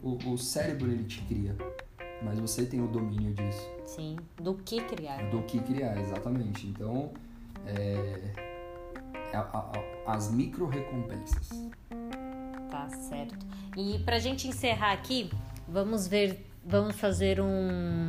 o, 0.01 0.33
o 0.33 0.37
cérebro 0.37 0.91
ele 0.91 1.03
te 1.03 1.21
cria. 1.21 1.55
Mas 2.21 2.39
você 2.39 2.65
tem 2.65 2.81
o 2.81 2.87
domínio 2.87 3.33
disso 3.33 3.69
Sim. 3.85 4.17
Do 4.37 4.55
que 4.55 4.81
criar. 4.81 5.29
do 5.29 5.41
que 5.43 5.59
criar, 5.59 5.97
exatamente. 5.99 6.65
Então, 6.67 7.11
é, 7.65 8.33
a- 9.33 9.39
a- 9.39 9.71
a- 10.07 10.13
as 10.15 10.31
micro 10.31 10.65
recompensas. 10.67 11.49
Tá 12.69 12.89
certo. 12.89 13.45
E 13.77 13.99
pra 13.99 14.19
gente 14.19 14.47
encerrar 14.47 14.91
aqui, 14.93 15.29
vamos 15.67 16.07
ver, 16.07 16.45
vamos 16.65 16.95
fazer 16.99 17.39
um, 17.39 18.05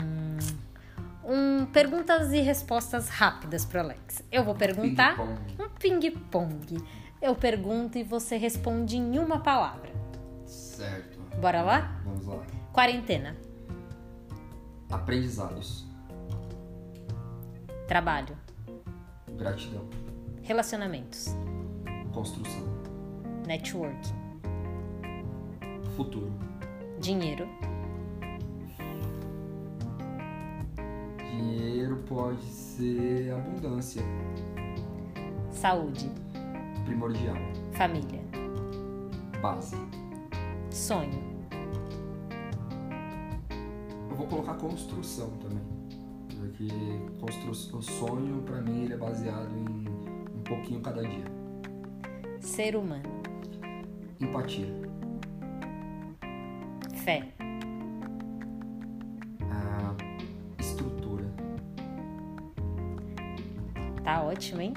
um 1.24 1.66
perguntas 1.66 2.32
e 2.32 2.40
respostas 2.40 3.08
rápidas 3.08 3.64
pro 3.64 3.80
Alex. 3.80 4.22
Eu 4.32 4.42
vou 4.44 4.54
perguntar 4.54 5.16
Ping-pong. 5.16 5.62
um 5.62 5.68
ping-pong. 5.78 6.84
Eu 7.20 7.34
pergunto 7.34 7.98
e 7.98 8.02
você 8.02 8.36
responde 8.36 8.96
em 8.96 9.18
uma 9.18 9.40
palavra. 9.40 9.90
Certo. 10.46 11.18
Bora 11.40 11.62
lá? 11.62 12.00
Vamos 12.04 12.26
lá. 12.26 12.42
Quarentena, 12.72 13.36
Aprendizados. 14.90 15.86
trabalho, 17.86 18.36
Gratidão. 19.36 19.84
relacionamentos, 20.42 21.28
Construção. 22.12 22.62
network, 23.46 24.08
Futuro. 25.96 26.32
dinheiro, 27.00 27.46
Dinheiro 31.30 31.96
pode 32.08 32.42
ser 32.44 33.32
abundância. 33.32 34.02
Saúde. 35.52 36.10
Primordial. 36.84 37.36
Família. 37.72 38.20
Base. 39.40 39.76
Sonho. 40.70 41.27
Colocar 44.38 44.54
construção 44.54 45.30
também. 45.38 45.62
Porque 46.28 46.68
constru... 47.20 47.78
o 47.78 47.82
sonho, 47.82 48.42
para 48.42 48.60
mim, 48.60 48.84
ele 48.84 48.94
é 48.94 48.96
baseado 48.96 49.50
em 49.56 49.88
um 49.88 50.42
pouquinho 50.44 50.80
cada 50.80 51.02
dia. 51.02 51.24
Ser 52.40 52.76
humano. 52.76 53.02
Empatia. 54.20 54.68
Fé. 57.04 57.28
A 59.50 59.94
estrutura. 60.60 61.24
Tá 64.04 64.22
ótimo, 64.22 64.60
hein? 64.60 64.74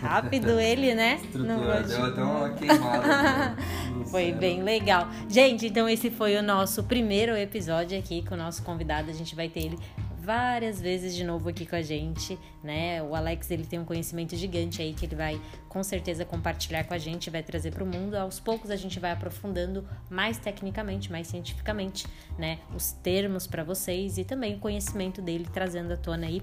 Rápido 0.00 0.50
ele, 0.58 0.94
né? 0.94 1.20
Estrutura. 1.22 1.82
Deu 1.82 2.04
até 2.04 2.22
uma 2.22 2.50
queimada. 2.50 3.56
Foi 4.10 4.32
bem 4.32 4.62
legal. 4.62 5.08
Gente, 5.28 5.66
então 5.66 5.88
esse 5.88 6.10
foi 6.10 6.36
o 6.36 6.42
nosso 6.42 6.84
primeiro 6.84 7.36
episódio 7.36 7.98
aqui 7.98 8.22
com 8.22 8.34
o 8.34 8.38
nosso 8.38 8.62
convidado. 8.62 9.10
A 9.10 9.14
gente 9.14 9.34
vai 9.34 9.48
ter 9.48 9.60
ele 9.60 9.78
várias 10.26 10.80
vezes 10.80 11.14
de 11.14 11.22
novo 11.22 11.48
aqui 11.48 11.64
com 11.64 11.76
a 11.76 11.82
gente, 11.82 12.36
né? 12.62 13.00
O 13.00 13.14
Alex 13.14 13.48
ele 13.48 13.64
tem 13.64 13.78
um 13.78 13.84
conhecimento 13.84 14.34
gigante 14.34 14.82
aí 14.82 14.92
que 14.92 15.06
ele 15.06 15.14
vai 15.14 15.40
com 15.68 15.84
certeza 15.84 16.24
compartilhar 16.24 16.82
com 16.82 16.94
a 16.94 16.98
gente, 16.98 17.30
vai 17.30 17.44
trazer 17.44 17.70
para 17.70 17.84
o 17.84 17.86
mundo. 17.86 18.14
Aos 18.16 18.40
poucos 18.40 18.70
a 18.70 18.76
gente 18.76 18.98
vai 18.98 19.12
aprofundando 19.12 19.86
mais 20.10 20.36
tecnicamente, 20.36 21.12
mais 21.12 21.28
cientificamente, 21.28 22.06
né? 22.36 22.58
Os 22.74 22.90
termos 22.90 23.46
para 23.46 23.62
vocês 23.62 24.18
e 24.18 24.24
também 24.24 24.56
o 24.56 24.58
conhecimento 24.58 25.22
dele 25.22 25.46
trazendo 25.52 25.92
à 25.92 25.96
tona 25.96 26.26
aí 26.26 26.42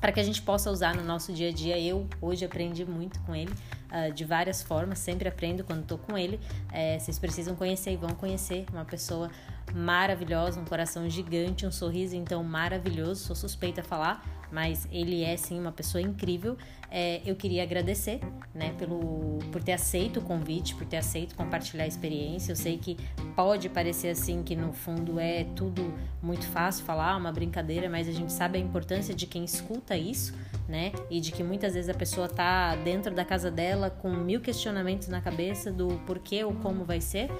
para 0.00 0.10
que 0.10 0.18
a 0.18 0.24
gente 0.24 0.42
possa 0.42 0.70
usar 0.70 0.96
no 0.96 1.04
nosso 1.04 1.32
dia 1.32 1.50
a 1.50 1.52
dia. 1.52 1.78
Eu 1.78 2.08
hoje 2.20 2.44
aprendi 2.44 2.84
muito 2.84 3.20
com 3.20 3.34
ele, 3.34 3.54
uh, 3.94 4.12
de 4.12 4.24
várias 4.24 4.62
formas, 4.62 4.98
sempre 4.98 5.28
aprendo 5.28 5.62
quando 5.62 5.82
estou 5.82 5.98
com 5.98 6.18
ele. 6.18 6.40
É, 6.72 6.98
vocês 6.98 7.18
precisam 7.18 7.54
conhecer 7.54 7.92
e 7.92 7.96
vão 7.96 8.10
conhecer 8.10 8.66
uma 8.72 8.84
pessoa 8.84 9.30
maravilhosa, 9.72 10.60
um 10.60 10.64
coração 10.64 11.08
gigante, 11.08 11.66
um 11.66 11.72
sorriso 11.72 12.16
então 12.16 12.42
maravilhoso. 12.42 13.24
Sou 13.24 13.36
suspeita 13.36 13.80
a 13.80 13.84
falar, 13.84 14.24
mas 14.50 14.86
ele 14.92 15.22
é 15.22 15.36
sim 15.36 15.58
uma 15.58 15.72
pessoa 15.72 16.02
incrível. 16.02 16.56
É, 16.90 17.20
eu 17.26 17.34
queria 17.34 17.62
agradecer, 17.62 18.20
né, 18.54 18.72
pelo 18.78 19.38
por 19.50 19.62
ter 19.62 19.72
aceito 19.72 20.20
o 20.20 20.22
convite, 20.22 20.74
por 20.74 20.86
ter 20.86 20.98
aceito 20.98 21.34
compartilhar 21.34 21.84
a 21.84 21.86
experiência. 21.86 22.52
Eu 22.52 22.56
sei 22.56 22.78
que 22.78 22.96
pode 23.34 23.68
parecer 23.68 24.08
assim 24.08 24.42
que 24.42 24.54
no 24.54 24.72
fundo 24.72 25.18
é 25.18 25.44
tudo 25.56 25.92
muito 26.22 26.46
fácil 26.46 26.84
falar, 26.84 27.16
uma 27.16 27.32
brincadeira, 27.32 27.88
mas 27.88 28.08
a 28.08 28.12
gente 28.12 28.32
sabe 28.32 28.58
a 28.58 28.60
importância 28.60 29.14
de 29.14 29.26
quem 29.26 29.44
escuta 29.44 29.96
isso, 29.96 30.34
né, 30.68 30.92
e 31.10 31.20
de 31.20 31.30
que 31.30 31.42
muitas 31.42 31.74
vezes 31.74 31.90
a 31.90 31.94
pessoa 31.94 32.28
tá 32.28 32.74
dentro 32.76 33.14
da 33.14 33.24
casa 33.24 33.50
dela 33.50 33.90
com 33.90 34.10
mil 34.10 34.40
questionamentos 34.40 35.08
na 35.08 35.20
cabeça 35.20 35.70
do 35.70 35.88
porquê 36.06 36.42
ou 36.42 36.54
como 36.54 36.84
vai 36.84 37.00
ser 37.00 37.30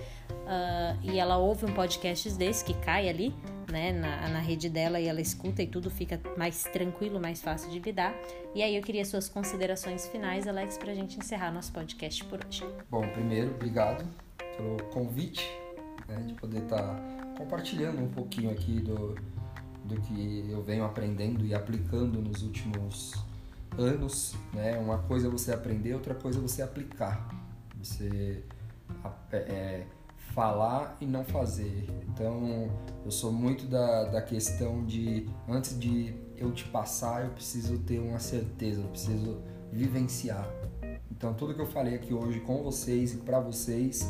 uh, 0.44 0.98
e 1.02 1.18
ela 1.18 1.38
ouve 1.38 1.64
um 1.64 1.72
podcast 1.72 2.30
desse 2.32 2.64
que 2.64 2.74
cai 2.74 3.08
ali, 3.08 3.34
né, 3.70 3.92
na, 3.92 4.28
na 4.28 4.40
rede 4.40 4.68
dela 4.68 5.00
e 5.00 5.06
ela 5.06 5.20
escuta 5.20 5.62
e 5.62 5.66
tudo 5.66 5.90
fica 5.90 6.20
mais 6.36 6.64
tranquilo, 6.64 7.18
mais 7.20 7.42
fácil 7.42 7.70
de 7.70 7.78
lidar. 7.78 8.14
E 8.54 8.62
aí 8.62 8.76
eu 8.76 8.82
queria 8.82 9.04
suas 9.04 9.28
considerações 9.28 10.06
finais, 10.08 10.46
Alex, 10.46 10.78
para 10.78 10.92
a 10.92 10.94
gente 10.94 11.18
encerrar 11.18 11.50
nosso 11.50 11.72
podcast 11.72 12.24
por 12.24 12.40
hoje. 12.46 12.62
Bom, 12.90 13.08
primeiro, 13.08 13.50
obrigado 13.50 14.06
pelo 14.56 14.82
convite, 14.92 15.50
né, 16.06 16.16
de 16.26 16.34
poder 16.34 16.62
estar 16.62 16.82
tá 16.82 17.24
compartilhando 17.38 18.02
um 18.02 18.08
pouquinho 18.08 18.50
aqui 18.50 18.80
do, 18.80 19.16
do 19.84 20.00
que 20.00 20.46
eu 20.50 20.62
venho 20.62 20.84
aprendendo 20.84 21.44
e 21.44 21.54
aplicando 21.54 22.20
nos 22.20 22.42
últimos 22.42 23.14
anos, 23.78 24.34
né? 24.52 24.78
Uma 24.78 24.98
coisa 24.98 25.28
é 25.28 25.30
você 25.30 25.52
aprender, 25.52 25.94
outra 25.94 26.14
coisa 26.14 26.38
é 26.38 26.42
você 26.42 26.62
aplicar. 26.62 27.28
Você 27.78 28.42
é, 29.32 29.84
falar 30.34 30.96
e 31.00 31.06
não 31.06 31.24
fazer. 31.24 31.86
Então, 32.08 32.70
eu 33.04 33.10
sou 33.10 33.32
muito 33.32 33.66
da, 33.66 34.04
da 34.04 34.22
questão 34.22 34.84
de 34.84 35.28
antes 35.48 35.78
de 35.78 36.14
eu 36.36 36.50
te 36.52 36.64
passar, 36.64 37.24
eu 37.24 37.30
preciso 37.30 37.78
ter 37.78 38.00
uma 38.00 38.18
certeza, 38.18 38.80
eu 38.80 38.88
preciso 38.88 39.40
vivenciar. 39.72 40.48
Então, 41.10 41.32
tudo 41.34 41.54
que 41.54 41.60
eu 41.60 41.66
falei 41.66 41.94
aqui 41.94 42.12
hoje 42.12 42.40
com 42.40 42.62
vocês 42.62 43.14
e 43.14 43.18
para 43.18 43.38
vocês 43.38 44.08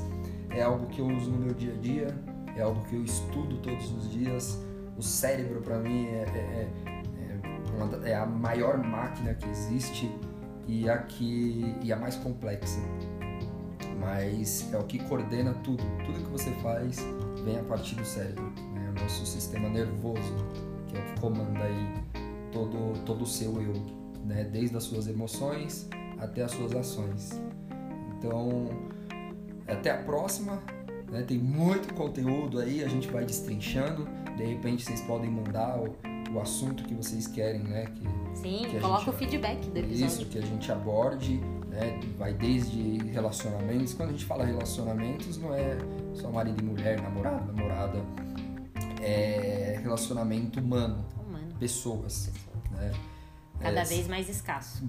é 0.50 0.62
algo 0.62 0.86
que 0.86 1.00
eu 1.00 1.06
uso 1.06 1.30
no 1.30 1.38
meu 1.38 1.54
dia 1.54 1.74
a 1.74 1.76
dia, 1.76 2.06
é 2.56 2.62
algo 2.62 2.82
que 2.86 2.96
eu 2.96 3.04
estudo 3.04 3.58
todos 3.58 3.90
os 3.92 4.10
dias. 4.10 4.58
O 4.96 5.02
cérebro, 5.02 5.60
para 5.60 5.78
mim, 5.78 6.06
é, 6.06 6.22
é, 6.22 6.68
é, 6.86 7.82
uma, 7.82 8.08
é, 8.08 8.14
a 8.14 8.26
maior 8.26 8.78
máquina 8.78 9.34
que 9.34 9.48
existe 9.48 10.10
e 10.66 10.88
a, 10.88 10.98
que, 10.98 11.74
e 11.82 11.92
a 11.92 11.96
mais 11.96 12.16
complexa 12.16 12.80
mas 14.04 14.70
é 14.72 14.78
o 14.78 14.84
que 14.84 14.98
coordena 14.98 15.54
tudo. 15.64 15.82
Tudo 16.04 16.22
que 16.22 16.30
você 16.30 16.50
faz 16.62 16.98
vem 17.44 17.58
a 17.58 17.62
partir 17.62 17.94
do 17.94 18.04
cérebro, 18.04 18.44
né? 18.74 18.92
o 18.94 19.00
nosso 19.00 19.24
sistema 19.24 19.68
nervoso, 19.68 20.34
que 20.88 20.96
é 20.96 21.00
o 21.00 21.04
que 21.04 21.20
comanda 21.20 21.60
aí 21.60 21.94
todo, 22.52 22.98
todo 23.04 23.22
o 23.22 23.26
seu 23.26 23.60
eu, 23.62 23.72
né? 24.24 24.44
desde 24.44 24.76
as 24.76 24.84
suas 24.84 25.06
emoções 25.06 25.88
até 26.18 26.42
as 26.42 26.52
suas 26.52 26.74
ações. 26.74 27.40
Então, 28.18 28.68
até 29.66 29.90
a 29.90 29.98
próxima. 29.98 30.62
Né? 31.10 31.22
Tem 31.22 31.38
muito 31.38 31.92
conteúdo 31.94 32.60
aí, 32.60 32.84
a 32.84 32.88
gente 32.88 33.08
vai 33.08 33.24
destrinchando. 33.24 34.06
De 34.36 34.44
repente, 34.44 34.84
vocês 34.84 35.00
podem 35.02 35.30
mandar 35.30 35.78
o, 35.78 35.96
o 36.32 36.40
assunto 36.40 36.84
que 36.84 36.94
vocês 36.94 37.26
querem, 37.26 37.62
né? 37.62 37.86
Que, 37.86 38.38
Sim, 38.38 38.66
que 38.68 38.80
coloca 38.80 39.04
gente, 39.04 39.10
o 39.10 39.12
feedback 39.12 39.70
do 39.70 39.78
episódio. 39.78 40.06
Isso, 40.06 40.26
que 40.26 40.38
a 40.38 40.42
gente 40.42 40.72
aborde 40.72 41.40
né? 41.74 42.00
Vai 42.16 42.32
desde 42.32 42.98
relacionamentos. 43.10 43.94
Quando 43.94 44.10
a 44.10 44.12
gente 44.12 44.24
fala 44.24 44.44
relacionamentos, 44.44 45.36
não 45.36 45.52
é 45.52 45.76
só 46.14 46.30
marido 46.30 46.60
e 46.60 46.64
mulher, 46.64 47.00
namorado, 47.00 47.52
namorada. 47.52 47.98
É 49.02 49.78
relacionamento 49.82 50.60
humano. 50.60 51.04
Humano. 51.26 51.54
Pessoas. 51.58 52.30
Né? 52.70 52.92
Cada 53.60 53.80
é, 53.80 53.84
vez 53.84 54.06
mais 54.06 54.28
escasso. 54.28 54.88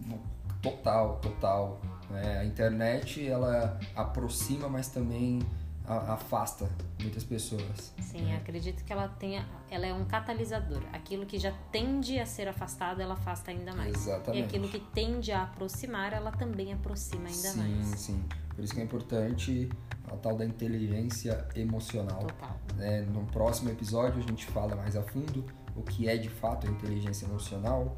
Total, 0.61 1.17
total. 1.17 1.81
É, 2.13 2.37
a 2.37 2.45
internet, 2.45 3.27
ela 3.27 3.79
aproxima, 3.95 4.69
mas 4.69 4.87
também 4.87 5.39
afasta 5.87 6.69
muitas 6.99 7.23
pessoas. 7.23 7.93
Sim, 7.99 8.23
né? 8.23 8.37
acredito 8.37 8.83
que 8.83 8.91
ela 8.91 9.07
tenha, 9.07 9.45
ela 9.69 9.85
é 9.85 9.93
um 9.93 10.05
catalisador. 10.05 10.81
Aquilo 10.91 11.25
que 11.25 11.37
já 11.37 11.51
tende 11.71 12.19
a 12.19 12.25
ser 12.25 12.47
afastado, 12.47 13.01
ela 13.01 13.13
afasta 13.13 13.51
ainda 13.51 13.73
mais. 13.75 13.95
Exatamente. 13.95 14.41
E 14.41 14.45
aquilo 14.45 14.67
que 14.67 14.79
tende 14.79 15.31
a 15.31 15.43
aproximar, 15.43 16.13
ela 16.13 16.31
também 16.31 16.73
aproxima 16.73 17.27
ainda 17.27 17.49
sim, 17.49 17.57
mais. 17.59 17.85
Sim, 17.85 17.97
sim. 17.97 18.23
Por 18.55 18.63
isso 18.63 18.73
que 18.73 18.79
é 18.79 18.83
importante 18.83 19.69
a 20.11 20.15
tal 20.15 20.37
da 20.37 20.45
inteligência 20.45 21.45
emocional. 21.55 22.25
Total. 22.25 22.59
Né? 22.75 23.01
No 23.01 23.25
próximo 23.25 23.69
episódio 23.69 24.23
a 24.23 24.27
gente 24.27 24.45
fala 24.45 24.75
mais 24.75 24.95
a 24.95 25.03
fundo 25.03 25.45
o 25.75 25.81
que 25.83 26.07
é 26.07 26.17
de 26.17 26.29
fato 26.29 26.67
a 26.67 26.69
inteligência 26.69 27.25
emocional, 27.25 27.97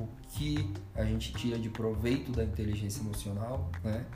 o 0.00 0.06
que 0.28 0.72
a 0.94 1.04
gente 1.04 1.32
tira 1.32 1.58
de 1.58 1.68
proveito 1.68 2.30
da 2.30 2.44
inteligência 2.44 3.00
emocional, 3.00 3.70
né? 3.82 4.06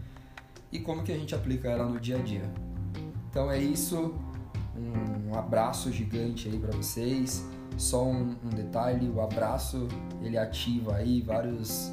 E 0.71 0.79
como 0.79 1.03
que 1.03 1.11
a 1.11 1.17
gente 1.17 1.35
aplica 1.35 1.69
ela 1.69 1.85
no 1.85 1.99
dia 1.99 2.19
a 2.19 2.23
dia. 2.23 2.49
Então 3.31 3.51
é 3.51 3.59
isso. 3.59 4.15
Um 4.77 5.35
abraço 5.35 5.93
gigante 5.93 6.49
aí 6.49 6.59
para 6.59 6.77
vocês. 6.77 7.47
Só 7.77 8.05
um, 8.05 8.37
um, 8.45 8.49
detalhe, 8.49 9.09
o 9.09 9.21
abraço 9.21 9.89
ele 10.21 10.37
ativa 10.37 10.97
aí 10.97 11.21
vários. 11.23 11.91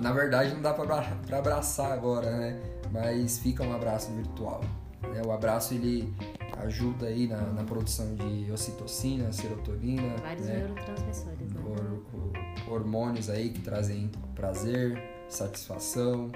Na 0.00 0.12
verdade 0.12 0.54
não 0.54 0.62
dá 0.62 0.74
para 0.74 1.38
abraçar 1.38 1.92
agora, 1.92 2.36
né? 2.36 2.60
Mas 2.92 3.38
fica 3.38 3.62
um 3.62 3.74
abraço 3.74 4.12
virtual. 4.12 4.62
Né? 5.02 5.22
O 5.24 5.32
abraço 5.32 5.74
ele 5.74 6.12
ajuda 6.58 7.06
aí 7.06 7.26
na, 7.26 7.40
na 7.52 7.64
produção 7.64 8.14
de 8.14 8.50
ocitocina, 8.50 9.32
serotonina, 9.32 10.16
vários 10.18 10.46
né? 10.46 10.58
neurotransmissores, 10.58 11.52
né? 11.52 11.60
Hor, 11.66 12.72
hormônios 12.72 13.28
aí 13.28 13.50
que 13.50 13.60
trazem 13.60 14.10
prazer, 14.34 15.00
satisfação, 15.28 16.30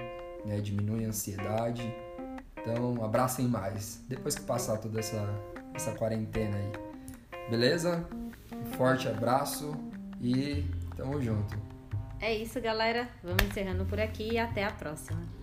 né? 0.45 0.59
diminui 0.59 1.05
a 1.05 1.09
ansiedade. 1.09 1.93
Então, 2.61 3.03
abracem 3.03 3.47
mais. 3.47 4.03
Depois 4.07 4.35
que 4.35 4.43
passar 4.43 4.77
toda 4.77 4.99
essa, 4.99 5.27
essa 5.73 5.91
quarentena 5.93 6.55
aí. 6.55 6.71
Beleza? 7.49 8.07
Um 8.53 8.65
forte 8.73 9.07
abraço 9.07 9.73
e 10.21 10.63
tamo 10.95 11.21
junto. 11.21 11.57
É 12.19 12.35
isso, 12.35 12.61
galera. 12.61 13.09
Vamos 13.23 13.43
encerrando 13.43 13.83
por 13.85 13.99
aqui 13.99 14.33
e 14.33 14.37
até 14.37 14.63
a 14.63 14.71
próxima. 14.71 15.40